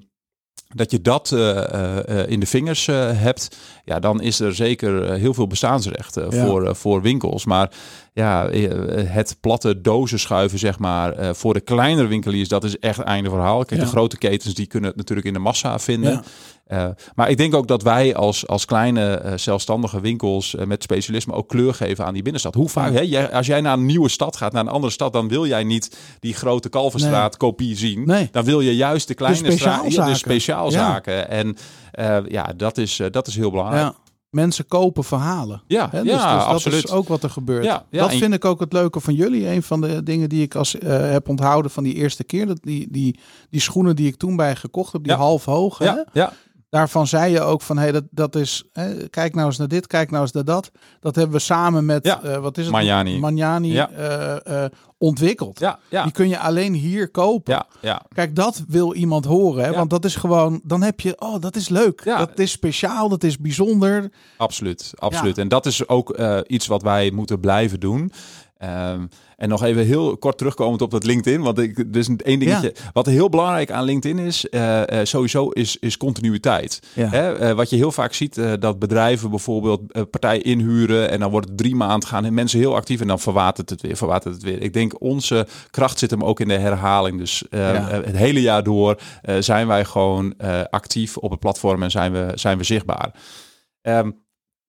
dat 0.76 0.92
je 0.92 1.02
dat 1.02 1.32
eh, 1.32 1.50
eh, 1.58 2.20
eh, 2.20 2.30
in 2.30 2.40
de 2.40 2.46
vingers 2.46 2.86
hebt, 2.86 3.58
ja, 3.86 4.00
dan 4.00 4.22
is 4.22 4.40
er 4.40 4.56
zeker 4.56 5.14
heel 5.14 5.34
veel 5.34 5.48
bestaansrecht 5.48 6.16
Ja. 6.16 6.46
voor, 6.46 6.76
voor 6.76 7.02
winkels. 7.02 7.46
Maar 7.46 7.72
ja, 8.14 8.50
het 9.06 9.38
platte 9.42 9.82
dozen 9.82 10.20
schuiven, 10.20 10.60
zeg 10.60 10.80
maar, 10.80 11.36
voor 11.36 11.54
de 11.54 11.60
kleinere 11.62 12.08
winkeliers, 12.08 12.48
dat 12.50 12.64
is 12.64 12.80
echt 12.80 13.00
einde 13.00 13.30
verhaal. 13.30 13.66
Kijk, 13.66 13.80
Ja. 13.80 13.86
de 13.86 13.92
grote 13.92 14.18
ketens, 14.18 14.54
die 14.54 14.68
kunnen 14.68 14.90
het 14.90 14.98
natuurlijk 14.98 15.28
in 15.28 15.34
de 15.34 15.40
massa 15.40 15.80
vinden. 15.80 16.12
Ja. 16.12 16.24
Eh, 16.72 16.88
maar 17.16 17.30
ik 17.30 17.38
denk 17.38 17.54
ook 17.56 17.68
dat 17.68 17.82
wij 17.84 18.16
als, 18.16 18.48
als 18.48 18.66
kleine 18.66 19.14
eh, 19.14 19.38
zelfstandige 19.38 20.00
winkels 20.02 20.56
eh, 20.56 20.66
met 20.66 20.84
specialisme 20.84 21.34
ook 21.34 21.48
kleur 21.48 21.74
geven 21.74 22.06
aan 22.06 22.14
die 22.14 22.22
binnenstad. 22.22 22.54
Hoe 22.54 22.70
vaak, 22.70 23.00
Ja. 23.04 23.20
hè, 23.22 23.32
als 23.32 23.48
jij 23.48 23.62
naar 23.62 23.74
een 23.78 23.86
nieuwe 23.86 24.10
stad 24.10 24.36
gaat, 24.36 24.52
naar 24.52 24.62
een 24.62 24.72
andere 24.72 24.94
stad, 24.94 25.14
dan 25.14 25.28
wil 25.28 25.46
jij 25.48 25.64
niet 25.64 25.98
die 26.20 26.34
grote 26.34 26.70
Kalverstraat 26.70 27.38
kopie 27.38 27.76
zien. 27.76 28.06
Nee. 28.06 28.28
Dan 28.32 28.44
wil 28.44 28.62
je 28.62 28.76
juist 28.76 29.08
de 29.08 29.14
kleine 29.14 29.38
straat, 29.52 29.52
ja, 29.58 29.74
speciaalzaken. 29.80 30.12
de 30.12 30.18
speciaalzaken. 30.18 31.30
En 31.30 31.56
eh, 31.92 32.18
ja, 32.28 32.54
dat 32.58 32.78
is, 32.78 33.02
dat 33.12 33.28
is 33.28 33.36
heel 33.36 33.52
belangrijk. 33.52 33.84
Ja. 33.84 33.96
Mensen 34.30 34.68
kopen 34.68 35.04
verhalen. 35.04 35.62
Ja, 35.68 35.88
Hè, 35.92 35.98
ja, 35.98 36.04
dus, 36.04 36.12
dus 36.14 36.22
dat 36.22 36.46
absoluut. 36.46 36.84
is 36.84 36.92
ook 36.92 37.08
wat 37.08 37.24
er 37.24 37.30
gebeurt. 37.30 37.64
Ja, 37.64 37.86
ja, 37.90 38.00
dat 38.02 38.12
en- 38.12 38.18
vind 38.18 38.34
ik 38.34 38.46
ook 38.46 38.60
het 38.60 38.74
leuke 38.74 39.00
van 39.00 39.14
jullie. 39.14 39.48
Een 39.48 39.64
van 39.64 39.82
de 39.82 40.04
dingen 40.04 40.30
die 40.30 40.42
ik 40.42 40.56
als, 40.56 40.76
heb 40.86 41.30
onthouden 41.30 41.72
van 41.72 41.84
die 41.84 41.94
eerste 41.94 42.24
keer. 42.24 42.46
Dat 42.48 42.60
die, 42.62 42.88
die, 42.92 43.20
die 43.50 43.62
schoenen 43.62 43.96
die 43.96 44.08
ik 44.08 44.16
toen 44.16 44.36
bij 44.36 44.56
gekocht 44.56 44.94
heb, 44.94 45.04
die 45.04 45.12
Ja. 45.12 45.18
half 45.18 45.46
hoog. 45.46 45.78
Hè? 45.78 45.86
Ja, 45.86 46.06
ja, 46.14 46.34
Daarvan 46.72 47.08
zei 47.08 47.32
je 47.32 47.42
ook 47.42 47.62
van, 47.62 47.78
hey, 47.78 47.92
dat, 47.92 48.04
dat 48.12 48.36
is, 48.36 48.64
hè, 48.74 49.08
kijk 49.10 49.36
nou 49.36 49.48
eens 49.48 49.58
naar 49.58 49.68
dit, 49.68 49.88
kijk 49.88 50.10
nou 50.12 50.22
eens 50.24 50.32
naar 50.32 50.44
dat. 50.46 50.72
Dat 51.00 51.16
hebben 51.16 51.36
we 51.36 51.42
samen 51.42 51.86
met, 51.86 52.06
Ja. 52.06 52.22
eh, 52.24 52.38
wat 52.38 52.58
is 52.58 52.64
het? 52.66 52.74
Magnani 53.20 53.72
Ja. 53.72 53.90
eh, 53.90 54.64
eh, 54.64 54.72
ontwikkeld. 54.98 55.60
ja, 55.60 55.80
ja, 55.90 56.04
Die 56.04 56.12
kun 56.12 56.30
je 56.30 56.40
alleen 56.40 56.74
hier 56.74 57.10
kopen. 57.10 57.54
ja, 57.54 57.66
ja. 57.82 58.02
Kijk, 58.14 58.36
dat 58.36 58.64
wil 58.68 58.94
iemand 58.94 59.26
horen. 59.26 59.64
Hè? 59.64 59.72
Want 59.74 59.90
dat 59.90 60.06
is 60.06 60.16
gewoon, 60.16 60.62
dan 60.64 60.82
heb 60.82 61.00
je, 61.00 61.16
oh, 61.22 61.42
dat 61.42 61.56
is 61.56 61.70
leuk. 61.70 62.02
Ja. 62.04 62.18
Dat 62.18 62.40
is 62.40 62.52
speciaal, 62.52 63.10
dat 63.10 63.24
is 63.24 63.38
bijzonder. 63.38 64.12
Absoluut, 64.38 64.92
absoluut. 64.96 65.38
En 65.38 65.48
dat 65.48 65.66
is 65.66 65.88
ook 65.88 66.18
iets 66.48 66.68
wat 66.68 66.82
wij 66.82 67.12
moeten 67.12 67.40
blijven 67.40 67.80
doen. 67.80 68.12
Ehm, 68.62 69.06
en 69.38 69.50
nog 69.50 69.64
even 69.64 69.86
heel 69.86 70.18
kort 70.18 70.38
terugkomend 70.38 70.82
op 70.82 70.92
dat 70.92 71.04
LinkedIn. 71.04 71.42
Want 71.42 71.60
ik, 71.60 71.94
dus 71.94 72.08
één 72.18 72.40
dingetje. 72.40 72.76
Wat 72.94 73.06
heel 73.06 73.30
belangrijk 73.30 73.72
aan 73.72 73.84
LinkedIn 73.84 74.20
is, 74.20 74.50
eh, 74.50 75.00
eh, 75.00 75.06
sowieso, 75.06 75.50
is, 75.50 75.78
is 75.78 75.98
continuïteit. 75.98 76.80
Ja. 76.94 77.10
Hè, 77.10 77.34
eh, 77.36 77.56
wat 77.56 77.70
je 77.70 77.76
heel 77.76 77.92
vaak 77.92 78.14
ziet, 78.14 78.42
dat 78.60 78.80
bedrijven 78.80 79.30
bijvoorbeeld 79.30 79.82
een 79.88 80.10
partij 80.10 80.42
inhuren. 80.42 81.10
En 81.10 81.20
dan 81.20 81.32
wordt 81.32 81.48
het 81.48 81.58
drie 81.58 81.76
maanden 81.76 82.10
gaan 82.10 82.26
en 82.26 82.34
mensen 82.34 82.60
heel 82.60 82.76
actief. 82.76 83.02
En 83.02 83.08
dan 83.08 83.20
verwatert 83.20 83.70
het 83.70 83.82
weer, 83.82 83.98
verwatert 83.98 84.34
het 84.34 84.44
weer. 84.44 84.62
Ik 84.62 84.74
denk 84.74 85.02
onze 85.02 85.48
kracht 85.70 86.00
zit 86.00 86.12
hem 86.12 86.24
ook 86.24 86.40
in 86.40 86.48
de 86.48 86.58
herhaling. 86.58 87.18
Dus 87.18 87.44
Ja. 87.50 87.58
het 87.90 88.18
hele 88.18 88.42
jaar 88.42 88.64
door 88.64 89.00
zijn 89.40 89.68
wij 89.68 89.86
gewoon 89.86 90.34
actief 90.70 91.18
op 91.18 91.32
het 91.32 91.40
platform 91.40 91.84
en 91.84 91.92
zijn 91.92 92.12
we, 92.12 92.32
zijn 92.36 92.58
we 92.58 92.64
zichtbaar. 92.64 93.12
Ehm, 93.82 94.12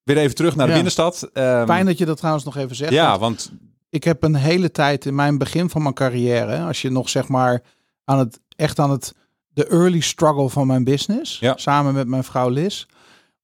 weer 0.03 0.17
even 0.17 0.35
terug 0.35 0.55
naar 0.55 0.65
de 0.65 0.69
Ja. 0.71 0.77
binnenstad. 0.77 1.29
Ehm, 1.33 1.65
Fijn 1.65 1.85
dat 1.85 1.97
je 1.97 2.05
dat 2.05 2.17
trouwens 2.17 2.45
nog 2.45 2.57
even 2.57 2.75
zegt. 2.75 2.91
ja, 2.91 3.19
want 3.19 3.21
want 3.21 3.51
ik 3.93 4.03
heb 4.03 4.23
een 4.23 4.35
hele 4.35 4.71
tijd 4.71 5.05
in 5.05 5.15
mijn 5.15 5.37
begin 5.37 5.69
van 5.69 5.81
mijn 5.81 5.93
carrière, 5.93 6.59
als 6.59 6.81
je 6.81 6.89
nog 6.89 7.09
zeg 7.09 7.27
maar 7.27 7.61
aan 8.03 8.19
het 8.19 8.39
echt 8.55 8.79
aan 8.79 8.91
het 8.91 9.13
de 9.49 9.67
early 9.67 9.99
struggle 9.99 10.49
van 10.49 10.67
mijn 10.67 10.83
business, 10.83 11.39
Ja. 11.39 11.57
samen 11.57 11.93
met 11.93 12.07
mijn 12.07 12.23
vrouw 12.23 12.49
Liz, 12.49 12.85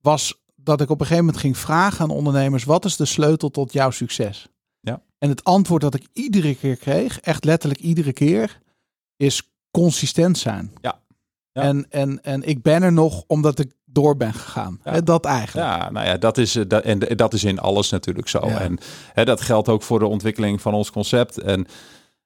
was 0.02 0.42
dat 0.56 0.82
ik 0.82 0.90
op 0.90 1.00
een 1.00 1.06
gegeven 1.06 1.26
moment 1.26 1.42
ging 1.44 1.58
vragen 1.58 2.02
aan 2.04 2.10
ondernemers: 2.10 2.64
wat 2.64 2.86
is 2.86 2.96
de 2.96 3.06
sleutel 3.06 3.50
tot 3.50 3.74
jouw 3.74 3.92
succes? 3.92 4.48
Ja. 4.80 5.02
En 5.18 5.30
het 5.30 5.44
antwoord 5.44 5.82
dat 5.82 5.94
ik 5.96 6.08
iedere 6.14 6.56
keer 6.56 6.76
kreeg, 6.76 7.20
echt 7.20 7.44
letterlijk 7.44 7.82
iedere 7.82 8.14
keer, 8.14 8.60
is 9.18 9.52
consistent 9.72 10.38
zijn. 10.38 10.74
Ja. 10.82 11.00
Ja. 11.52 11.62
En, 11.62 11.86
en, 11.90 12.24
en 12.24 12.44
ik 12.44 12.62
ben 12.62 12.84
er 12.84 12.94
nog 12.94 13.24
omdat 13.28 13.60
ik 13.60 13.72
door 13.86 14.18
ben 14.18 14.34
gegaan. 14.34 14.80
Ja. 14.84 15.02
Dat 15.02 15.26
eigenlijk. 15.26 15.68
ja, 15.68 15.90
nou 15.90 16.06
ja, 16.06 16.18
dat 16.18 16.38
is, 16.38 16.56
eh, 16.56 16.64
dat, 16.68 16.84
en 16.84 17.00
dat 17.00 17.34
is 17.34 17.44
in 17.44 17.60
alles 17.60 17.90
natuurlijk 17.90 18.28
zo. 18.28 18.48
Ja. 18.48 18.60
En 19.14 19.26
dat 19.26 19.42
geldt 19.42 19.70
ook 19.70 19.84
voor 19.84 20.00
de 20.00 20.08
ontwikkeling 20.08 20.62
van 20.62 20.74
ons 20.74 20.92
concept. 20.92 21.38
En 21.38 21.68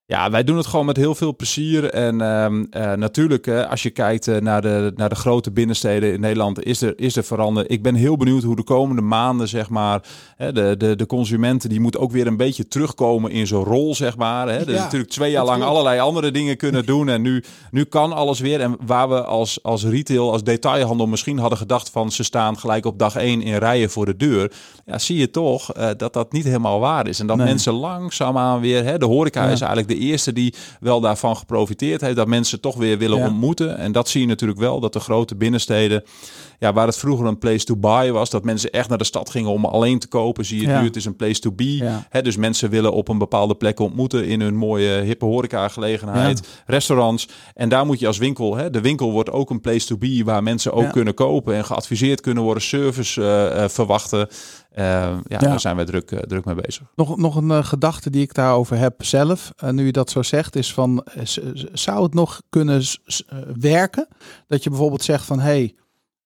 ja, 0.06 0.30
wij 0.32 0.44
doen 0.44 0.58
het 0.58 0.66
gewoon 0.66 0.86
met 0.86 0.98
heel 0.98 1.16
veel 1.16 1.36
plezier. 1.36 1.90
En 1.90 2.22
ehm, 2.22 2.64
eh, 2.70 2.94
natuurlijk, 2.94 3.48
als 3.48 3.84
je 3.84 3.90
kijkt 3.90 4.28
eh, 4.28 4.38
naar, 4.38 4.62
de, 4.62 4.92
naar 4.96 5.10
de 5.10 5.16
grote 5.16 5.52
binnensteden 5.52 6.14
in 6.14 6.20
Nederland, 6.20 6.64
is 6.64 6.82
er, 6.82 6.94
is 7.00 7.16
er 7.16 7.24
veranderd. 7.24 7.72
Ik 7.72 7.82
ben 7.84 7.96
heel 7.96 8.18
benieuwd 8.18 8.44
hoe 8.44 8.56
de 8.56 8.64
komende 8.64 9.02
maanden, 9.02 9.48
zeg 9.48 9.70
maar, 9.70 10.04
hè, 10.36 10.52
de, 10.52 10.76
de, 10.78 10.96
de 10.96 11.06
consumenten, 11.06 11.70
die 11.70 11.80
moet 11.80 11.98
ook 11.98 12.12
weer 12.12 12.28
een 12.28 12.38
beetje 12.38 12.68
terugkomen 12.68 13.32
in 13.32 13.48
zijn 13.48 13.64
rol, 13.64 13.96
zeg 13.96 14.18
maar. 14.18 14.48
Hè. 14.48 14.58
Ja, 14.60 14.66
natuurlijk 14.84 15.12
twee 15.12 15.32
jaar 15.32 15.46
lang 15.46 15.58
klopt. 15.58 15.72
allerlei 15.72 16.00
andere 16.00 16.32
dingen 16.32 16.58
kunnen 16.58 16.86
doen. 16.86 17.10
En 17.10 17.22
nu, 17.22 17.44
nu 17.72 17.84
kan 17.84 18.14
alles 18.14 18.40
weer. 18.40 18.62
En 18.62 18.78
waar 18.86 19.10
we 19.10 19.24
als, 19.24 19.64
als 19.64 19.86
retail, 19.86 20.32
als 20.32 20.44
detailhandel 20.44 21.08
misschien 21.08 21.38
hadden 21.38 21.58
gedacht 21.58 21.90
van 21.90 22.12
ze 22.12 22.24
staan 22.24 22.58
gelijk 22.60 22.86
op 22.86 23.00
dag 23.00 23.16
één 23.16 23.42
in 23.42 23.58
rijen 23.58 23.90
voor 23.90 24.06
de 24.06 24.16
deur. 24.16 24.52
Ja, 24.86 24.98
zie 25.00 25.18
je 25.18 25.30
toch 25.30 25.74
eh, 25.74 25.90
dat 25.98 26.14
dat 26.14 26.32
niet 26.32 26.44
helemaal 26.46 26.80
waar 26.80 27.08
is. 27.08 27.20
En 27.20 27.28
dat 27.28 27.38
Nee. 27.38 27.46
mensen 27.48 27.74
langzaamaan 27.74 28.60
weer, 28.60 28.84
hè, 28.84 28.98
de 28.98 29.06
horeca 29.06 29.44
is 29.44 29.62
eigenlijk 29.62 29.93
de 29.96 30.00
eerste 30.00 30.34
die 30.34 30.54
wel 30.80 31.00
daarvan 31.02 31.38
geprofiteerd 31.38 32.02
heeft. 32.02 32.16
Dat 32.16 32.28
mensen 32.28 32.60
toch 32.60 32.76
weer 32.76 32.98
willen 32.98 33.18
Ja. 33.18 33.28
ontmoeten. 33.28 33.78
En 33.78 33.92
dat 33.92 34.10
zie 34.10 34.22
je 34.22 34.28
natuurlijk 34.28 34.60
wel, 34.60 34.80
dat 34.80 34.94
de 34.94 35.00
grote 35.00 35.36
binnensteden, 35.36 36.04
ja, 36.64 36.74
waar 36.74 36.88
het 36.88 36.98
vroeger 36.98 37.26
een 37.26 37.38
place 37.38 37.66
to 37.66 37.76
buy 37.76 38.12
was, 38.12 38.30
dat 38.30 38.44
mensen 38.44 38.72
echt 38.72 38.90
naar 38.90 38.98
de 38.98 39.04
stad 39.04 39.30
gingen 39.30 39.52
om 39.52 39.66
alleen 39.66 40.00
te 40.00 40.08
kopen. 40.08 40.46
Zie 40.46 40.62
je 40.62 40.68
Ja. 40.68 40.80
nu, 40.80 40.86
het 40.88 40.96
is 40.96 41.06
een 41.06 41.16
place 41.16 41.40
to 41.40 41.52
be. 41.52 41.76
Ja. 41.76 42.08
Hè, 42.10 42.22
dus 42.22 42.36
mensen 42.38 42.70
willen 42.70 42.94
op 42.94 43.08
een 43.08 43.18
bepaalde 43.18 43.56
plek 43.56 43.80
ontmoeten 43.80 44.26
in 44.28 44.42
hun 44.42 44.56
mooie 44.56 44.90
hippe 45.02 45.26
horeca-gelegenheid, 45.26 46.48
restaurants. 46.66 47.28
En 47.54 47.70
daar 47.70 47.86
moet 47.86 48.00
je 48.00 48.08
als 48.08 48.18
winkel, 48.18 48.56
hè, 48.56 48.70
de 48.70 48.82
winkel 48.82 49.12
wordt 49.12 49.32
ook 49.32 49.50
een 49.50 49.62
place 49.62 49.86
to 49.88 49.98
be 49.98 50.22
waar 50.26 50.44
mensen 50.44 50.74
ook 50.74 50.92
kunnen 50.92 51.14
kopen 51.14 51.56
en 51.56 51.66
geadviseerd 51.66 52.22
kunnen 52.22 52.44
worden, 52.44 52.64
service 52.64 53.22
eh, 53.22 53.64
eh, 53.64 53.70
verwachten. 53.70 54.28
Eh, 54.72 54.84
ja, 54.84 55.22
Ja. 55.28 55.38
daar 55.38 55.60
zijn 55.60 55.76
wij 55.76 55.86
druk, 55.86 56.08
druk 56.28 56.46
mee 56.46 56.56
bezig. 56.56 56.84
Nog, 56.96 57.18
nog 57.18 57.36
een 57.36 57.66
gedachte 57.66 58.10
die 58.10 58.22
ik 58.22 58.34
daarover 58.34 58.78
heb 58.78 59.04
zelf, 59.04 59.52
nu 59.72 59.86
je 59.86 59.92
dat 59.92 60.10
zo 60.10 60.22
zegt, 60.22 60.56
is 60.56 60.74
van, 60.74 61.06
zou 61.74 62.04
het 62.04 62.14
nog 62.14 62.42
kunnen 62.50 62.82
werken? 63.60 64.08
Dat 64.48 64.64
je 64.64 64.70
bijvoorbeeld 64.70 65.04
zegt 65.04 65.26
van, 65.26 65.40
hé, 65.40 65.46
hey, 65.46 65.76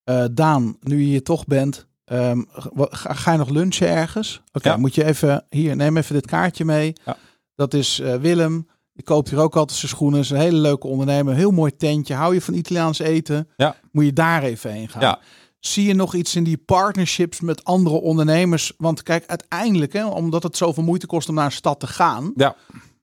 eh, 0.08 0.24
Daan, 0.32 0.76
nu 0.80 0.98
je 1.00 1.04
hier 1.06 1.22
toch 1.22 1.44
bent, 1.44 1.86
ehm, 2.04 2.42
ga, 2.90 3.12
ga 3.14 3.32
je 3.32 3.38
nog 3.38 3.48
lunchen 3.48 3.88
ergens? 3.88 4.42
Oké, 4.52 4.68
Ja. 4.68 4.76
moet 4.76 4.94
je 4.94 5.04
even, 5.04 5.44
hier, 5.50 5.76
neem 5.76 5.96
even 5.96 6.14
dit 6.14 6.26
kaartje 6.26 6.64
mee. 6.64 6.92
Ja. 7.04 7.16
Dat 7.54 7.74
is 7.74 8.00
eh, 8.00 8.14
Willem, 8.14 8.68
die 8.92 9.04
koopt 9.04 9.30
hier 9.30 9.38
ook 9.38 9.56
altijd 9.56 9.78
zijn 9.78 9.90
schoenen, 9.90 10.20
is 10.20 10.30
een 10.30 10.36
hele 10.38 10.56
leuke 10.58 10.86
ondernemer, 10.86 11.34
heel 11.34 11.50
mooi 11.50 11.76
tentje. 11.76 12.14
Hou 12.14 12.34
je 12.34 12.40
van 12.40 12.54
Italiaans 12.54 12.98
eten? 12.98 13.48
Ja. 13.56 13.76
Moet 13.92 14.04
je 14.04 14.12
daar 14.12 14.42
even 14.42 14.72
heen 14.72 14.88
gaan? 14.88 15.02
Ja. 15.02 15.18
Zie 15.58 15.86
je 15.86 15.94
nog 15.94 16.14
iets 16.14 16.36
in 16.36 16.44
die 16.44 16.56
partnerships 16.56 17.40
met 17.40 17.64
andere 17.64 18.00
ondernemers? 18.00 18.72
Want 18.76 19.02
kijk, 19.02 19.26
uiteindelijk, 19.26 19.92
hè, 19.92 20.06
omdat 20.06 20.42
het 20.42 20.56
zoveel 20.56 20.82
moeite 20.82 21.06
kost 21.06 21.28
om 21.28 21.34
naar 21.34 21.44
een 21.44 21.52
stad 21.52 21.80
te 21.80 21.86
gaan. 21.86 22.32
Ja. 22.36 22.56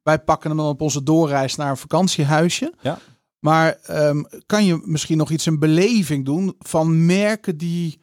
Wij 0.03 0.19
pakken 0.19 0.49
hem 0.49 0.59
dan 0.59 0.67
op 0.69 0.81
onze 0.81 1.03
doorreis 1.03 1.55
naar 1.55 1.69
een 1.69 1.77
vakantiehuisje. 1.77 2.73
Ja. 2.81 2.97
Maar 3.45 3.77
ehm, 3.83 4.23
kan 4.45 4.65
je 4.65 4.81
misschien 4.83 5.17
nog 5.17 5.31
iets 5.31 5.45
een 5.45 5.59
beleving 5.59 6.25
doen 6.25 6.55
van 6.59 7.05
merken 7.05 7.57
die 7.57 7.99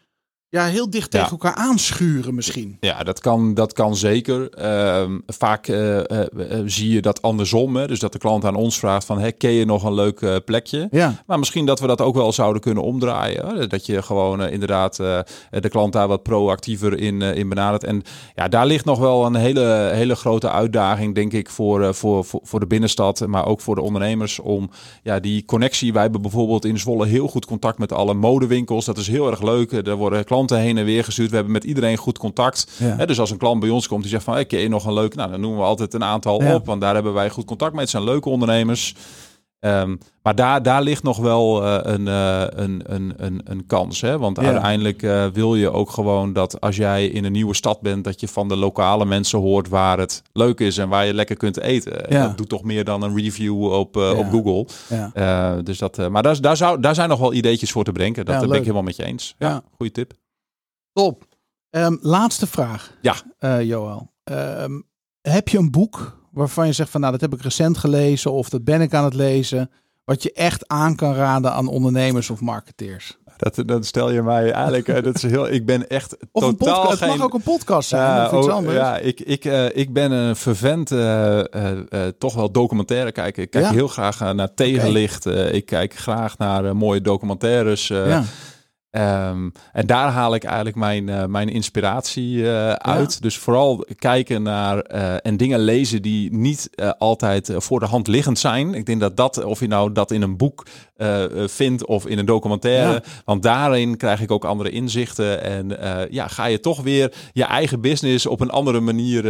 ja, 0.52 0.66
heel 0.66 0.90
dicht 0.90 1.10
tegen 1.10 1.30
elkaar 1.30 1.54
aanschuren 1.54 2.34
misschien? 2.34 2.76
Ja, 2.80 3.02
dat 3.02 3.20
kan, 3.20 3.54
dat 3.54 3.72
kan 3.72 3.96
zeker. 3.96 4.50
Ehm, 4.50 5.18
vaak 5.26 5.68
eh, 5.68 5.98
eh, 5.98 6.20
eh, 6.20 6.62
zie 6.66 6.92
je 6.92 7.00
dat 7.00 7.22
andersom. 7.22 7.76
Hè? 7.76 7.86
Dus 7.86 7.98
dat 7.98 8.12
de 8.12 8.18
klant 8.18 8.44
aan 8.44 8.54
ons 8.54 8.78
vraagt 8.78 9.04
van, 9.04 9.18
hey, 9.18 9.32
ken 9.32 9.50
je 9.50 9.64
nog 9.64 9.84
een 9.84 9.94
leuk 9.94 10.44
plekje? 10.44 10.88
Ja, 10.90 11.22
Maar 11.26 11.38
misschien 11.38 11.66
dat 11.66 11.80
we 11.80 11.86
dat 11.86 12.00
ook 12.00 12.14
wel 12.14 12.32
zouden 12.32 12.62
kunnen 12.62 12.82
omdraaien. 12.82 13.46
Hè? 13.46 13.66
Dat 13.66 13.86
je 13.86 14.02
gewoon 14.02 14.48
inderdaad 14.48 14.96
de 14.96 15.68
klant 15.68 15.92
daar 15.92 16.08
wat 16.08 16.22
proactiever 16.22 16.98
in, 16.98 17.22
in 17.22 17.48
benadert. 17.48 17.84
En 17.84 18.02
ja, 18.34 18.48
daar 18.48 18.66
ligt 18.66 18.84
nog 18.84 18.98
wel 18.98 19.26
een 19.26 19.34
hele, 19.34 19.90
hele 19.92 20.14
grote 20.14 20.50
uitdaging, 20.50 21.14
denk 21.14 21.32
ik, 21.32 21.50
voor, 21.50 21.94
voor, 21.94 22.24
voor, 22.24 22.40
voor 22.42 22.60
de 22.60 22.66
binnenstad. 22.66 23.26
Maar 23.26 23.46
ook 23.46 23.60
voor 23.60 23.74
de 23.74 23.82
ondernemers 23.82 24.38
om 24.38 24.70
ja, 25.02 25.20
die 25.20 25.44
connectie. 25.44 25.92
Wij 25.92 26.02
hebben 26.02 26.22
bijvoorbeeld 26.22 26.64
in 26.64 26.78
Zwolle 26.78 27.06
heel 27.06 27.28
goed 27.28 27.46
contact 27.46 27.78
met 27.78 27.92
alle 27.92 28.14
modewinkels. 28.14 28.84
Dat 28.84 28.98
is 28.98 29.06
heel 29.08 29.30
erg 29.30 29.42
leuk. 29.42 29.72
Er 29.72 29.96
worden 29.96 30.24
klanten 30.24 30.40
heen 30.50 30.78
en 30.78 30.85
weer 30.85 31.05
gestuurd. 31.05 31.28
We 31.31 31.35
hebben 31.35 31.52
met 31.52 31.64
iedereen 31.64 31.96
goed 31.96 32.18
contact. 32.18 32.66
ja. 32.78 32.96
Hè, 32.96 33.07
dus 33.07 33.20
als 33.20 33.31
een 33.31 33.38
klant 33.38 33.61
bij 33.61 33.68
ons 33.70 33.88
komt 33.88 34.02
die 34.02 34.11
zegt 34.11 34.24
van, 34.24 34.35
hey, 34.35 34.44
je 34.48 34.68
nog 34.68 34.85
een 34.87 34.92
leuk? 34.94 35.14
Nou, 35.14 35.31
dan 35.31 35.40
noemen 35.40 35.59
we 35.59 35.64
altijd 35.64 35.94
een 35.94 36.05
aantal 36.05 36.42
Ja. 36.42 36.55
op, 36.55 36.66
want 36.66 36.81
daar 36.81 36.94
hebben 36.94 37.12
wij 37.12 37.31
goed 37.31 37.44
contact 37.44 37.72
mee. 37.72 37.81
Het 37.81 37.90
zijn 37.90 38.05
leuke 38.05 38.28
ondernemers. 38.28 38.94
Ehm, 39.61 39.96
maar 40.22 40.35
daar, 40.35 40.62
daar 40.62 40.83
ligt 40.83 41.02
nog 41.02 41.18
wel 41.18 41.64
eh, 41.64 41.92
een, 41.92 42.09
eh, 42.09 42.42
een, 42.48 42.83
een, 42.87 43.12
een, 43.16 43.40
een 43.44 43.66
kans. 43.66 44.00
Hè? 44.00 44.18
Want 44.18 44.37
Ja. 44.40 44.42
uiteindelijk 44.46 45.02
eh, 45.02 45.26
wil 45.33 45.55
je 45.55 45.70
ook 45.72 45.90
gewoon 45.90 46.33
dat 46.33 46.61
als 46.61 46.76
jij 46.76 47.07
in 47.07 47.24
een 47.24 47.33
nieuwe 47.33 47.55
stad 47.55 47.81
bent, 47.81 48.05
dat 48.05 48.20
je 48.20 48.28
van 48.28 48.48
de 48.48 48.57
lokale 48.57 49.05
mensen 49.05 49.38
hoort 49.38 49.68
waar 49.68 49.98
het 49.98 50.22
leuk 50.33 50.61
is 50.61 50.78
en 50.78 50.88
waar 50.88 51.07
je 51.07 51.14
lekker 51.14 51.37
kunt 51.37 51.61
eten. 51.61 52.09
En 52.09 52.16
Ja. 52.16 52.26
Dat 52.26 52.37
doet 52.37 52.48
toch 52.48 52.62
meer 52.62 52.85
dan 52.85 53.02
een 53.02 53.16
review 53.16 53.72
op, 53.72 53.94
Ja. 53.94 54.12
op 54.12 54.26
Google. 54.31 54.66
dus 55.62 55.78
dat, 55.78 56.09
maar 56.11 56.22
daar, 56.22 56.40
daar, 56.40 56.57
zou, 56.57 56.81
daar 56.81 56.94
zijn 56.94 57.09
nog 57.09 57.18
wel 57.18 57.33
ideetjes 57.33 57.72
voor 57.72 57.85
te 57.85 57.92
brengen. 57.92 58.24
Dat 58.24 58.40
ben 58.46 58.52
ik 58.57 58.61
helemaal 58.62 58.83
met 58.83 58.96
je 58.96 59.05
eens. 59.05 59.35
Ja, 59.38 59.48
Ja. 59.48 59.62
goede 59.76 59.92
tip. 59.92 60.12
Top. 60.92 61.24
Ehm, 61.70 61.96
laatste 62.00 62.46
vraag. 62.46 62.92
Ja. 63.02 63.14
Eh, 63.38 63.62
Joël. 63.62 64.11
Ehm, 64.24 64.81
heb 65.20 65.48
je 65.48 65.59
een 65.59 65.70
boek 65.70 66.20
waarvan 66.33 66.66
je 66.66 66.72
zegt 66.72 66.90
van 66.90 67.00
nou 67.00 67.12
dat 67.12 67.20
heb 67.20 67.35
ik 67.35 67.42
recent 67.42 67.78
gelezen 67.78 68.33
of 68.33 68.48
dat 68.48 68.64
ben 68.64 68.81
ik 68.81 68.94
aan 68.94 69.05
het 69.05 69.14
lezen. 69.14 69.70
Wat 70.05 70.22
je 70.22 70.33
echt 70.33 70.68
aan 70.68 70.96
kan 70.96 71.14
raden 71.14 71.52
aan 71.52 71.66
ondernemers 71.68 72.31
of 72.31 72.40
marketeers. 72.40 73.18
Dat, 73.37 73.62
dat 73.68 73.87
stel 73.87 74.11
je 74.11 74.22
mij 74.22 74.50
eigenlijk. 74.52 74.88
eh, 74.88 75.02
dat 75.02 75.14
is 75.14 75.22
heel, 75.22 75.48
ik 75.48 75.66
ben 75.66 75.88
echt 75.88 76.16
Of 76.33 76.42
een 76.42 76.57
totaal 76.57 76.74
podcast. 76.74 77.00
Het 77.00 77.09
geen. 77.09 77.18
mag 77.18 77.26
ook 77.26 77.35
een 77.35 77.42
podcast 77.42 77.88
zijn 77.88 78.02
Ja, 78.02 78.26
of 78.31 78.38
iets 78.38 78.46
oh, 78.46 78.55
anders. 78.55 78.76
ja, 78.76 78.96
ik, 78.98 79.20
ik, 79.20 79.44
eh, 79.44 79.76
ik 79.76 79.92
ben 79.92 80.11
een 80.12 80.37
vervent, 80.37 80.90
eh, 80.90 81.38
eh, 81.55 81.78
eh, 81.88 82.12
toch 82.18 82.35
wel 82.35 82.50
documentaire 82.52 83.12
kijken. 83.12 83.42
Ik 83.42 83.50
kijk 83.50 83.64
Ja. 83.64 83.70
heel 83.70 83.88
graag 83.88 84.35
naar 84.35 84.55
tegenlicht. 84.55 85.26
Eh, 85.26 85.55
ik 85.55 85.66
kijk 85.66 85.94
graag 85.94 86.38
naar 86.38 86.76
mooie 86.76 87.00
documentaires. 87.00 87.90
eh, 87.90 88.09
Ja. 88.09 88.22
Ehm, 88.92 89.50
en 89.72 89.87
daar 89.87 90.09
haal 90.09 90.35
ik 90.35 90.44
eigenlijk 90.44 90.76
mijn, 90.76 91.09
eh, 91.09 91.26
mijn 91.26 91.48
inspiratie 91.48 92.50
eh, 92.50 92.72
uit. 92.72 93.22
Dus 93.22 93.38
vooral 93.38 93.87
kijken 93.98 94.42
naar 94.42 94.78
eh, 94.78 95.14
en 95.22 95.37
dingen 95.37 95.59
lezen 95.59 96.02
die 96.02 96.33
niet 96.33 96.70
altijd 96.98 97.52
voor 97.57 97.81
de 97.81 97.87
hand 97.87 98.07
liggend 98.07 98.38
zijn. 98.38 98.74
Ik 98.74 98.87
denk 98.87 99.00
dat 99.00 99.16
dat, 99.16 99.44
of 99.44 99.61
je 99.61 99.66
nou 99.66 99.92
dat 99.92 100.11
in 100.11 100.22
een 100.22 100.37
boek 100.37 100.66
eh, 101.02 101.24
eh, 101.24 101.48
vindt 101.48 101.86
of 101.86 102.06
in 102.06 102.18
een 102.18 102.26
documentaire, 102.26 102.92
Ja. 102.92 103.02
want 103.24 103.42
daarin 103.42 103.96
krijg 103.96 104.20
ik 104.20 104.30
ook 104.30 104.44
andere 104.44 104.70
inzichten. 104.70 105.42
En 105.42 105.80
eh, 105.80 106.10
ja, 106.10 106.28
ga 106.28 106.44
je 106.46 106.60
toch 106.60 106.82
weer 106.82 107.12
je 107.32 107.44
eigen 107.44 107.80
business 107.80 108.26
op 108.26 108.40
een 108.40 108.50
andere 108.50 108.80
manier 108.80 109.22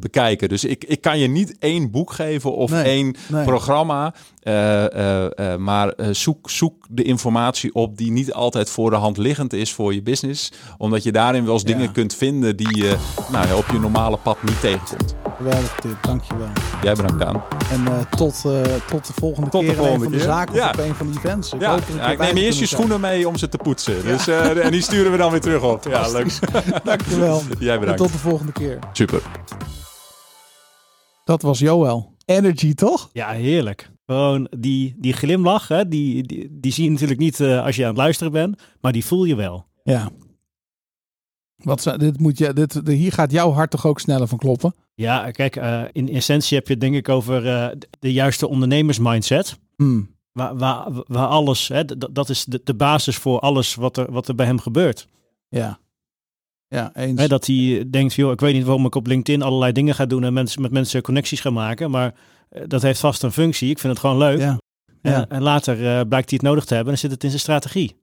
bekijken. 0.00 0.48
Dus 0.48 0.64
ik, 0.64 0.84
ik 0.84 1.00
kan 1.00 1.18
je 1.18 1.28
niet 1.28 1.56
één 1.58 1.90
boek 1.90 2.12
geven 2.12 2.54
of 2.56 2.70
Nee, 2.70 2.82
één 2.82 3.14
nee. 3.28 3.44
programma. 3.44 4.14
maar 5.58 5.94
zoek, 6.10 6.50
zoek 6.50 6.86
de 6.90 7.02
informatie 7.02 7.74
op 7.74 7.96
die 7.96 8.10
niet 8.10 8.32
altijd 8.32 8.70
voor 8.70 8.90
de 8.90 8.96
hand 8.96 9.16
liggend 9.16 9.52
is 9.52 9.72
voor 9.72 9.94
je 9.94 10.02
business. 10.02 10.52
Omdat 10.78 11.02
je 11.02 11.12
daarin 11.12 11.44
wel 11.44 11.52
eens 11.54 11.62
Ja. 11.62 11.68
dingen 11.68 11.92
kunt 11.92 12.14
vinden 12.14 12.56
die 12.56 12.76
je 12.76 12.96
nou 13.32 13.54
op 13.56 13.64
je 13.72 13.78
normale 13.78 14.16
pad 14.16 14.42
niet 14.42 14.60
tegenkomt. 14.60 15.14
Geweldige 15.36 15.80
tip, 15.80 15.96
dankjewel. 16.02 16.48
Jij 16.82 16.94
bedankt 16.94 17.24
aan. 17.24 17.42
En 17.70 17.84
tot, 18.10 18.40
tot 18.90 19.06
de 19.06 19.12
volgende 19.14 19.50
Tot 19.50 19.60
de 19.60 19.66
keer 19.66 19.78
een 19.78 19.84
volgende 19.84 20.02
van 20.04 20.12
de 20.12 20.18
keer. 20.18 20.26
zaken 20.26 20.54
Ja. 20.54 20.70
of 20.70 20.78
op 20.78 20.78
een 20.88 20.94
van 20.98 21.06
die 21.06 21.16
events. 21.18 21.52
Ik 21.52 21.60
Ja, 21.60 21.70
hoop 21.70 21.82
ja, 21.96 22.10
ik 22.10 22.18
neem 22.18 22.36
eerst 22.36 22.58
je 22.58 22.66
zijn. 22.66 22.68
schoenen 22.80 23.00
mee 23.00 23.28
om 23.28 23.36
ze 23.36 23.48
te 23.48 23.56
poetsen. 23.56 24.02
Dus, 24.04 24.26
eh, 24.26 24.64
en 24.64 24.70
die 24.70 24.82
sturen 24.82 25.12
we 25.12 25.18
dan 25.18 25.30
weer 25.30 25.40
terug 25.40 25.62
op. 25.62 25.84
Ja, 25.84 26.10
leuk. 26.12 26.38
Dankjewel. 26.84 27.42
Jij 27.58 27.74
En 27.74 27.80
bedankt. 27.80 28.00
tot 28.00 28.12
de 28.12 28.18
volgende 28.18 28.52
keer. 28.52 28.78
Super. 28.92 29.22
Dat 31.24 31.42
was 31.42 31.58
Joël. 31.58 32.16
Energy, 32.24 32.74
toch? 32.74 33.10
Ja, 33.12 33.30
heerlijk. 33.30 33.90
Gewoon 34.06 34.48
die, 34.58 34.94
die 34.98 35.12
glimlach, 35.12 35.68
hè, 35.68 35.88
die, 35.88 36.22
die, 36.22 36.48
die 36.60 36.72
zie 36.72 36.84
je 36.84 36.90
natuurlijk 36.90 37.20
niet 37.20 37.40
eh, 37.40 37.64
als 37.64 37.76
je 37.76 37.82
aan 37.82 37.88
het 37.88 37.98
luisteren 37.98 38.32
bent, 38.32 38.60
maar 38.80 38.92
die 38.92 39.04
voel 39.04 39.24
je 39.24 39.34
wel. 39.36 39.66
Ja. 39.82 40.10
Wat, 41.56 41.82
zou- 41.82 41.98
dit 41.98 42.18
moet 42.20 42.38
je, 42.38 42.52
dit, 42.52 42.80
hier 42.84 43.12
gaat 43.12 43.30
jouw 43.30 43.52
hart 43.52 43.70
toch 43.70 43.86
ook 43.86 44.00
sneller 44.00 44.28
van 44.28 44.38
kloppen? 44.38 44.74
Ja, 44.94 45.30
kijk, 45.30 45.56
eh, 45.56 45.82
in 45.92 46.08
essentie 46.14 46.56
heb 46.56 46.66
je 46.66 46.72
het 46.72 46.82
denk 46.82 46.94
ik 46.94 47.08
over 47.08 47.46
eh, 47.48 47.68
de 48.00 48.12
juiste 48.12 48.48
ondernemersmindset. 48.48 49.58
Hmm. 49.76 50.16
Waar, 50.38 50.56
waar, 50.56 50.86
waar 51.06 51.26
alles, 51.26 51.68
hè, 51.68 51.84
dat 52.12 52.28
is 52.28 52.44
de, 52.44 52.60
de 52.64 52.74
basis 52.74 53.16
voor 53.16 53.40
alles 53.40 53.74
wat 53.74 53.96
er, 53.96 54.12
wat 54.12 54.28
er 54.28 54.34
bij 54.34 54.46
hem 54.46 54.58
gebeurt. 54.58 55.08
Ja. 55.48 55.78
Ja, 56.68 56.94
eens. 56.94 57.28
Dat 57.28 57.46
hij 57.46 57.84
denkt, 57.90 58.14
joh, 58.14 58.32
ik 58.32 58.40
weet 58.40 58.54
niet 58.54 58.64
waarom 58.64 58.86
ik 58.86 58.94
op 58.94 59.06
LinkedIn 59.06 59.42
allerlei 59.42 59.72
dingen 59.72 59.94
ga 59.94 60.06
doen 60.06 60.24
en 60.24 60.32
mensen, 60.32 60.62
met 60.62 60.70
mensen 60.70 61.02
connecties 61.02 61.40
ga 61.40 61.50
maken, 61.50 61.90
maar 61.90 62.14
eh, 62.48 62.62
dat 62.66 62.82
heeft 62.82 63.00
vast 63.00 63.22
een 63.22 63.32
functie. 63.32 63.70
Ik 63.70 63.78
vind 63.78 63.92
het 63.92 64.02
gewoon 64.02 64.18
leuk. 64.18 64.38
Ja. 64.38 64.58
En, 65.02 65.12
Ja. 65.12 65.28
en 65.28 65.42
later 65.42 65.74
eh, 65.74 66.08
blijkt 66.08 66.30
hij 66.30 66.38
het 66.42 66.48
nodig 66.48 66.64
te 66.64 66.74
hebben 66.74 66.94
en 66.94 67.00
dan 67.00 67.10
zit 67.10 67.10
het 67.10 67.22
in 67.24 67.28
zijn 67.28 67.40
strategie. 67.42 67.96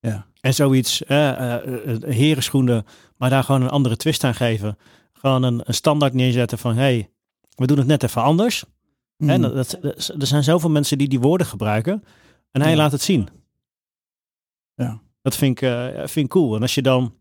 Ja. 0.00 0.26
En 0.40 0.54
zoiets, 0.54 1.04
eh, 1.04 1.56
herenschoenen, 2.00 2.86
maar 3.16 3.30
daar 3.30 3.44
gewoon 3.44 3.62
een 3.62 3.68
andere 3.70 3.96
twist 3.96 4.24
aan 4.24 4.34
geven. 4.34 4.78
Gewoon 5.12 5.42
een, 5.42 5.60
een 5.64 5.74
standaard 5.74 6.14
neerzetten 6.14 6.58
van, 6.58 6.76
hey, 6.76 7.10
we 7.54 7.66
doen 7.66 7.78
het 7.78 7.86
net 7.86 8.02
even 8.02 8.22
anders. 8.22 8.64
Hmm. 9.18 9.28
En 9.28 9.40
dat, 9.40 9.54
dat- 9.54 9.78
dat- 9.80 10.08
er 10.20 10.26
zijn 10.26 10.44
zoveel 10.44 10.70
mensen 10.70 10.98
die 10.98 11.08
die 11.08 11.20
woorden 11.20 11.46
gebruiken. 11.46 12.04
En 12.50 12.60
hij 12.60 12.70
Ja. 12.70 12.76
laat 12.76 12.92
het 12.92 13.02
zien. 13.02 13.28
Ja. 14.74 15.00
Dat 15.22 15.36
vind 15.36 15.60
ik, 15.62 15.68
eh, 15.68 15.86
vind 15.96 16.16
ik 16.26 16.28
cool. 16.28 16.54
En 16.56 16.62
als 16.62 16.74
je 16.74 16.82
dan 16.82 17.14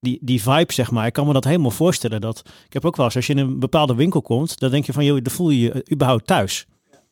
die, 0.00 0.18
die 0.22 0.42
vibe, 0.42 0.72
zeg 0.72 0.90
maar, 0.90 1.06
ik 1.06 1.12
kan 1.12 1.26
me 1.26 1.32
dat 1.32 1.44
helemaal 1.44 1.70
voorstellen. 1.70 2.20
Dat, 2.20 2.42
ik 2.66 2.72
heb 2.72 2.84
ook 2.84 2.96
wel 2.96 3.04
eens, 3.06 3.16
als 3.16 3.26
je 3.26 3.32
in 3.32 3.38
een 3.38 3.58
bepaalde 3.58 3.94
winkel 3.94 4.22
komt, 4.22 4.58
dan 4.58 4.70
denk 4.70 4.84
je 4.86 4.92
van, 4.92 5.04
joh, 5.04 5.22
dan 5.22 5.32
voel 5.32 5.50
je 5.50 5.60
je 5.60 5.90
überhaupt 5.92 6.26
thuis. 6.26 6.66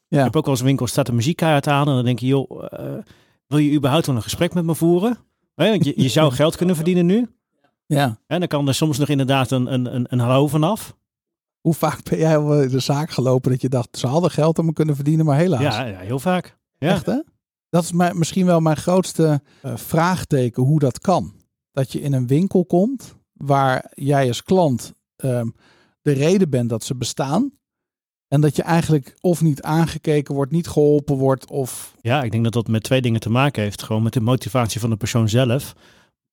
Ja. 0.09 0.19
Ik 0.19 0.25
heb 0.25 0.37
ook 0.37 0.43
wel 0.45 0.51
eens 0.53 0.61
een 0.61 0.67
winkel, 0.67 0.87
staat 0.87 1.07
de 1.07 1.13
muziek 1.13 1.43
uit 1.43 1.67
aan. 1.67 1.89
En 1.89 1.95
dan 1.95 2.05
denk 2.05 2.19
je, 2.19 2.27
joh, 2.27 2.65
eh, 2.71 2.95
wil 3.47 3.59
je 3.59 3.73
überhaupt 3.77 4.07
wel 4.07 4.17
een 4.17 4.23
gesprek 4.23 4.55
met 4.55 4.65
me 4.65 4.75
voeren? 4.75 5.19
Hè, 5.55 5.71
want 5.71 5.85
je, 5.85 5.93
je 5.97 6.09
zou 6.09 6.33
geld 6.33 6.57
kunnen 6.57 6.75
verdienen 6.77 7.07
nu. 7.07 7.29
ja. 7.87 8.19
En 8.27 8.39
dan 8.39 8.49
kan 8.49 8.69
er 8.69 8.75
soms 8.75 8.99
nog 8.99 9.09
inderdaad 9.09 9.51
een, 9.51 9.73
een, 9.73 9.95
een, 9.95 10.07
een 10.09 10.19
hallo 10.19 10.47
vanaf. 10.49 10.97
Hoe 11.65 11.75
vaak 11.75 12.03
ben 12.11 12.19
jij 12.19 12.35
in 12.63 12.69
de 12.69 12.79
zaak 12.79 13.11
gelopen 13.11 13.51
dat 13.51 13.61
je 13.61 13.69
dacht, 13.69 13.99
ze 13.99 14.07
hadden 14.07 14.31
geld 14.31 14.59
om 14.59 14.67
me 14.67 14.73
kunnen 14.73 14.95
verdienen, 14.95 15.25
maar 15.25 15.37
helaas. 15.37 15.63
Ja, 15.63 15.85
ja, 15.85 15.99
heel 15.99 16.19
vaak. 16.19 16.57
Ja. 16.79 16.89
Echt 16.89 17.07
hè? 17.07 17.21
Dat 17.69 17.83
is 17.83 17.93
mijn, 17.93 18.19
misschien 18.19 18.47
wel 18.47 18.61
mijn 18.61 18.77
grootste 18.77 19.43
eh, 19.63 19.77
vraagteken 19.77 20.63
hoe 20.63 20.79
dat 20.79 20.99
kan. 20.99 21.35
Dat 21.73 21.93
je 21.93 22.01
in 22.01 22.13
een 22.13 22.27
winkel 22.27 22.65
komt 22.65 23.15
waar 23.33 23.91
jij 23.95 24.29
als 24.29 24.43
klant 24.43 24.93
ehm, 25.17 25.49
de 26.03 26.13
reden 26.13 26.51
bent 26.51 26.69
dat 26.69 26.85
ze 26.85 26.97
bestaan. 26.97 27.53
En 28.29 28.41
dat 28.41 28.57
je 28.57 28.63
eigenlijk 28.63 29.17
of 29.21 29.41
niet 29.41 29.63
aangekeken 29.63 30.35
wordt, 30.35 30.53
niet 30.53 30.69
geholpen 30.69 31.17
wordt 31.17 31.51
of... 31.51 31.95
Ja, 32.01 32.23
ik 32.23 32.31
denk 32.31 32.45
dat 32.45 32.53
dat 32.53 32.69
met 32.69 32.83
twee 32.83 33.01
dingen 33.01 33.21
te 33.21 33.31
maken 33.31 33.63
heeft. 33.63 33.83
Gewoon 33.83 34.03
met 34.03 34.13
de 34.13 34.21
motivatie 34.21 34.81
van 34.81 34.91
de 34.91 34.97
persoon 34.97 35.29
zelf. 35.29 35.75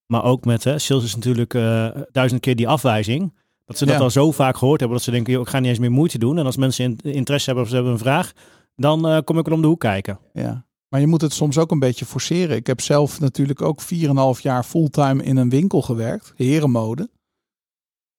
Maar 0.05 0.23
ook 0.23 0.45
met, 0.45 0.63
hè, 0.63 0.79
sales 0.79 1.03
is 1.03 1.15
natuurlijk 1.15 1.53
eh, 1.53 1.89
duizend 2.11 2.41
keer 2.41 2.55
die 2.55 2.67
afwijzing. 2.67 3.34
Dat 3.72 3.80
ze 3.80 3.86
dat 3.86 3.95
Ja. 3.97 4.01
al 4.01 4.09
zo 4.09 4.32
vaak 4.32 4.57
gehoord 4.57 4.80
hebben 4.80 4.97
dat 4.97 5.05
ze 5.05 5.11
denken, 5.11 5.34
joh, 5.34 5.41
ik 5.41 5.47
ga 5.47 5.59
niet 5.59 5.69
eens 5.69 5.80
meer 5.80 5.91
moeite 5.91 6.17
doen. 6.17 6.38
En 6.38 6.45
als 6.45 6.57
mensen 6.57 6.86
in- 6.86 7.13
interesse 7.13 7.45
hebben 7.45 7.63
of 7.63 7.69
ze 7.69 7.76
hebben 7.76 7.93
een 7.93 7.99
vraag, 7.99 8.32
dan 8.76 9.07
eh, 9.07 9.17
kom 9.24 9.38
ik 9.38 9.47
er 9.47 9.53
om 9.53 9.61
de 9.61 9.67
hoek 9.67 9.80
kijken. 9.80 10.19
Ja. 10.34 10.65
Maar 10.88 10.99
je 10.99 11.07
moet 11.07 11.22
het 11.22 11.34
soms 11.34 11.57
ook 11.57 11.72
een 11.72 11.80
beetje 11.80 12.05
forceren. 12.05 12.55
Ik 12.55 12.67
heb 12.67 12.82
zelf 12.82 13.19
natuurlijk 13.19 13.61
ook 13.61 13.82
4,5 13.82 14.41
jaar 14.41 14.63
fulltime 14.63 15.24
in 15.24 15.38
een 15.38 15.49
winkel 15.49 15.82
gewerkt, 15.82 16.34
herenmode. 16.36 17.09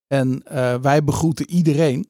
En 0.07 0.43
eh, 0.45 0.75
wij 0.81 1.05
begroeten 1.05 1.51
iedereen. 1.51 2.07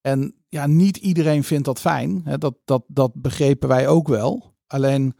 En 0.00 0.34
ja, 0.48 0.66
niet 0.66 0.96
iedereen 0.96 1.44
vindt 1.44 1.64
dat 1.64 1.80
fijn. 1.80 2.20
Hè? 2.24 2.38
Dat, 2.38 2.54
dat, 2.64 2.84
dat 2.86 3.14
begrepen 3.14 3.68
wij 3.68 3.88
ook 3.88 4.08
wel. 4.08 4.54
Alleen, 4.66 5.16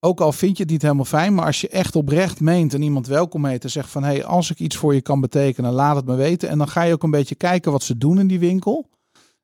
ook 0.00 0.20
al 0.20 0.32
vind 0.32 0.56
je 0.56 0.62
het 0.62 0.72
niet 0.72 0.82
helemaal 0.82 1.04
fijn, 1.04 1.34
maar 1.34 1.46
als 1.46 1.60
je 1.60 1.68
echt 1.68 1.96
oprecht 1.96 2.40
meent 2.40 2.74
en 2.74 2.82
iemand 2.82 3.06
welkom 3.06 3.44
heet 3.44 3.64
en 3.64 3.70
zegt 3.70 3.88
van 3.90 4.02
hé, 4.02 4.08
hey, 4.12 4.24
als 4.24 4.50
ik 4.50 4.58
iets 4.58 4.76
voor 4.76 4.94
je 4.94 5.00
kan 5.00 5.20
betekenen, 5.20 5.72
laat 5.72 5.96
het 5.96 6.04
me 6.06 6.14
weten. 6.14 6.48
En 6.48 6.58
dan 6.58 6.68
ga 6.68 6.82
je 6.82 6.92
ook 6.92 7.02
een 7.02 7.10
beetje 7.10 7.34
kijken 7.34 7.72
wat 7.72 7.82
ze 7.82 7.98
doen 7.98 8.18
in 8.18 8.26
die 8.26 8.38
winkel. 8.38 8.88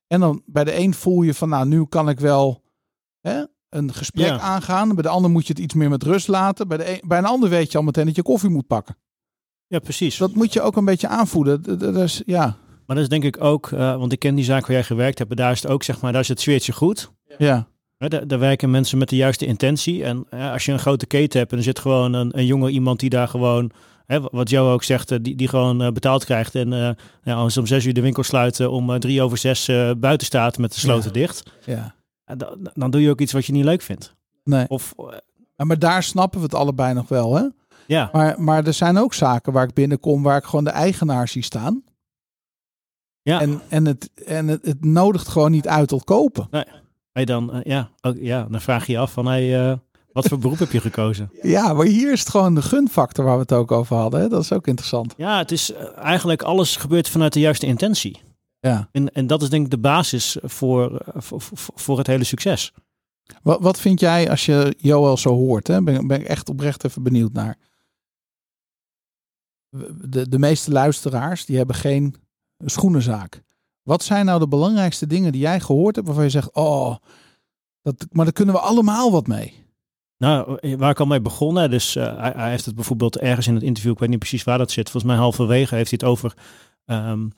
En 0.07 0.21
dan 0.21 0.43
bij 0.47 0.65
de 0.65 0.79
een 0.79 0.95
voel 0.95 1.23
je 1.23 1.35
van 1.35 1.49
nou, 1.49 1.67
nu 1.67 1.85
kan 1.85 2.09
ik 2.09 2.21
wel 2.21 2.63
hè, 3.21 3.43
een 3.69 3.93
gesprek 3.95 4.27
Ja. 4.27 4.39
aangaan. 4.41 4.95
Bij 4.95 5.03
de 5.03 5.09
ander 5.09 5.31
moet 5.31 5.47
je 5.47 5.53
het 5.53 5.63
iets 5.63 5.75
meer 5.75 5.89
met 5.89 6.03
rust 6.03 6.29
laten. 6.29 6.69
Bij, 6.69 6.77
de 6.77 6.91
een, 6.93 7.01
bij 7.09 7.19
een 7.19 7.25
ander 7.25 7.49
weet 7.49 7.73
je 7.73 7.79
al 7.79 7.85
meteen 7.85 8.07
dat 8.07 8.17
je 8.17 8.23
koffie 8.23 8.51
moet 8.51 8.67
pakken. 8.67 8.97
Ja, 9.67 9.79
precies. 9.79 10.17
Dat 10.17 10.35
moet 10.35 10.53
je 10.53 10.61
ook 10.63 10.77
een 10.77 10.85
beetje 10.85 11.09
aanvoelen. 11.09 11.63
Dat, 11.63 11.81
dat 11.81 11.97
is, 11.97 12.23
ja, 12.27 12.57
Maar 12.87 12.97
dat 12.97 13.05
is 13.05 13.09
denk 13.09 13.25
ik 13.25 13.45
ook, 13.45 13.71
eh, 13.73 13.97
want 13.97 14.13
ik 14.13 14.19
ken 14.19 14.35
die 14.35 14.45
zaak 14.45 14.61
waar 14.67 14.77
jij 14.77 14.85
gewerkt 14.85 15.19
hebt, 15.19 15.37
daar 15.37 15.53
is 15.53 15.63
het 15.63 15.71
ook, 15.71 15.83
zeg 15.83 16.01
maar, 16.01 16.13
daar 16.13 16.21
is 16.21 16.29
het 16.29 16.41
sfeertje 16.41 16.73
goed. 16.73 17.13
ja, 17.39 17.69
Daar, 17.99 18.27
daar 18.27 18.39
werken 18.39 18.71
mensen 18.71 18.99
met 18.99 19.09
de 19.09 19.17
juiste 19.17 19.47
intentie. 19.47 20.05
En 20.05 20.29
als 20.31 20.65
je 20.65 20.73
een 20.73 20.79
grote 20.79 21.07
keten 21.07 21.39
hebt 21.39 21.53
en 21.53 21.59
er 21.59 21.65
zit 21.65 21.79
gewoon 21.79 22.13
een, 22.13 22.39
een 22.39 22.47
jonge 22.47 22.71
iemand 22.71 23.01
die 23.01 23.11
daar 23.11 23.29
gewoon, 23.29 23.71
hè, 24.07 24.21
wat 24.21 24.51
Joe 24.51 24.73
ook 24.73 24.83
zegt, 24.83 25.11
eh, 25.11 25.19
die, 25.23 25.35
die 25.37 25.49
gewoon 25.49 25.83
eh, 25.83 25.93
betaald 25.93 26.25
krijgt. 26.25 26.55
En 26.55 26.71
ja, 27.23 27.35
als 27.35 27.53
ze 27.53 27.61
om 27.61 27.67
zes 27.67 27.85
uur 27.85 27.95
de 27.95 28.01
winkel 28.01 28.23
sluiten, 28.23 28.71
om 28.71 28.99
drie 28.99 29.23
over 29.23 29.39
zes 29.39 29.67
buiten 29.99 30.27
staat 30.27 30.59
met 30.59 30.73
de 30.75 30.81
sloten 30.81 31.07
Ja. 31.07 31.13
dicht. 31.13 31.43
ja. 31.65 31.95
Dan, 32.37 32.71
dan 32.75 32.91
doe 32.91 33.01
je 33.03 33.11
ook 33.11 33.21
iets 33.21 33.33
wat 33.33 33.47
je 33.47 33.53
niet 33.53 33.65
leuk 33.65 33.83
vindt. 33.83 34.15
Nee. 34.45 34.69
Of 34.69 34.95
Ja, 35.57 35.65
Maar 35.65 35.79
daar 35.79 36.03
snappen 36.03 36.39
we 36.39 36.45
het 36.45 36.55
allebei 36.55 36.95
nog 36.95 37.09
wel. 37.09 37.35
Hè? 37.37 37.45
ja, 37.87 38.09
Maar, 38.13 38.43
maar 38.43 38.67
er 38.67 38.73
zijn 38.73 38.99
ook 38.99 39.15
zaken 39.15 39.53
waar 39.53 39.69
ik 39.69 39.75
binnenkom 39.75 40.23
waar 40.23 40.37
ik 40.37 40.45
gewoon 40.45 40.65
de 40.65 40.71
eigenaar 40.71 41.29
zie 41.29 41.43
staan. 41.43 41.83
ja. 43.23 43.41
En, 43.41 43.61
en, 43.69 43.85
het, 43.87 44.11
en 44.27 44.49
het, 44.49 44.67
het 44.67 44.85
nodigt 44.85 45.29
gewoon 45.29 45.51
niet 45.51 45.69
uit 45.69 45.89
tot 45.89 46.05
kopen. 46.05 46.49
Hey, 47.17 47.25
dan, 47.25 47.53
eh, 47.53 47.61
ja, 47.65 47.91
ook, 48.01 48.17
ja, 48.19 48.47
dan 48.51 48.61
vraag 48.61 48.87
je 48.87 48.93
je 48.93 48.99
af 48.99 49.13
van, 49.13 49.27
hey, 49.27 49.71
eh, 49.71 49.77
wat 50.13 50.29
voor 50.29 50.39
beroep 50.39 50.59
heb 50.59 50.71
je 50.73 50.81
gekozen? 50.81 51.31
Ja, 51.43 51.73
maar 51.73 51.87
hier 51.87 52.13
is 52.13 52.21
het 52.21 52.29
gewoon 52.29 52.55
de 52.55 52.63
gunfactor 52.63 53.25
waar 53.25 53.35
we 53.35 53.41
het 53.41 53.53
ook 53.53 53.73
over 53.73 53.97
hadden. 53.97 54.21
Hè? 54.21 54.29
Dat 54.29 54.43
is 54.43 54.53
ook 54.53 54.67
interessant. 54.67 55.15
Ja, 55.17 55.39
het 55.39 55.51
is 55.51 55.73
eh, 55.73 55.97
eigenlijk 55.99 56.43
alles 56.43 56.77
gebeurt 56.77 57.09
vanuit 57.09 57.33
de 57.33 57.41
juiste 57.41 57.67
intentie. 57.67 58.21
Ja. 58.61 58.89
En, 58.93 59.13
en 59.13 59.27
dat 59.27 59.43
is 59.43 59.49
denk 59.51 59.65
ik 59.65 59.71
de 59.71 59.79
basis 59.79 60.37
voor, 60.43 61.03
voor, 61.17 61.41
voor- 61.41 61.75
voor 61.75 61.99
het 61.99 62.07
hele 62.07 62.25
succes. 62.25 62.73
Wat, 63.43 63.61
wat 63.61 63.81
vind 63.81 64.01
jij 64.01 64.31
als 64.31 64.47
je 64.47 64.75
Joël 64.79 65.17
zo 65.17 65.35
hoort? 65.35 65.67
Hè? 65.67 65.83
Ben, 65.83 66.07
ben 66.07 66.21
ik 66.21 66.27
echt 66.27 66.49
oprecht 66.49 66.85
even 66.85 67.03
benieuwd 67.03 67.33
naar. 67.33 67.57
De, 70.01 70.29
de 70.29 70.39
meeste 70.39 70.71
luisteraars 70.71 71.45
die 71.45 71.57
hebben 71.57 71.77
geen 71.77 72.15
schoenenzaak. 72.65 73.43
Wat 73.87 74.03
zijn 74.03 74.27
nou 74.27 74.39
de 74.39 74.49
belangrijkste 74.49 75.07
dingen 75.07 75.33
die 75.33 75.41
jij 75.41 75.61
gehoord 75.61 75.95
hebt 75.95 76.07
waarvan 76.07 76.25
je 76.25 76.31
zegt, 76.31 76.55
oh, 76.55 76.97
dat, 77.83 78.07
maar 78.11 78.25
daar 78.25 78.35
kunnen 78.35 78.55
we 78.55 78.61
allemaal 78.61 79.11
wat 79.11 79.27
mee. 79.27 79.65
Nou, 80.19 80.59
eh, 80.61 80.75
waar 80.75 80.91
ik 80.91 81.01
al 81.01 81.07
mee 81.07 81.21
begonnen, 81.21 81.71
dus 81.71 81.97
eh, 81.97 82.19
hij, 82.19 82.33
hij 82.37 82.51
heeft 82.51 82.65
het 82.65 82.75
bijvoorbeeld 82.75 83.19
ergens 83.19 83.47
in 83.47 83.55
het 83.55 83.63
interview, 83.63 83.93
ik 83.93 83.99
weet 83.99 84.09
niet 84.09 84.19
precies 84.19 84.45
waar 84.45 84.59
dat 84.59 84.71
zit, 84.71 84.91
volgens 84.91 85.13
mij 85.13 85.23
halverwege 85.23 85.75
heeft 85.75 85.91
hij 85.91 85.99
het 86.03 86.11
over. 86.11 86.35
ehm, 86.85 87.29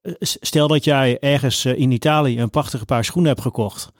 eh, 0.00 0.12
stel 0.20 0.68
dat 0.68 0.84
jij 0.84 1.18
ergens 1.18 1.64
in 1.64 1.90
Italië 1.90 2.40
een 2.40 2.50
prachtige 2.50 2.84
paar 2.84 3.04
schoenen 3.04 3.30
hebt 3.30 3.42
gekocht. 3.42 3.92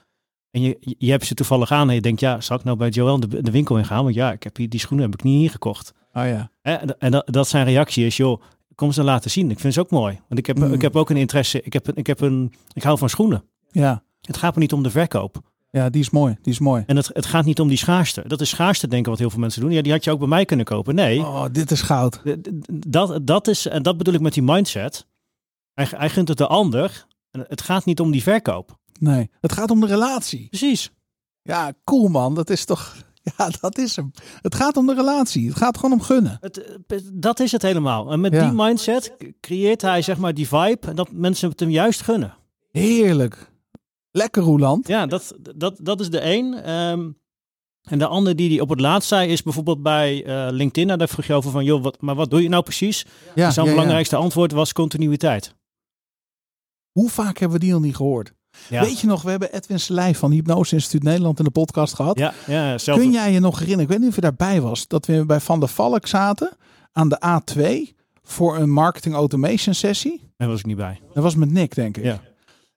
En 0.51 0.61
je, 0.61 0.95
je 0.99 1.11
hebt 1.11 1.27
ze 1.27 1.35
toevallig 1.35 1.71
aan 1.71 1.89
en 1.89 1.95
je 1.95 2.01
denkt, 2.01 2.21
ja, 2.21 2.41
zal 2.41 2.57
ik 2.57 2.65
nou 2.65 2.77
bij 2.77 2.89
Joel 2.89 3.21
de, 3.21 3.43
de 3.43 3.51
winkel 3.51 3.79
in 3.79 3.85
gaan? 3.85 4.03
Want 4.03 4.15
ja, 4.15 4.33
ik 4.33 4.43
heb 4.43 4.57
hier, 4.57 4.69
die 4.69 4.81
schoenen 4.81 5.11
heb 5.11 5.19
ik 5.19 5.25
niet 5.25 5.39
hier 5.39 5.51
gekocht. 5.51 5.93
Oh 6.13 6.27
ja. 6.27 6.51
En, 6.63 6.99
en 6.99 7.11
dat, 7.11 7.27
dat 7.27 7.49
zijn 7.49 7.65
reactie 7.65 8.07
is, 8.07 8.17
joh, 8.17 8.43
kom 8.75 8.93
ze 8.93 9.03
laten 9.03 9.31
zien. 9.31 9.51
Ik 9.51 9.59
vind 9.61 9.75
ze 9.75 9.81
ook 9.81 9.91
mooi. 9.91 10.21
Want 10.29 10.41
ik 10.41 10.47
heb, 10.47 10.59
Mm. 10.59 10.73
ik 10.73 10.81
heb 10.83 10.97
ook 10.97 11.11
een 11.11 11.17
interesse, 11.17 11.63
ik, 11.63 11.73
heb, 11.73 11.93
ik, 11.93 12.07
heb 12.07 12.21
een, 12.21 12.53
ik 12.73 12.83
hou 12.83 12.99
van 12.99 13.09
schoenen. 13.09 13.45
Ja. 13.71 14.03
Het 14.21 14.37
gaat 14.37 14.55
me 14.55 14.61
niet 14.61 14.73
om 14.73 14.83
de 14.83 14.91
verkoop. 14.91 15.41
Ja, 15.71 15.91
die 15.91 16.01
is 16.01 16.11
mooi. 16.11 16.37
Die 16.43 16.53
is 16.53 16.59
mooi. 16.59 16.83
En 16.87 16.97
het, 16.97 17.11
het 17.13 17.27
gaat 17.27 17.45
niet 17.45 17.61
om 17.61 17.69
die 17.69 17.77
schaarste. 17.77 18.25
Dat 18.27 18.41
is 18.41 18.49
schaarste 18.49 18.89
denken 18.89 19.11
wat 19.11 19.21
heel 19.21 19.31
veel 19.31 19.41
mensen 19.41 19.61
doen. 19.61 19.71
Ja, 19.71 19.83
die 19.83 19.93
had 19.93 20.05
je 20.05 20.11
ook 20.11 20.19
bij 20.19 20.29
mij 20.29 20.45
kunnen 20.45 20.65
kopen. 20.67 20.95
Nee, 20.95 21.19
Oh, 21.21 21.45
dit 21.53 21.71
is 21.71 21.83
goud. 21.83 22.23
dat, 22.87 23.27
dat 23.27 23.49
is, 23.49 23.67
en 23.67 23.83
dat 23.83 23.97
bedoel 23.99 24.15
ik 24.15 24.21
met 24.21 24.33
die 24.35 24.43
mindset. 24.43 25.07
Hij, 25.75 25.87
hij 25.91 26.11
gunt 26.11 26.29
het 26.29 26.39
de 26.39 26.47
ander. 26.47 27.07
En 27.31 27.45
het 27.49 27.61
gaat 27.63 27.85
niet 27.85 28.01
om 28.01 28.11
die 28.11 28.23
verkoop. 28.23 28.79
Nee, 29.01 29.31
het 29.41 29.53
gaat 29.53 29.71
om 29.71 29.81
de 29.81 29.87
relatie. 29.87 30.47
Precies. 30.49 30.91
Ja, 31.43 31.73
cool 31.85 32.09
man. 32.09 32.35
Dat 32.35 32.51
is 32.51 32.65
toch, 32.65 32.97
ja, 33.37 33.51
dat 33.61 33.79
is 33.79 33.97
hem. 33.97 34.11
Het 34.41 34.55
gaat 34.55 34.77
om 34.77 34.87
de 34.87 34.95
relatie. 34.95 35.49
Het 35.49 35.57
gaat 35.57 35.77
gewoon 35.79 35.93
om 35.93 36.01
gunnen. 36.01 36.39
Het, 36.41 36.79
dat 37.13 37.41
is 37.41 37.53
het 37.53 37.63
helemaal. 37.63 38.13
En 38.13 38.21
met 38.21 38.33
Ja. 38.33 38.45
die 38.45 38.53
mindset 38.55 39.17
creëert 39.41 39.83
hij 39.83 40.03
zeg 40.03 40.17
maar 40.19 40.35
die 40.35 40.49
vibe. 40.49 40.95
Dat 40.95 41.13
mensen 41.13 41.49
het 41.51 41.61
hem 41.61 41.71
juist 41.71 42.01
gunnen. 42.01 42.35
Heerlijk. 42.71 43.51
Lekker 44.11 44.43
Roeland. 44.43 44.89
Ja, 44.89 45.07
dat, 45.07 45.35
dat, 45.57 45.79
dat 45.83 46.01
is 46.01 46.11
de 46.11 46.19
één. 46.19 46.65
Ehm, 46.65 47.11
en 47.83 47.99
de 47.99 48.07
andere 48.07 48.35
die 48.37 48.49
die 48.49 48.61
op 48.61 48.69
het 48.69 48.81
laatst 48.81 49.09
zei 49.09 49.29
is 49.31 49.43
bijvoorbeeld 49.43 49.83
bij 49.83 50.25
eh, 50.25 50.47
LinkedIn. 50.51 50.87
Nou, 50.87 50.99
daar 50.99 51.09
vroeg 51.09 51.25
je 51.25 51.35
over 51.35 51.51
van, 51.51 51.65
joh, 51.65 51.83
wat, 51.83 52.01
maar 52.01 52.15
wat 52.15 52.31
doe 52.31 52.43
je 52.43 52.49
nou 52.49 52.63
precies? 52.63 53.07
Ja, 53.35 53.51
Zijn 53.51 53.67
ja. 53.67 53.73
belangrijkste 53.73 54.17
antwoord 54.17 54.53
was 54.53 54.73
continuïteit. 54.73 55.55
Hoe 56.91 57.11
vaak 57.11 57.39
hebben 57.39 57.59
we 57.59 57.65
die 57.65 57.75
al 57.75 57.81
niet 57.81 57.97
gehoord? 57.97 58.33
Ja, 58.69 58.81
Weet 58.83 59.01
je 59.01 59.07
nog, 59.07 59.23
we 59.23 59.31
hebben 59.31 59.53
Edwin 59.55 59.81
Selij 59.81 60.15
van 60.15 60.31
Hypnose 60.31 60.75
Instituut 60.75 61.03
Nederland 61.03 61.39
in 61.39 61.45
de 61.45 61.51
podcast 61.51 61.95
gehad. 61.95 62.19
ja, 62.19 62.33
ja 62.47 62.79
zelf. 62.79 62.99
Kun 62.99 63.11
jij 63.13 63.33
je 63.33 63.41
nog 63.41 63.53
herinneren, 63.59 63.83
ik 63.85 63.89
weet 63.89 63.99
niet 63.99 64.09
of 64.09 64.15
je 64.15 64.21
daarbij 64.21 64.61
was, 64.61 64.87
dat 64.89 65.07
we 65.07 65.27
bij 65.27 65.41
Van 65.41 65.61
der 65.61 65.69
Valk 65.69 66.07
zaten 66.07 66.51
aan 66.93 67.09
de 67.09 67.21
A2 67.27 67.95
voor 68.23 68.57
een 68.59 68.71
marketing 68.71 69.15
automation 69.15 69.75
sessie. 69.75 70.31
Daar 70.37 70.49
was 70.49 70.59
ik 70.59 70.67
niet 70.67 70.77
bij. 70.77 71.01
Dat 71.15 71.23
was 71.23 71.35
met 71.35 71.51
Nick, 71.51 71.75
denk 71.75 71.97
ik. 71.97 72.05
Ja. 72.05 72.21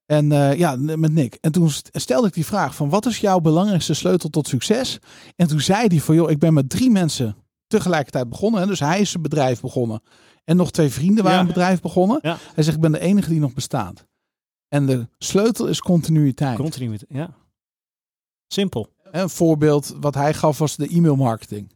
En 0.05 0.31
eh, 0.31 0.57
ja, 0.57 0.75
met 0.79 1.11
Nick. 1.13 1.37
En 1.41 1.51
toen 1.51 1.69
st- 1.69 1.89
stelde 1.93 2.27
ik 2.27 2.33
die 2.33 2.45
vraag 2.45 2.75
van 2.75 2.89
wat 2.89 3.05
is 3.05 3.17
jouw 3.19 3.39
belangrijkste 3.39 3.93
sleutel 3.93 4.29
tot 4.29 4.47
succes? 4.47 4.99
En 5.35 5.47
toen 5.47 5.59
zei 5.61 5.87
hij 5.87 5.99
van 5.99 6.15
joh, 6.15 6.29
ik 6.29 6.39
ben 6.39 6.53
met 6.53 6.69
drie 6.69 6.89
mensen 6.91 7.35
tegelijkertijd 7.67 8.29
begonnen. 8.29 8.61
Hè? 8.61 8.67
Dus 8.67 8.79
hij 8.79 8.99
is 8.99 9.13
een 9.13 9.21
bedrijf 9.21 9.61
begonnen. 9.61 10.01
En 10.43 10.55
nog 10.55 10.71
twee 10.71 10.89
vrienden 10.89 11.23
waren 11.23 11.37
Ja. 11.39 11.43
een 11.45 11.53
bedrijf 11.53 11.81
begonnen. 11.81 12.19
Ja. 12.21 12.37
Hij 12.53 12.63
zegt 12.63 12.75
ik 12.75 12.81
ben 12.81 12.91
de 12.91 12.99
enige 12.99 13.29
die 13.29 13.39
nog 13.39 13.53
bestaat. 13.53 14.05
En 14.75 14.85
de 14.85 15.07
sleutel 15.17 15.67
is 15.67 15.79
continuïteit. 15.81 16.57
Continuïteit, 16.57 17.11
ja. 17.13 17.33
Simpel. 18.47 18.93
En 19.11 19.21
Een 19.21 19.29
voorbeeld 19.29 19.95
wat 19.99 20.13
hij 20.15 20.33
gaf 20.33 20.57
was 20.57 20.75
de 20.75 20.87
e-mail 20.87 21.15
marketing. 21.15 21.73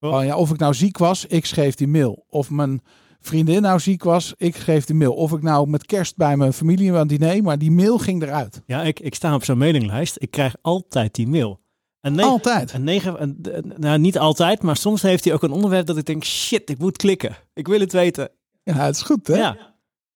Oh. 0.00 0.10
Van, 0.10 0.26
ja, 0.26 0.36
of 0.36 0.50
ik 0.50 0.58
nou 0.58 0.74
ziek 0.74 0.98
was, 0.98 1.26
ik 1.26 1.46
schreef 1.46 1.74
die 1.74 1.88
mail. 1.88 2.24
Of 2.28 2.50
mijn 2.50 2.82
vriendin 3.20 3.62
nou 3.62 3.80
ziek 3.80 4.02
was, 4.02 4.34
ik 4.36 4.56
schreef 4.56 4.84
die 4.84 4.94
mail. 4.96 5.14
Of 5.14 5.32
ik 5.32 5.42
nou 5.42 5.68
met 5.68 5.86
kerst 5.86 6.16
bij 6.16 6.36
mijn 6.36 6.52
familie 6.52 6.92
aan 6.92 6.98
het 6.98 7.08
diner, 7.08 7.42
maar 7.42 7.58
die 7.58 7.70
mail 7.70 7.98
ging 7.98 8.22
eruit. 8.22 8.62
Ja, 8.66 8.82
ik, 8.82 9.00
ik 9.00 9.14
sta 9.14 9.34
op 9.34 9.44
zo'n 9.44 9.58
mailinglijst. 9.58 10.16
Ik 10.18 10.30
krijg 10.30 10.54
altijd 10.62 11.14
die 11.14 11.28
mail. 11.28 11.60
En 12.00 12.14
negen, 12.14 12.30
Altijd. 12.30 12.72
En 12.72 12.84
negen, 12.84 13.18
en, 13.18 13.38
en- 13.42 13.72
nou, 13.76 13.98
niet 13.98 14.18
altijd, 14.18 14.62
maar 14.62 14.76
soms 14.76 15.02
heeft 15.02 15.24
hij 15.24 15.32
ook 15.34 15.42
een 15.42 15.50
onderwerp 15.52 15.86
dat 15.86 15.96
ik 15.96 16.04
denk, 16.06 16.24
shit, 16.24 16.70
ik 16.70 16.78
moet 16.78 16.96
klikken. 16.96 17.36
Ik 17.54 17.66
wil 17.66 17.80
het 17.80 17.92
weten. 17.92 18.30
Ja, 18.62 18.74
het 18.74 18.94
is 18.96 19.02
goed 19.02 19.26
hè? 19.26 19.36
Ja, 19.36 19.74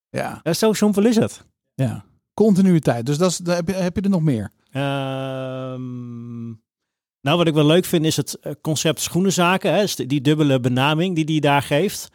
Ja. 0.09 0.39
ja, 0.43 0.53
zo 0.53 0.73
simpel 0.73 1.05
is 1.05 1.15
het. 1.15 1.45
Ja. 1.75 2.05
Continuïteit. 2.33 3.05
Dus 3.05 3.17
dat 3.17 3.31
is, 3.31 3.39
heb, 3.43 3.67
je, 3.67 3.73
heb 3.73 3.95
je 3.95 4.01
er 4.01 4.09
nog 4.09 4.21
meer? 4.21 4.51
Ehm, 4.71 6.45
nou, 7.21 7.37
wat 7.37 7.47
ik 7.47 7.53
wel 7.53 7.65
leuk 7.65 7.85
vind 7.85 8.05
is 8.05 8.15
het 8.17 8.39
eh, 8.39 8.51
concept 8.61 9.01
schoenenzaken. 9.01 9.73
Hè, 9.73 9.81
dus 9.81 9.95
die- 9.95 10.07
die 10.07 10.21
dubbele 10.21 10.59
benaming 10.59 11.15
die 11.15 11.25
hij 11.25 11.39
daar 11.39 11.61
geeft. 11.61 12.09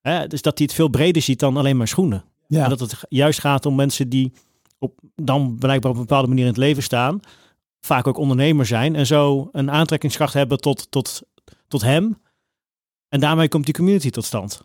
Hè, 0.00 0.26
dus 0.26 0.42
dat 0.42 0.58
hij 0.58 0.66
het 0.66 0.76
veel 0.76 0.88
breder 0.88 1.22
ziet 1.22 1.38
dan 1.38 1.56
alleen 1.56 1.76
maar 1.76 1.88
schoenen. 1.88 2.24
Ja. 2.46 2.62
En 2.64 2.68
dat 2.68 2.80
het 2.80 3.00
juist 3.08 3.40
gaat 3.40 3.66
om 3.66 3.74
mensen 3.74 4.08
die 4.08 4.32
op, 4.78 4.98
dan 5.14 5.56
blijkbaar 5.58 5.90
op 5.90 5.96
een 5.96 6.02
bepaalde 6.06 6.28
manier 6.28 6.42
in 6.44 6.48
het 6.50 6.58
leven 6.58 6.82
staan. 6.82 7.20
Vaak 7.80 8.06
ook 8.06 8.16
ondernemer 8.18 8.66
zijn. 8.66 8.94
En 8.96 9.06
zo 9.06 9.48
een 9.52 9.70
aantrekkingskracht 9.70 10.34
hebben 10.34 10.58
tot, 10.58 10.90
tot, 10.90 11.22
tot 11.68 11.82
hem. 11.82 12.18
En 13.08 13.20
daarmee 13.20 13.48
komt 13.48 13.64
die 13.64 13.74
community 13.74 14.10
tot 14.10 14.24
stand. 14.24 14.64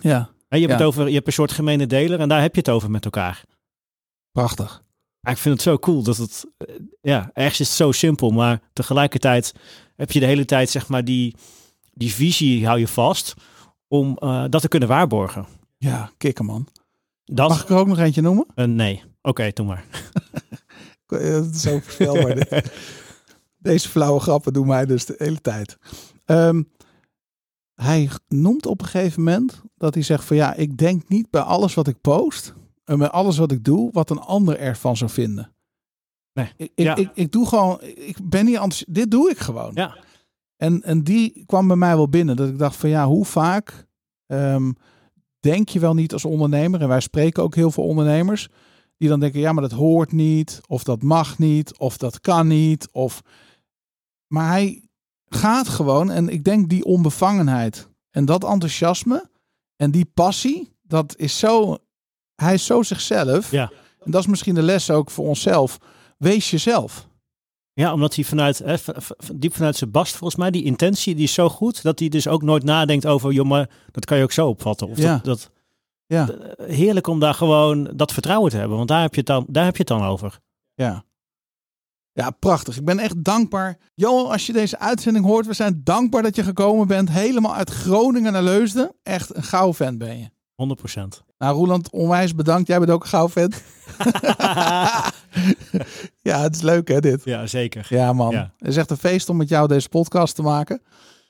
ja. 0.00 0.30
Je, 0.48 0.56
hebt 0.58 0.70
Ja. 0.70 0.76
het 0.76 0.86
over, 0.86 1.08
je 1.08 1.14
hebt 1.14 1.26
een 1.26 1.32
soort 1.32 1.52
gemene 1.52 1.86
deler 1.86 2.20
en 2.20 2.28
daar 2.28 2.40
heb 2.40 2.54
je 2.54 2.60
het 2.60 2.68
over 2.70 2.90
met 2.90 3.04
elkaar. 3.04 3.44
Prachtig. 4.32 4.82
Ik 5.22 5.36
vind 5.36 5.54
het 5.54 5.62
zo 5.62 5.78
cool 5.78 6.02
dat 6.02 6.16
het, 6.16 6.44
eh, 6.56 6.74
ja, 7.00 7.30
ergens 7.34 7.60
is 7.60 7.66
het 7.68 7.76
zo 7.76 7.92
simpel, 7.92 8.30
maar 8.30 8.60
tegelijkertijd 8.72 9.54
heb 9.96 10.12
je 10.12 10.20
de 10.20 10.26
hele 10.26 10.44
tijd, 10.44 10.70
zeg 10.70 10.88
maar, 10.88 11.04
die, 11.04 11.36
die 11.92 12.12
visie 12.12 12.66
hou 12.66 12.78
je 12.78 12.88
vast 12.88 13.34
om 13.88 14.16
eh, 14.18 14.44
dat 14.48 14.60
te 14.60 14.68
kunnen 14.68 14.88
waarborgen. 14.88 15.46
Ja, 15.78 16.10
kikker 16.16 16.44
man. 16.44 16.68
Dat, 17.24 17.48
Mag 17.48 17.62
ik 17.62 17.68
er 17.68 17.76
ook 17.76 17.86
nog 17.86 17.98
eentje 17.98 18.20
noemen? 18.22 18.46
eh, 18.54 18.64
nee. 18.64 19.02
Oké, 19.22 19.50
doe 19.54 19.66
maar. 19.66 19.84
Zo 21.54 21.78
voorspelbaar. 21.78 22.34
dit. 22.34 22.72
Deze 23.58 23.88
flauwe 23.88 24.20
grappen 24.20 24.52
doen 24.52 24.66
mij 24.66 24.86
dus 24.86 25.04
de 25.04 25.14
hele 25.18 25.40
tijd. 25.40 25.78
Ehm, 26.24 26.62
hij 27.74 28.10
noemt 28.28 28.66
op 28.66 28.80
een 28.80 28.86
gegeven 28.86 29.22
moment 29.22 29.62
dat 29.76 29.94
hij 29.94 30.02
zegt 30.02 30.24
van 30.24 30.36
ja, 30.36 30.54
ik 30.54 30.76
denk 30.78 31.08
niet 31.08 31.30
bij 31.30 31.40
alles 31.40 31.74
wat 31.74 31.88
ik 31.88 32.00
post 32.00 32.54
bij 32.98 33.10
alles 33.10 33.38
wat 33.38 33.52
ik 33.52 33.64
doe, 33.64 33.92
wat 33.92 34.10
een 34.10 34.20
ander 34.20 34.58
ervan 34.58 34.96
zou 34.96 35.10
vinden. 35.10 35.54
Nee, 36.32 36.52
Ik, 36.56 36.72
ik, 36.74 36.84
ja. 36.84 36.96
ik, 36.96 37.10
ik 37.14 37.32
doe 37.32 37.46
gewoon, 37.46 37.82
ik 37.82 38.16
ben 38.22 38.44
niet 38.44 38.56
anders. 38.56 38.84
Dit 38.88 39.10
doe 39.10 39.30
ik 39.30 39.38
gewoon. 39.38 39.70
Ja. 39.74 39.96
En, 40.56 40.82
en 40.82 41.04
die 41.04 41.44
kwam 41.46 41.66
bij 41.66 41.76
mij 41.76 41.96
wel 41.96 42.08
binnen. 42.08 42.36
Dat 42.36 42.48
ik 42.48 42.58
dacht 42.58 42.76
van 42.76 42.88
ja, 42.88 43.06
hoe 43.06 43.24
vaak 43.24 43.86
ehm, 44.26 44.72
denk 45.40 45.68
je 45.68 45.78
wel 45.78 45.94
niet 45.94 46.12
als 46.12 46.24
ondernemer? 46.24 46.80
En 46.80 46.88
wij 46.88 47.00
spreken 47.00 47.42
ook 47.42 47.54
heel 47.54 47.70
veel 47.70 47.84
ondernemers. 47.84 48.48
Die 48.96 49.08
dan 49.08 49.20
denken, 49.20 49.40
ja, 49.40 49.52
maar 49.52 49.62
dat 49.62 49.78
hoort 49.78 50.12
niet. 50.12 50.60
Of 50.66 50.84
dat 50.84 51.02
mag 51.02 51.38
niet. 51.38 51.78
Of 51.78 51.96
dat 51.96 52.20
kan 52.20 52.46
niet. 52.46 52.88
Of... 52.92 53.22
Maar 54.26 54.48
hij 54.48 54.88
gaat 55.26 55.68
gewoon. 55.68 56.10
En 56.10 56.28
ik 56.28 56.44
denk 56.44 56.68
die 56.68 56.84
onbevangenheid. 56.84 57.88
En 58.10 58.24
dat 58.24 58.44
enthousiasme. 58.44 59.30
En 59.76 59.90
die 59.90 60.10
passie. 60.14 60.76
Dat 60.82 61.16
is 61.16 61.38
zo... 61.38 61.78
Hij 62.40 62.54
is 62.54 62.66
zo 62.66 62.82
zichzelf. 62.82 63.50
Ja. 63.50 63.70
En 64.04 64.10
dat 64.10 64.20
is 64.20 64.26
misschien 64.26 64.54
de 64.54 64.62
les 64.62 64.90
ook 64.90 65.10
voor 65.10 65.26
onszelf. 65.26 65.78
Wees 66.18 66.50
jezelf. 66.50 67.08
Ja, 67.72 67.92
omdat 67.92 68.14
hij 68.14 68.24
vanuit, 68.24 68.58
hè, 68.58 68.74
diep 69.34 69.54
vanuit 69.54 69.76
zijn 69.76 69.90
bast, 69.90 70.16
volgens 70.16 70.40
mij, 70.40 70.50
die 70.50 70.64
intentie, 70.64 71.14
die 71.14 71.24
is 71.24 71.32
zo 71.34 71.48
goed, 71.48 71.82
dat 71.82 71.98
hij 71.98 72.08
dus 72.08 72.28
ook 72.28 72.42
nooit 72.42 72.62
nadenkt 72.64 73.06
over, 73.06 73.32
joh, 73.32 73.46
maar 73.48 73.70
dat 73.90 74.04
kan 74.04 74.16
je 74.16 74.22
ook 74.22 74.32
zo 74.32 74.48
opvatten. 74.48 74.88
Of 74.88 74.98
Ja. 74.98 75.12
dat, 75.12 75.24
dat, 75.24 75.50
Ja. 76.06 76.28
heerlijk 76.62 77.06
om 77.06 77.20
daar 77.20 77.34
gewoon 77.34 77.90
dat 77.94 78.12
vertrouwen 78.12 78.50
te 78.50 78.56
hebben, 78.56 78.76
want 78.76 78.88
daar 78.88 79.00
heb 79.00 79.10
je 79.12 79.18
het 79.18 79.26
dan, 79.26 79.46
daar 79.48 79.64
heb 79.64 79.72
je 79.76 79.78
het 79.78 79.88
dan 79.98 80.02
over. 80.04 80.38
Ja. 80.74 81.04
Ja, 82.12 82.30
prachtig. 82.30 82.76
Ik 82.76 82.84
ben 82.84 82.98
echt 82.98 83.24
dankbaar. 83.24 83.78
Johan, 83.94 84.30
als 84.30 84.46
je 84.46 84.52
deze 84.52 84.78
uitzending 84.78 85.24
hoort, 85.24 85.46
we 85.46 85.52
zijn 85.52 85.80
dankbaar 85.84 86.22
dat 86.22 86.36
je 86.36 86.42
gekomen 86.42 86.86
bent. 86.86 87.10
Helemaal 87.10 87.54
uit 87.54 87.70
Groningen 87.70 88.32
naar 88.32 88.42
Leusden. 88.42 88.92
Echt 89.02 89.34
een 89.36 89.42
gauw 89.42 89.74
fan 89.74 89.98
ben 89.98 90.18
je. 90.18 90.30
100%. 90.54 91.22
Nou, 91.40 91.54
Roeland, 91.56 91.90
onwijs 91.90 92.34
bedankt. 92.34 92.68
Jij 92.68 92.78
bent 92.78 92.90
ook 92.90 93.02
een 93.02 93.08
gauw 93.08 93.28
fan. 93.38 93.52
ja, 96.22 96.40
het 96.42 96.54
is 96.54 96.62
leuk 96.62 96.88
hè, 96.88 97.00
dit. 97.00 97.24
ja, 97.24 97.46
zeker. 97.46 97.86
Ja, 97.88 98.12
man. 98.12 98.30
Ja. 98.30 98.52
Het 98.58 98.68
is 98.68 98.76
echt 98.76 98.90
een 98.90 98.96
feest 98.96 99.28
om 99.28 99.36
met 99.36 99.48
jou 99.48 99.68
deze 99.68 99.88
podcast 99.88 100.34
te 100.34 100.42
maken. 100.42 100.82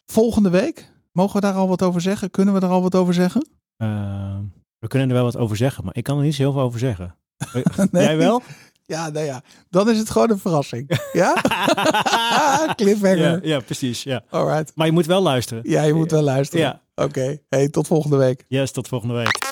Volgende 0.06 0.50
week, 0.50 0.90
mogen 1.12 1.34
we 1.34 1.40
daar 1.40 1.54
al 1.54 1.68
wat 1.68 1.82
over 1.82 2.00
zeggen? 2.00 2.30
Kunnen 2.30 2.54
we 2.54 2.60
daar 2.60 2.70
al 2.70 2.82
wat 2.82 2.94
over 2.94 3.14
zeggen? 3.14 3.48
Eh, 3.76 4.36
we 4.78 4.86
kunnen 4.88 5.08
er 5.08 5.14
wel 5.14 5.24
wat 5.24 5.36
over 5.36 5.56
zeggen, 5.56 5.84
maar 5.84 5.96
ik 5.96 6.04
kan 6.04 6.18
er 6.18 6.24
niet 6.24 6.34
zo 6.34 6.42
heel 6.42 6.52
veel 6.52 6.60
over 6.62 6.78
zeggen. 6.78 7.14
Nee? 7.90 8.04
Jij 8.04 8.16
wel? 8.16 8.42
Ja, 8.86 9.08
nou 9.08 9.24
ja. 9.26 9.42
Dan 9.68 9.90
is 9.90 9.98
het 9.98 10.10
gewoon 10.10 10.30
een 10.30 10.38
verrassing. 10.38 11.00
Ja? 11.12 11.32
Cliffhanger. 12.76 13.18
ja, 13.18 13.38
ja, 13.42 13.60
precies. 13.60 14.02
Ja. 14.02 14.22
Alright. 14.30 14.72
Maar 14.74 14.86
je 14.86 14.92
moet 14.92 15.06
wel 15.06 15.22
luisteren. 15.22 15.62
Ja, 15.66 15.82
je 15.82 15.94
moet 15.94 16.10
wel 16.10 16.22
luisteren. 16.22 16.64
Ja, 16.64 16.80
Oké. 17.04 17.38
Hey, 17.48 17.68
tot 17.68 17.86
volgende 17.86 18.16
week. 18.16 18.44
yes, 18.48 18.70
tot 18.70 18.88
volgende 18.88 19.14
week. 19.14 19.48